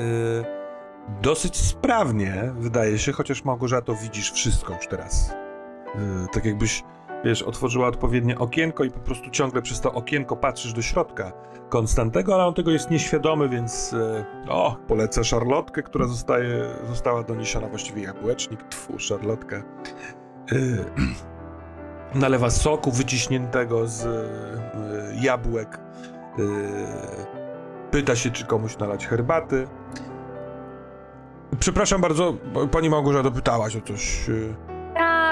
dosyć 1.23 1.57
sprawnie, 1.57 2.53
wydaje 2.59 2.99
się, 2.99 3.13
chociaż 3.13 3.45
Małgorzato 3.45 3.95
widzisz 3.95 4.33
wszystko 4.33 4.75
już 4.75 4.87
teraz. 4.87 5.35
Tak 6.33 6.45
jakbyś, 6.45 6.85
wiesz, 7.25 7.43
otworzyła 7.43 7.89
odpowiednie 7.89 8.39
okienko 8.39 8.85
i 8.85 8.91
po 8.91 9.01
prostu 9.01 9.31
ciągle 9.31 9.63
przez 9.63 9.81
to 9.81 9.93
okienko 9.93 10.37
patrzysz 10.37 10.73
do 10.73 10.83
środka 10.83 11.33
Konstantego, 11.69 12.35
ale 12.35 12.45
on 12.45 12.55
tego 12.55 12.71
jest 12.71 12.91
nieświadomy, 12.91 13.49
więc 13.49 13.93
y, 13.93 14.25
o, 14.49 14.77
polecę 14.89 15.25
szarlotkę, 15.25 15.83
która 15.83 16.07
zostaje, 16.07 16.65
została 16.89 17.23
doniesiona, 17.23 17.69
właściwie 17.69 18.03
jabłecznik, 18.03 18.63
tfu, 18.63 18.99
szarlotkę. 18.99 19.63
Y, 20.53 20.85
nalewa 22.15 22.51
soku 22.51 22.91
wyciśniętego 22.93 23.87
z 23.87 24.05
y, 24.05 25.17
jabłek. 25.21 25.81
Pyta 27.91 28.17
się, 28.17 28.31
czy 28.31 28.45
komuś 28.47 28.79
nalać 28.79 29.07
herbaty. 29.07 29.67
Przepraszam 31.59 32.01
bardzo, 32.01 32.35
pani 32.73 32.91
Małgorzato, 32.91 33.31
pytałaś 33.31 33.77
o 33.77 33.81
coś. 33.81 34.31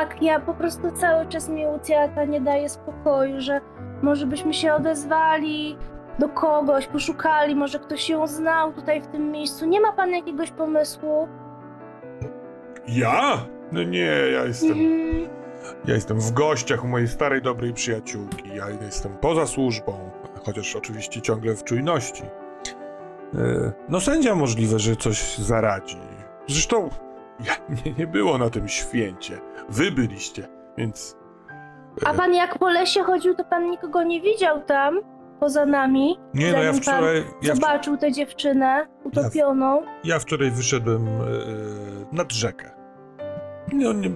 Tak, 0.08 0.22
ja 0.22 0.40
po 0.40 0.54
prostu 0.54 0.90
cały 0.92 1.26
czas 1.26 1.48
mi 1.48 1.66
Ucjata 1.66 2.24
nie 2.24 2.40
daje 2.40 2.68
spokoju, 2.68 3.40
że 3.40 3.60
może 4.02 4.26
byśmy 4.26 4.54
się 4.54 4.74
odezwali 4.74 5.76
do 6.18 6.28
kogoś, 6.28 6.86
poszukali, 6.86 7.54
może 7.56 7.78
ktoś 7.78 8.08
ją 8.10 8.26
znał 8.26 8.72
tutaj 8.72 9.00
w 9.00 9.06
tym 9.06 9.30
miejscu. 9.30 9.66
Nie 9.66 9.80
ma 9.80 9.92
pan 9.92 10.10
jakiegoś 10.10 10.50
pomysłu? 10.50 11.28
Ja? 12.88 13.46
No 13.72 13.82
nie, 13.82 14.12
ja 14.32 14.44
jestem, 14.44 14.70
Mhm. 14.70 15.28
ja 15.84 15.94
jestem 15.94 16.20
w 16.20 16.32
gościach 16.32 16.84
u 16.84 16.88
mojej 16.88 17.08
starej, 17.08 17.42
dobrej 17.42 17.72
przyjaciółki. 17.72 18.48
Ja 18.54 18.64
jestem 18.84 19.12
poza 19.20 19.46
służbą, 19.46 20.10
chociaż 20.46 20.76
oczywiście 20.76 21.20
ciągle 21.20 21.54
w 21.54 21.64
czujności. 21.64 22.22
Yy, 23.34 23.72
No 23.88 24.00
sędzia 24.00 24.34
możliwe, 24.34 24.78
że 24.78 24.96
coś 24.96 25.38
zaradzi. 25.38 25.98
Zresztą 26.48 26.88
ja, 27.46 27.52
nie, 27.84 27.92
nie 27.92 28.06
było 28.06 28.38
na 28.38 28.50
tym 28.50 28.68
święcie. 28.68 29.40
Wy 29.68 29.90
byliście, 29.92 30.48
więc... 30.78 31.16
A 32.04 32.14
pan 32.14 32.34
jak 32.34 32.58
po 32.58 32.68
lesie 32.70 33.02
chodził, 33.02 33.34
to 33.34 33.44
pan 33.44 33.70
nikogo 33.70 34.02
nie 34.02 34.20
widział 34.20 34.62
tam, 34.62 35.00
poza 35.40 35.66
nami? 35.66 36.18
Nie, 36.34 36.52
no 36.52 36.62
ja 36.62 36.72
wczoraj... 36.72 37.24
Ja, 37.42 37.54
Zobaczył 37.54 37.96
tę 37.96 38.12
dziewczynę 38.12 38.86
utopioną. 39.04 39.82
Ja 40.04 40.18
wczoraj 40.18 40.50
wyszedłem 40.50 41.06
e, 41.06 41.10
nad 42.12 42.32
rzekę. 42.32 42.70
No, 43.72 43.92
nie, 43.92 44.10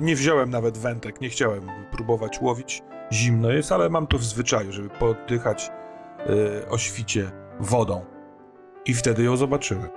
nie 0.00 0.16
wziąłem 0.16 0.50
nawet 0.50 0.78
wędek, 0.78 1.20
nie 1.20 1.28
chciałem 1.28 1.62
próbować 1.90 2.40
łowić. 2.40 2.82
Zimno 3.12 3.50
jest, 3.50 3.72
ale 3.72 3.88
mam 3.90 4.06
to 4.06 4.18
w 4.18 4.24
zwyczaju, 4.24 4.72
żeby 4.72 4.88
poddychać 4.88 5.70
y, 6.64 6.68
o 6.68 6.78
świcie 6.78 7.30
wodą. 7.60 8.04
I 8.86 8.94
wtedy 8.94 9.22
ją 9.22 9.36
zobaczyłem. 9.36 9.88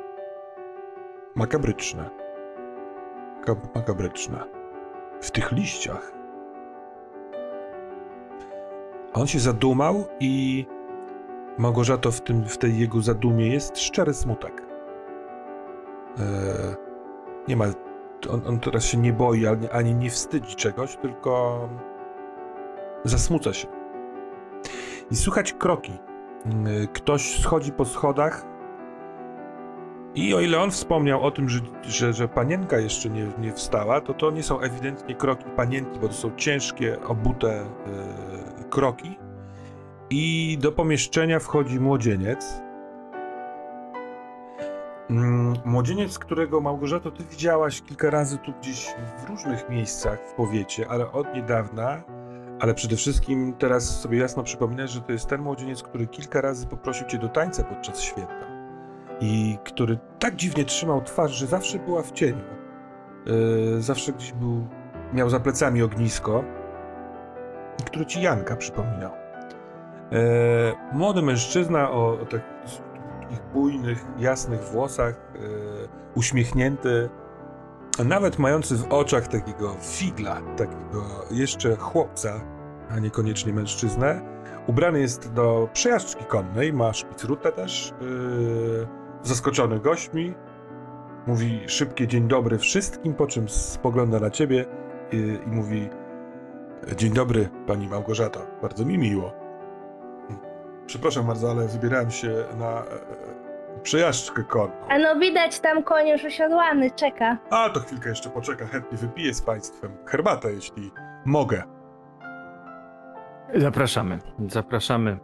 Makabryczne. 1.35 2.09
Maka- 3.41 3.75
makabryczne. 3.75 4.62
W 5.23 5.31
tych 5.31 5.51
liściach. 5.51 6.13
A 9.13 9.19
On 9.19 9.27
się 9.27 9.39
zadumał 9.39 10.05
i 10.19 10.65
Małgorzato 11.57 12.11
w, 12.11 12.21
tym, 12.21 12.45
w 12.45 12.57
tej 12.57 12.79
jego 12.79 13.01
zadumie 13.01 13.47
jest 13.47 13.77
szczery 13.77 14.13
smutek. 14.13 14.63
Eee, 16.17 16.23
nie 17.47 17.55
ma. 17.55 17.65
On, 18.29 18.41
on 18.47 18.59
teraz 18.59 18.85
się 18.85 18.97
nie 18.97 19.13
boi 19.13 19.47
ani, 19.47 19.69
ani 19.69 19.95
nie 19.95 20.09
wstydzi 20.09 20.55
czegoś, 20.55 20.95
tylko 20.95 21.59
zasmuca 23.03 23.53
się. 23.53 23.67
I 25.11 25.15
słychać 25.15 25.53
kroki. 25.53 25.91
Yy, 26.45 26.87
Ktoś 26.87 27.39
schodzi 27.39 27.71
po 27.71 27.85
schodach. 27.85 28.45
I 30.15 30.33
o 30.33 30.39
ile 30.39 30.59
on 30.59 30.71
wspomniał 30.71 31.23
o 31.23 31.31
tym, 31.31 31.49
że, 31.49 31.59
że, 31.83 32.13
że 32.13 32.27
panienka 32.27 32.77
jeszcze 32.77 33.09
nie, 33.09 33.31
nie 33.39 33.53
wstała, 33.53 34.01
to 34.01 34.13
to 34.13 34.31
nie 34.31 34.43
są 34.43 34.59
ewidentnie 34.59 35.15
kroki 35.15 35.43
panienki, 35.55 35.99
bo 35.99 36.07
to 36.07 36.13
są 36.13 36.35
ciężkie, 36.35 36.97
obute 37.07 37.65
yy, 38.57 38.69
kroki. 38.69 39.17
I 40.09 40.57
do 40.61 40.71
pomieszczenia 40.71 41.39
wchodzi 41.39 41.79
młodzieniec. 41.79 42.61
Mm, 45.09 45.53
Młodzieniec, 45.65 46.19
którego 46.19 46.61
Małgorzato 46.61 47.11
ty 47.11 47.23
widziałaś 47.23 47.81
kilka 47.81 48.09
razy 48.09 48.37
tu 48.37 48.53
gdzieś 48.61 48.95
w 49.17 49.29
różnych 49.29 49.69
miejscach 49.69 50.19
w 50.19 50.33
powiecie, 50.33 50.87
ale 50.89 51.11
od 51.11 51.33
niedawna, 51.33 52.03
ale 52.59 52.73
przede 52.73 52.95
wszystkim 52.95 53.53
teraz 53.53 54.01
sobie 54.01 54.17
jasno 54.17 54.43
przypominasz, 54.43 54.91
że 54.91 55.01
to 55.01 55.11
jest 55.11 55.27
ten 55.27 55.41
młodzieniec, 55.41 55.83
który 55.83 56.07
kilka 56.07 56.41
razy 56.41 56.67
poprosił 56.67 57.07
cię 57.07 57.17
do 57.17 57.29
tańca 57.29 57.63
podczas 57.63 58.01
święta 58.01 58.52
i 59.23 59.57
który 59.63 59.97
tak 60.19 60.35
dziwnie 60.35 60.65
trzymał 60.65 61.01
twarz, 61.01 61.31
że 61.31 61.47
zawsze 61.47 61.79
była 61.79 62.01
w 62.01 62.11
cieniu. 62.11 62.43
Yy, 63.25 63.81
zawsze 63.81 64.11
gdzieś 64.11 64.31
był, 64.31 64.67
miał 65.13 65.29
za 65.29 65.39
plecami 65.39 65.81
ognisko, 65.81 66.43
który 67.85 68.05
ci 68.05 68.21
Janka 68.21 68.55
przypominał. 68.55 69.11
E, 69.11 70.73
młody 70.93 71.21
mężczyzna 71.21 71.91
o, 71.91 72.17
tak, 72.29 72.41
takich 73.21 73.41
bujnych, 73.53 74.05
jasnych 74.17 74.63
włosach, 74.63 75.15
e, 75.15 75.39
uśmiechnięty, 76.15 77.09
nawet 78.05 78.39
mający 78.39 78.77
w 78.77 78.93
oczach 78.93 79.27
takiego 79.27 79.75
figla, 79.81 80.41
takiego 80.57 81.03
jeszcze 81.31 81.75
chłopca, 81.75 82.41
a 82.89 82.99
niekoniecznie 82.99 83.53
mężczyznę. 83.53 84.21
Ubrany 84.67 84.99
jest 84.99 85.33
do 85.33 85.69
przejażdżki 85.73 86.25
konnej, 86.25 86.73
ma 86.73 86.93
szpicrutę 86.93 87.51
też, 87.51 87.91
e, 87.91 89.02
zaskoczony 89.23 89.79
gośćmi. 89.79 90.33
Mówi 91.27 91.61
szybkie 91.67 92.07
dzień 92.07 92.27
dobry 92.27 92.57
wszystkim, 92.57 93.13
po 93.13 93.27
czym 93.27 93.49
spogląda 93.49 94.19
na 94.19 94.29
ciebie 94.29 94.65
i, 95.11 95.17
i 95.45 95.47
mówi 95.47 95.89
Dzień 96.95 97.13
dobry, 97.13 97.49
pani 97.67 97.87
Małgorzata. 97.87 98.39
Bardzo 98.61 98.85
mi 98.85 98.97
miło. 98.97 99.33
Przepraszam 100.85 101.27
bardzo, 101.27 101.51
ale 101.51 101.67
wybierałem 101.67 102.11
się 102.11 102.45
na 102.57 102.65
e, 102.65 102.81
e, 102.81 103.79
przejażdżkę 103.83 104.43
konną. 104.43 104.75
A 104.89 104.97
no 104.97 105.19
widać 105.19 105.59
tam 105.59 105.83
koń 105.83 106.07
już 106.07 106.25
osiodłany, 106.25 106.91
czeka. 106.91 107.37
A 107.49 107.69
to 107.69 107.79
chwilkę 107.79 108.09
jeszcze 108.09 108.29
poczeka, 108.29 108.67
chętnie 108.67 108.97
wypiję 108.97 109.33
z 109.33 109.41
państwem 109.41 109.97
herbatę, 110.05 110.53
jeśli 110.53 110.91
mogę. 111.25 111.63
Zapraszamy, 113.55 114.19
zapraszamy. 114.47 115.17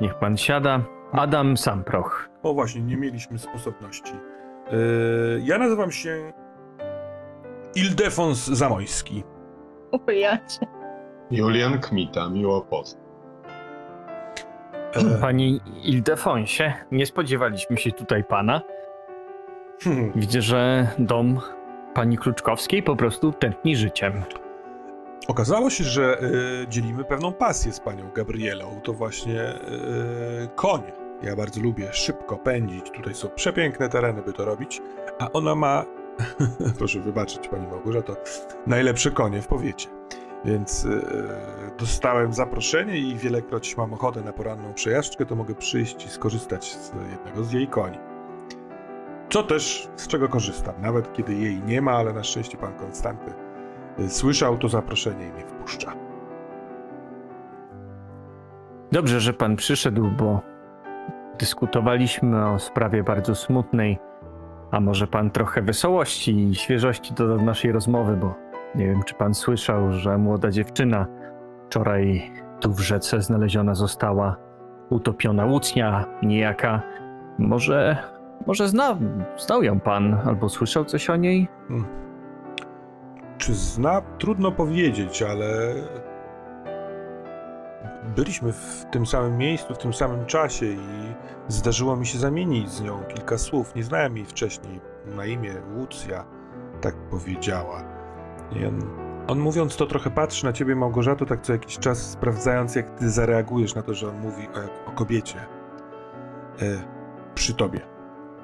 Niech 0.00 0.14
pan 0.14 0.36
siada. 0.36 0.95
Adam 1.12 1.56
Samproch. 1.56 2.28
O 2.42 2.54
właśnie, 2.54 2.82
nie 2.82 2.96
mieliśmy 2.96 3.38
sposobności. 3.38 4.12
E, 4.12 4.76
ja 5.44 5.58
nazywam 5.58 5.90
się 5.92 6.32
Ildefons 7.74 8.46
Zamojski. 8.46 9.24
Ujacie. 10.08 10.66
Julian 11.30 11.78
Kmita, 11.80 12.28
miło 12.30 12.60
poznać. 12.60 13.02
E, 14.94 15.20
Panie 15.20 15.56
Ildefonsie, 15.84 16.72
nie 16.90 17.06
spodziewaliśmy 17.06 17.76
się 17.76 17.92
tutaj 17.92 18.24
pana. 18.24 18.60
hmm, 19.82 20.12
Widzę, 20.16 20.42
że 20.42 20.88
dom 20.98 21.40
pani 21.94 22.18
Kluczkowskiej 22.18 22.82
po 22.82 22.96
prostu 22.96 23.32
tętni 23.32 23.76
życiem. 23.76 24.12
Okazało 25.28 25.70
się, 25.70 25.84
że 25.84 26.20
e, 26.20 26.68
dzielimy 26.68 27.04
pewną 27.04 27.32
pasję 27.32 27.72
z 27.72 27.80
panią 27.80 28.10
Gabrielą. 28.14 28.80
To 28.84 28.92
właśnie 28.92 29.42
e, 29.42 29.58
konie. 30.54 30.92
Ja 31.22 31.36
bardzo 31.36 31.60
lubię 31.60 31.92
szybko 31.92 32.36
pędzić. 32.36 32.90
Tutaj 32.90 33.14
są 33.14 33.28
przepiękne 33.28 33.88
tereny, 33.88 34.22
by 34.22 34.32
to 34.32 34.44
robić. 34.44 34.82
A 35.18 35.32
ona 35.32 35.54
ma, 35.54 35.84
proszę 36.78 37.00
wybaczyć 37.00 37.48
pani 37.48 37.66
Małgorzato, 37.66 38.16
najlepsze 38.66 39.10
konie 39.10 39.42
w 39.42 39.46
powiecie. 39.46 39.88
Więc 40.44 40.84
e, 40.84 41.76
dostałem 41.78 42.32
zaproszenie 42.32 42.98
i 42.98 43.16
wielekroć 43.16 43.76
mam 43.76 43.94
ochotę 43.94 44.20
na 44.20 44.32
poranną 44.32 44.74
przejażdżkę, 44.74 45.26
to 45.26 45.36
mogę 45.36 45.54
przyjść 45.54 46.06
i 46.06 46.08
skorzystać 46.08 46.76
z 46.76 46.92
jednego 47.10 47.44
z 47.44 47.52
jej 47.52 47.68
koni. 47.68 47.98
Co 49.30 49.42
też, 49.42 49.88
z 49.96 50.06
czego 50.06 50.28
korzystam, 50.28 50.74
nawet 50.80 51.12
kiedy 51.12 51.34
jej 51.34 51.62
nie 51.62 51.82
ma, 51.82 51.92
ale 51.92 52.12
na 52.12 52.24
szczęście 52.24 52.58
pan 52.58 52.74
Konstanty 52.74 53.30
y, 53.30 53.45
słyszał 54.08 54.58
to 54.58 54.68
zaproszenie 54.68 55.28
i 55.28 55.32
mnie 55.32 55.42
wpuszcza. 55.46 55.92
Dobrze, 58.92 59.20
że 59.20 59.32
pan 59.32 59.56
przyszedł, 59.56 60.10
bo 60.18 60.40
dyskutowaliśmy 61.38 62.48
o 62.50 62.58
sprawie 62.58 63.02
bardzo 63.02 63.34
smutnej. 63.34 63.98
A 64.70 64.80
może 64.80 65.06
pan 65.06 65.30
trochę 65.30 65.62
wesołości 65.62 66.38
i 66.38 66.54
świeżości 66.54 67.14
doda 67.14 67.36
do 67.36 67.42
naszej 67.42 67.72
rozmowy, 67.72 68.16
bo 68.16 68.34
nie 68.74 68.86
wiem, 68.86 69.02
czy 69.02 69.14
pan 69.14 69.34
słyszał, 69.34 69.92
że 69.92 70.18
młoda 70.18 70.50
dziewczyna 70.50 71.06
wczoraj 71.66 72.30
tu 72.60 72.72
w 72.72 72.80
rzece 72.80 73.22
znaleziona 73.22 73.74
została 73.74 74.36
utopiona 74.90 75.44
łucnia 75.44 76.04
niejaka. 76.22 76.82
Może, 77.38 77.96
może 78.46 78.68
zna, 78.68 78.98
znał 79.36 79.62
ją 79.62 79.80
pan 79.80 80.18
albo 80.24 80.48
słyszał 80.48 80.84
coś 80.84 81.10
o 81.10 81.16
niej? 81.16 81.48
Czy 83.38 83.54
zna? 83.54 84.00
Trudno 84.18 84.52
powiedzieć, 84.52 85.22
ale 85.22 85.74
byliśmy 88.16 88.52
w 88.52 88.84
tym 88.90 89.06
samym 89.06 89.38
miejscu, 89.38 89.74
w 89.74 89.78
tym 89.78 89.94
samym 89.94 90.26
czasie 90.26 90.66
i 90.66 90.78
zdarzyło 91.48 91.96
mi 91.96 92.06
się 92.06 92.18
zamienić 92.18 92.70
z 92.70 92.82
nią 92.82 93.02
kilka 93.14 93.38
słów. 93.38 93.74
Nie 93.74 93.84
znałem 93.84 94.16
jej 94.16 94.26
wcześniej. 94.26 94.80
Na 95.06 95.26
imię 95.26 95.54
Łucja 95.76 96.24
tak 96.80 96.94
powiedziała. 96.94 97.82
I 98.52 98.66
on, 98.66 98.80
on 99.28 99.38
mówiąc 99.38 99.76
to 99.76 99.86
trochę 99.86 100.10
patrzy 100.10 100.44
na 100.44 100.52
ciebie, 100.52 100.76
Małgorzato, 100.76 101.26
tak 101.26 101.40
co 101.42 101.52
jakiś 101.52 101.78
czas 101.78 102.10
sprawdzając, 102.10 102.74
jak 102.74 102.98
ty 102.98 103.10
zareagujesz 103.10 103.74
na 103.74 103.82
to, 103.82 103.94
że 103.94 104.08
on 104.08 104.20
mówi 104.20 104.48
o, 104.48 104.90
o 104.90 104.92
kobiecie 104.92 105.38
e, 105.38 106.64
przy 107.34 107.54
tobie. 107.54 107.80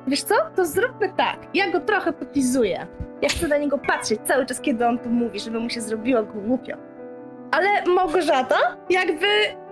Wiesz 0.06 0.22
co? 0.22 0.34
To 0.56 0.66
zróbmy 0.66 1.12
tak. 1.16 1.46
Ja 1.54 1.72
go 1.72 1.80
trochę 1.80 2.12
podlizuję. 2.12 2.86
Ja 3.22 3.28
chcę 3.28 3.48
na 3.48 3.56
niego 3.56 3.78
patrzeć 3.78 4.20
cały 4.24 4.46
czas, 4.46 4.60
kiedy 4.60 4.86
on 4.86 4.98
to 4.98 5.08
mówi, 5.08 5.40
żeby 5.40 5.60
mu 5.60 5.70
się 5.70 5.80
zrobiło 5.80 6.22
głupio. 6.22 6.76
Ale 7.50 7.68
Małgorzata 7.86 8.56
jakby 8.90 9.26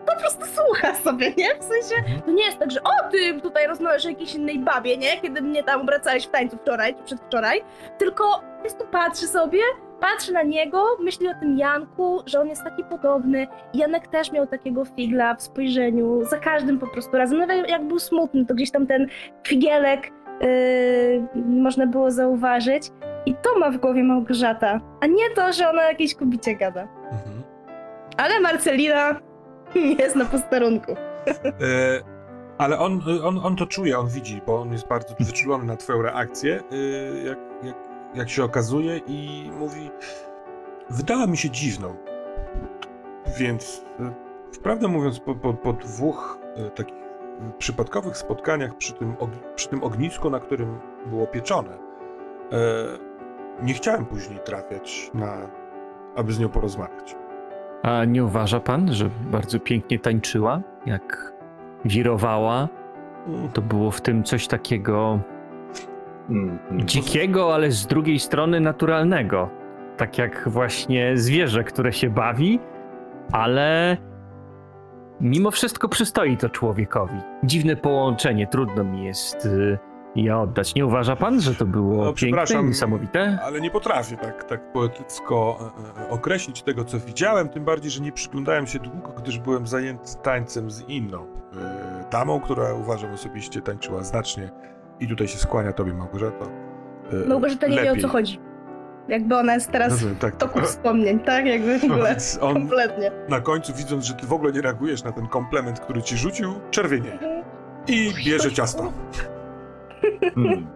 po 0.06 0.20
prostu 0.20 0.46
słucha 0.46 0.94
sobie, 0.94 1.32
nie? 1.38 1.48
W 1.54 1.64
sensie, 1.64 2.20
to 2.26 2.30
nie 2.30 2.44
jest 2.44 2.58
tak, 2.58 2.70
że 2.70 2.82
o, 2.82 3.10
ty 3.10 3.40
tutaj 3.40 3.66
rozmawiasz 3.66 4.06
o 4.06 4.08
jakiejś 4.08 4.34
innej 4.34 4.58
babie, 4.58 4.96
nie? 4.96 5.20
Kiedy 5.20 5.42
mnie 5.42 5.62
tam 5.62 5.80
obracałeś 5.80 6.26
w 6.26 6.30
tańcu 6.30 6.56
wczoraj, 6.56 6.94
czy 6.94 7.02
przedwczoraj, 7.02 7.62
tylko 7.98 8.24
po 8.56 8.60
prostu 8.60 8.86
patrzy 8.86 9.26
sobie, 9.26 9.60
patrzy 10.00 10.32
na 10.32 10.42
niego, 10.42 10.84
myśli 11.00 11.28
o 11.28 11.34
tym 11.40 11.58
Janku, 11.58 12.22
że 12.26 12.40
on 12.40 12.48
jest 12.48 12.64
taki 12.64 12.84
podobny. 12.84 13.46
Janek 13.74 14.06
też 14.08 14.32
miał 14.32 14.46
takiego 14.46 14.84
figla 14.84 15.34
w 15.34 15.42
spojrzeniu, 15.42 16.24
za 16.24 16.38
każdym 16.38 16.78
po 16.78 16.86
prostu 16.86 17.16
razem. 17.16 17.38
Nawet 17.38 17.68
jak 17.68 17.84
był 17.84 17.98
smutny, 17.98 18.46
to 18.46 18.54
gdzieś 18.54 18.70
tam 18.70 18.86
ten 18.86 19.06
figielek 19.46 20.10
yy, 20.40 21.44
można 21.46 21.86
było 21.86 22.10
zauważyć. 22.10 22.90
I 23.26 23.34
to 23.34 23.58
ma 23.58 23.70
w 23.70 23.76
głowie 23.76 24.04
Małgorzata, 24.04 24.80
a 25.00 25.06
nie 25.06 25.30
to, 25.34 25.52
że 25.52 25.70
ona 25.70 25.82
jakiejś 25.82 26.14
kobicie 26.14 26.56
gada. 26.56 26.88
Mhm. 27.12 27.42
Ale 28.16 28.40
Marcelina 28.40 29.20
jest 29.98 30.16
na 30.16 30.24
posterunku. 30.24 30.92
E, 30.92 32.00
ale 32.58 32.78
on, 32.78 33.00
on, 33.24 33.38
on 33.38 33.56
to 33.56 33.66
czuje, 33.66 33.98
on 33.98 34.08
widzi, 34.08 34.40
bo 34.46 34.60
on 34.60 34.72
jest 34.72 34.88
bardzo 34.88 35.14
wyczulony 35.20 35.64
na 35.64 35.76
twoją 35.76 36.02
reakcję, 36.02 36.60
e, 36.72 36.76
jak, 37.24 37.38
jak, 37.62 37.76
jak 38.14 38.30
się 38.30 38.44
okazuje 38.44 39.00
i 39.06 39.50
mówi, 39.58 39.90
wydała 40.90 41.26
mi 41.26 41.36
się 41.36 41.50
dziwną. 41.50 41.94
Więc, 43.38 43.84
e, 44.00 44.12
wprawdę 44.52 44.88
mówiąc, 44.88 45.20
po, 45.20 45.34
po, 45.34 45.54
po 45.54 45.72
dwóch 45.72 46.38
takich 46.74 47.09
przypadkowych 47.58 48.16
spotkaniach 48.16 48.76
przy 48.76 48.92
tym, 48.92 49.16
przy 49.54 49.68
tym 49.68 49.84
ognisku, 49.84 50.30
na 50.30 50.40
którym 50.40 50.78
było 51.06 51.26
pieczone, 51.26 51.70
e, 51.70 52.58
nie 53.62 53.74
chciałem 53.74 54.06
później 54.06 54.38
trafiać 54.44 55.10
na, 55.14 55.36
aby 56.16 56.32
z 56.32 56.38
nią 56.38 56.48
porozmawiać. 56.48 57.16
A 57.82 58.04
nie 58.04 58.24
uważa 58.24 58.60
pan, 58.60 58.92
że 58.92 59.10
bardzo 59.30 59.60
pięknie 59.60 59.98
tańczyła, 59.98 60.60
jak 60.86 61.32
wirowała, 61.84 62.68
Mm, 63.26 63.48
to 63.48 63.62
było 63.62 63.90
w 63.90 64.00
tym 64.00 64.24
coś 64.24 64.46
takiego 64.46 65.18
Mm, 66.30 66.58
mm. 66.70 66.86
dzikiego, 66.86 67.54
ale 67.54 67.70
z 67.70 67.86
drugiej 67.86 68.18
strony 68.18 68.60
naturalnego. 68.60 69.50
Tak 69.96 70.18
jak 70.18 70.48
właśnie 70.48 71.16
zwierzę, 71.16 71.64
które 71.64 71.92
się 71.92 72.10
bawi, 72.10 72.60
ale 73.32 73.96
mimo 75.20 75.50
wszystko 75.50 75.88
przystoi 75.88 76.36
to 76.36 76.48
człowiekowi. 76.48 77.16
Dziwne 77.44 77.76
połączenie, 77.76 78.46
trudno 78.46 78.84
mi 78.84 79.04
jest 79.04 79.46
y, 79.46 79.78
je 80.16 80.36
oddać. 80.38 80.74
Nie 80.74 80.86
uważa 80.86 81.16
pan, 81.16 81.40
że 81.40 81.54
to 81.54 81.66
było 81.66 82.04
No, 82.04 82.12
piękne, 82.12 82.62
niesamowite? 82.62 83.38
Ale 83.44 83.60
nie 83.60 83.70
potrafię 83.70 84.16
tak, 84.16 84.44
tak 84.44 84.72
poetycko 84.72 85.58
e, 85.98 86.02
e, 86.06 86.10
określić 86.10 86.62
tego, 86.62 86.84
co 86.84 86.98
widziałem, 86.98 87.48
tym 87.48 87.64
bardziej, 87.64 87.90
że 87.90 88.00
nie 88.02 88.12
przyglądałem 88.12 88.66
się 88.66 88.78
długo, 88.78 89.12
gdyż 89.18 89.38
byłem 89.38 89.66
zajęty 89.66 90.16
tańcem 90.22 90.70
z 90.70 90.88
inną 90.88 91.26
e, 91.56 92.04
damą, 92.10 92.40
która 92.40 92.74
uważam 92.74 93.12
osobiście 93.12 93.60
tańczyła 93.60 94.02
znacznie 94.02 94.50
i 95.00 95.08
tutaj 95.08 95.28
się 95.28 95.38
skłania 95.38 95.72
tobie, 95.72 95.94
Małgorzata. 95.94 96.44
e, 97.24 97.28
Małgorzata 97.28 97.66
nie 97.66 97.74
wie 97.76 97.80
o 97.82 97.84
lepiej. 97.84 98.02
co 98.02 98.08
chodzi. 98.08 98.38
Jakby 99.10 99.36
ona 99.36 99.54
jest 99.54 99.70
teraz 99.70 99.90
Dobrze, 100.00 100.16
tak, 100.16 100.34
w 100.34 100.36
toku 100.36 100.60
wspomnień, 100.60 101.20
tak? 101.20 101.46
Jakby 101.46 101.78
w 101.78 101.84
ogóle 101.84 102.16
on 102.40 102.54
kompletnie. 102.54 103.10
na 103.28 103.40
końcu, 103.40 103.74
widząc, 103.74 104.04
że 104.04 104.14
ty 104.14 104.26
w 104.26 104.32
ogóle 104.32 104.52
nie 104.52 104.60
reagujesz 104.62 105.04
na 105.04 105.12
ten 105.12 105.26
komplement, 105.26 105.80
który 105.80 106.02
ci 106.02 106.16
rzucił, 106.16 106.54
czerwienieje 106.70 107.44
i 107.88 108.12
bierze 108.26 108.52
ciasto. 108.52 108.92
Hmm. 110.34 110.66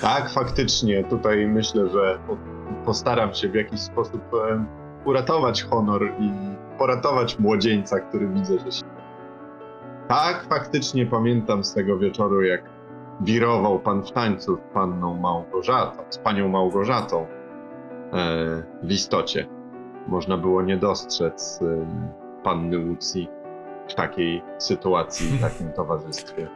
Tak, 0.00 0.30
faktycznie. 0.30 1.04
Tutaj 1.04 1.46
myślę, 1.46 1.88
że 1.88 2.18
po- 2.26 2.36
postaram 2.84 3.34
się 3.34 3.48
w 3.48 3.54
jakiś 3.54 3.80
sposób 3.80 4.22
em, 4.50 4.66
uratować 5.04 5.62
honor 5.62 6.02
i 6.20 6.30
poratować 6.78 7.38
młodzieńca, 7.38 8.00
który 8.00 8.28
widzę, 8.28 8.58
że 8.58 8.72
się. 8.72 8.84
Tak, 10.08 10.46
faktycznie 10.48 11.06
pamiętam 11.06 11.64
z 11.64 11.74
tego 11.74 11.98
wieczoru, 11.98 12.42
jak 12.42 12.62
wirował 13.20 13.78
pan 13.78 14.02
w 14.02 14.12
tańcu 14.12 14.56
z 14.56 14.74
panną 14.74 15.14
Małgorzatą, 15.14 16.02
z 16.10 16.18
panią 16.18 16.48
Małgorzatą 16.48 17.26
e, 18.12 18.62
w 18.82 18.92
istocie. 18.92 19.48
Można 20.08 20.38
było 20.38 20.62
nie 20.62 20.76
dostrzec 20.76 21.60
e, 21.62 21.86
panny 22.42 22.78
Łucji 22.78 23.28
w 23.88 23.94
takiej 23.94 24.42
sytuacji, 24.58 25.26
w 25.26 25.40
takim 25.40 25.72
towarzystwie. 25.76 26.48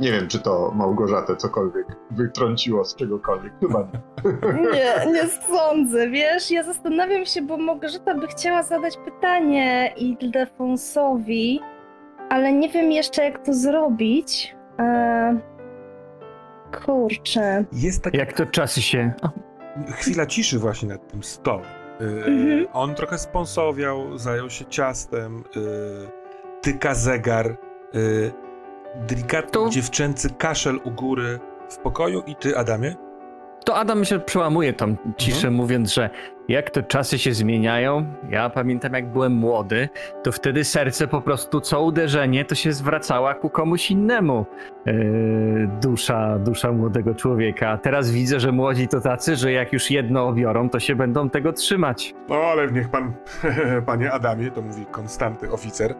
Nie 0.00 0.12
wiem, 0.12 0.28
czy 0.28 0.40
to 0.40 0.72
Małgorzatę 0.74 1.36
cokolwiek 1.36 1.86
wytrąciło 2.10 2.84
z 2.84 2.94
czegokolwiek. 2.94 3.52
Chyba 3.60 3.78
nie. 3.78 4.00
Nie, 4.72 5.06
nie 5.12 5.28
sądzę, 5.28 6.08
wiesz, 6.08 6.50
ja 6.50 6.62
zastanawiam 6.62 7.24
się, 7.24 7.42
bo 7.42 7.56
Małgorzata 7.56 8.14
by 8.14 8.26
chciała 8.26 8.62
zadać 8.62 8.96
pytanie 8.96 9.92
Ildefonsowi, 9.96 11.60
ale 12.30 12.52
nie 12.52 12.68
wiem 12.68 12.92
jeszcze 12.92 13.24
jak 13.24 13.44
to 13.46 13.52
zrobić. 13.54 14.56
Eee... 14.78 15.38
Kurczę. 16.84 17.64
Jest 17.72 18.02
taka 18.02 18.16
Jak 18.18 18.32
to 18.32 18.46
czasy 18.46 18.82
się... 18.82 19.12
O, 19.22 19.28
chwila 19.92 20.26
ciszy 20.26 20.58
właśnie 20.58 20.88
nad 20.88 21.08
tym 21.08 21.22
stołem. 21.22 21.64
Yy, 22.00 22.06
Mhm. 22.26 22.66
On 22.72 22.94
trochę 22.94 23.18
sponsowiał, 23.18 24.18
zajął 24.18 24.50
się 24.50 24.64
ciastem, 24.64 25.44
yy, 25.56 25.62
tyka 26.62 26.94
zegar, 26.94 27.56
yy, 27.92 28.32
delikatny 29.06 29.50
To- 29.52 29.68
dziewczęcy 29.68 30.30
kaszel 30.30 30.80
u 30.84 30.90
góry 30.90 31.38
w 31.70 31.76
pokoju 31.78 32.22
i 32.26 32.36
ty, 32.36 32.58
Adamie? 32.58 32.94
To 33.64 33.76
Adam 33.76 34.04
się 34.04 34.18
przełamuje 34.20 34.72
tą 34.72 34.96
ciszę, 35.16 35.36
Mhm. 35.36 35.54
mówiąc, 35.54 35.94
że 35.94 36.10
jak 36.48 36.70
to 36.70 36.82
czasy 36.82 37.18
się 37.18 37.32
zmieniają, 37.34 38.04
ja 38.30 38.50
pamiętam 38.50 38.92
jak 38.92 39.06
byłem 39.12 39.32
młody, 39.32 39.88
to 40.22 40.32
wtedy 40.32 40.64
serce 40.64 41.08
po 41.08 41.20
prostu 41.20 41.60
co 41.60 41.82
uderzenie 41.82 42.44
to 42.44 42.54
się 42.54 42.72
zwracała 42.72 43.34
ku 43.34 43.50
komuś 43.50 43.90
innemu. 43.90 44.46
Yy, 44.86 44.94
dusza, 45.82 46.38
dusza 46.38 46.72
młodego 46.72 47.14
człowieka. 47.14 47.68
A 47.68 47.78
teraz 47.78 48.10
widzę, 48.10 48.40
że 48.40 48.52
młodzi 48.52 48.88
to 48.88 49.00
tacy, 49.00 49.36
że 49.36 49.52
jak 49.52 49.72
już 49.72 49.90
jedno 49.90 50.28
obiorą, 50.28 50.70
to 50.70 50.80
się 50.80 50.96
będą 50.96 51.30
tego 51.30 51.52
trzymać. 51.52 52.14
No 52.28 52.34
ale 52.36 52.72
niech 52.72 52.88
pan, 52.88 53.12
panie 53.86 54.12
Adamie, 54.12 54.50
to 54.50 54.62
mówi 54.62 54.86
Konstanty 54.86 55.50
oficer, 55.52 55.94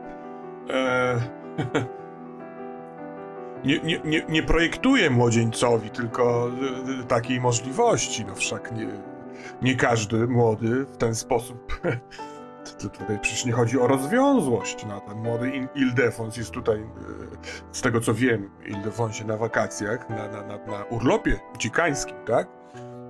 e, 0.71 1.17
nie, 3.65 3.81
nie, 3.81 4.01
nie, 4.05 4.25
nie 4.29 4.43
projektuje 4.43 5.11
młodzieńcowi 5.11 5.91
tylko 5.91 6.51
e, 7.01 7.05
takiej 7.05 7.41
możliwości, 7.41 8.25
no 8.25 8.35
wszak 8.35 8.73
nie, 8.73 8.89
nie 9.63 9.75
każdy 9.77 10.27
młody 10.27 10.85
w 10.85 10.97
ten 10.97 11.15
sposób, 11.15 11.81
tutaj 12.83 13.19
przecież 13.21 13.45
nie 13.45 13.53
chodzi 13.53 13.81
o 13.81 13.87
rozwiązłość, 13.87 14.87
no 14.87 15.01
ten 15.01 15.19
młody 15.19 15.51
Il- 15.51 15.69
Ildefons 15.75 16.37
jest 16.37 16.51
tutaj, 16.51 16.79
e, 16.81 16.85
z 17.73 17.81
tego 17.81 18.01
co 18.01 18.15
wiem, 18.15 18.51
Ildefonsie 18.67 19.25
na 19.25 19.37
wakacjach, 19.37 20.11
na, 20.11 20.29
na, 20.29 20.43
na, 20.43 20.57
na 20.67 20.85
urlopie 20.91 21.41
uciekańskim, 21.55 22.17
tak? 22.27 22.49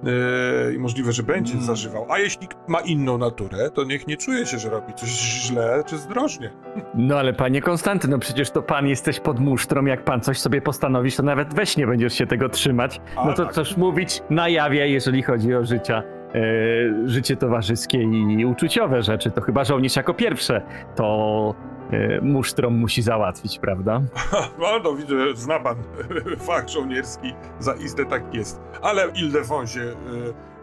Yy, 0.05 0.75
i 0.75 0.79
możliwe, 0.79 1.13
że 1.13 1.23
będzie 1.23 1.53
Mm. 1.53 1.65
zażywał. 1.65 2.07
A 2.13 2.19
jeśli 2.19 2.49
ma 2.69 2.81
inną 2.81 3.19
naturę, 3.19 3.71
to 3.71 3.85
niech 3.85 4.07
nie 4.07 4.17
czuje 4.17 4.47
się, 4.47 4.59
że 4.59 4.71
robi 4.71 4.95
coś 4.95 5.09
źle 5.11 5.83
czy 5.87 5.99
zdrożnie. 5.99 6.51
No 6.95 7.17
ale 7.19 7.33
panie 7.33 7.61
Konstanty, 7.63 8.09
no 8.09 8.19
przecież 8.19 8.51
to 8.51 8.63
pan 8.63 8.87
jesteś 8.87 9.21
pod 9.21 9.41
musztrą, 9.41 9.85
jak 9.85 10.05
pan 10.05 10.21
coś 10.21 10.39
sobie 10.39 10.63
postanowisz, 10.63 11.17
to 11.17 11.23
nawet 11.23 11.55
we 11.55 11.67
śnie 11.67 11.87
będziesz 11.87 12.15
się 12.15 12.27
tego 12.27 12.49
trzymać. 12.49 13.01
A, 13.17 13.27
No 13.27 13.33
to 13.35 13.45
tak. 13.45 13.55
coś 13.55 13.77
mówić 13.77 14.23
na 14.31 14.49
jawie, 14.49 14.89
jeżeli 14.89 15.23
chodzi 15.23 15.55
o 15.55 15.65
życia, 15.65 16.03
e, 16.03 16.14
życie 17.05 17.37
towarzyskie 17.37 18.03
i 18.03 18.47
uczuciowe 18.47 19.03
rzeczy. 19.03 19.31
To 19.31 19.41
chyba 19.41 19.65
żołnierz 19.65 19.97
jako 19.97 20.15
pierwsze 20.15 20.63
to 20.97 21.55
e, 21.91 22.21
musztrom 22.21 22.79
musi 22.79 23.03
załatwić, 23.03 23.59
prawda? 23.59 24.01
No, 24.59 24.67
no 24.85 24.95
widzę, 24.95 25.15
zna 25.35 25.61
pan 25.61 25.77
fakt 26.49 26.71
żołnierski, 26.71 27.35
zaiste 27.59 28.05
tak 28.05 28.35
jest. 28.35 28.61
Ale 28.83 29.07
Ildefonsie 29.15 29.81
y, 29.81 29.95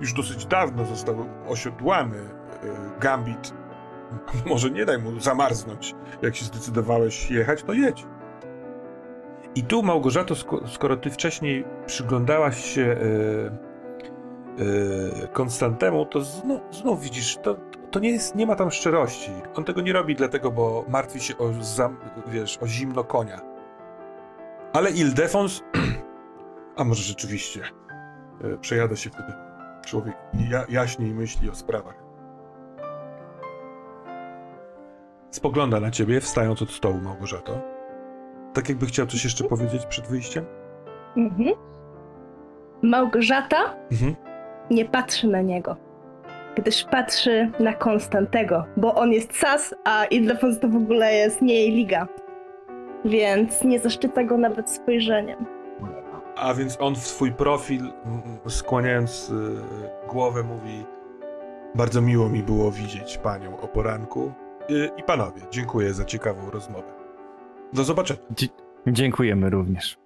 już 0.01 0.13
dosyć 0.13 0.45
dawno 0.45 0.85
został 0.85 1.25
osiodłany 1.47 2.17
y, 2.17 2.21
Gambit. 2.99 3.53
Może 4.49 4.69
nie 4.69 4.85
daj 4.85 4.97
mu 4.99 5.19
zamarznąć. 5.19 5.95
Jak 6.21 6.35
się 6.35 6.45
zdecydowałeś 6.45 7.31
jechać, 7.31 7.63
to 7.63 7.73
jedź. 7.73 8.05
I 9.55 9.63
tu, 9.63 9.83
Małgorzato, 9.83 10.33
sko- 10.33 10.67
skoro 10.67 10.97
ty 10.97 11.09
wcześniej 11.09 11.65
przyglądałaś 11.85 12.65
się 12.65 12.97
Konstantemu, 15.33 16.05
to 16.05 16.21
znów, 16.21 16.61
znów 16.71 17.01
widzisz, 17.01 17.37
to, 17.37 17.55
to 17.91 17.99
nie, 17.99 18.09
jest, 18.09 18.35
nie 18.35 18.45
ma 18.45 18.55
tam 18.55 18.71
szczerości. 18.71 19.31
On 19.55 19.63
tego 19.63 19.81
nie 19.81 19.93
robi 19.93 20.15
dlatego, 20.15 20.51
bo 20.51 20.85
martwi 20.89 21.19
się 21.19 21.37
o, 21.37 21.53
zam, 21.61 21.97
wiesz, 22.27 22.57
o 22.61 22.67
zimno 22.67 23.03
konia. 23.03 23.41
Ale 24.73 24.91
Ildefons, 24.91 25.63
a 26.77 26.83
może 26.83 27.03
rzeczywiście, 27.03 27.61
y, 28.53 28.57
przejada 28.57 28.95
się 28.95 29.09
wtedy 29.09 29.33
człowiek 29.85 30.15
ja, 30.49 30.65
jaśniej 30.69 31.13
myśli 31.13 31.49
o 31.49 31.55
sprawach. 31.55 32.03
Spogląda 35.31 35.79
na 35.79 35.91
ciebie, 35.91 36.21
wstając 36.21 36.61
od 36.61 36.71
stołu, 36.71 37.01
Małgorzato. 37.01 37.61
Tak 38.53 38.69
jakby 38.69 38.85
chciał 38.85 39.07
coś 39.07 39.23
jeszcze 39.23 39.43
powiedzieć 39.43 39.85
przed 39.85 40.07
wyjściem? 40.07 40.45
Mhm. 41.17 41.49
Małgorzata 42.81 43.75
Mhm. 43.91 44.30
Nie 44.71 44.85
patrzy 44.85 45.27
na 45.27 45.41
niego, 45.41 45.75
gdyż 46.55 46.83
patrzy 46.83 47.51
na 47.59 47.73
Konstantego, 47.73 48.65
bo 48.77 48.95
on 48.95 49.11
jest 49.11 49.37
sas, 49.37 49.75
a 49.83 50.05
Ildefons 50.05 50.59
to 50.59 50.67
w 50.67 50.75
ogóle 50.75 51.13
jest 51.13 51.41
nie 51.41 51.53
jej 51.53 51.71
liga. 51.71 52.07
Więc 53.05 53.63
nie 53.63 53.79
zaszczyca 53.79 54.23
go 54.23 54.37
nawet 54.37 54.69
spojrzeniem. 54.69 55.45
A 56.35 56.53
więc 56.53 56.77
on 56.81 56.95
w 56.95 57.07
swój 57.07 57.31
profil, 57.31 57.91
skłaniając 58.47 59.29
y, 59.29 59.33
głowę, 60.09 60.43
mówi: 60.43 60.85
Bardzo 61.75 62.01
miło 62.01 62.29
mi 62.29 62.43
było 62.43 62.71
widzieć 62.71 63.17
panią 63.17 63.59
o 63.59 63.67
poranku. 63.67 64.31
Y, 64.69 64.89
I 64.97 65.03
panowie, 65.03 65.41
dziękuję 65.51 65.93
za 65.93 66.05
ciekawą 66.05 66.51
rozmowę. 66.51 66.93
Do 67.73 67.83
zobaczenia. 67.83 68.19
Dziękujemy 68.87 69.49
również. 69.49 70.00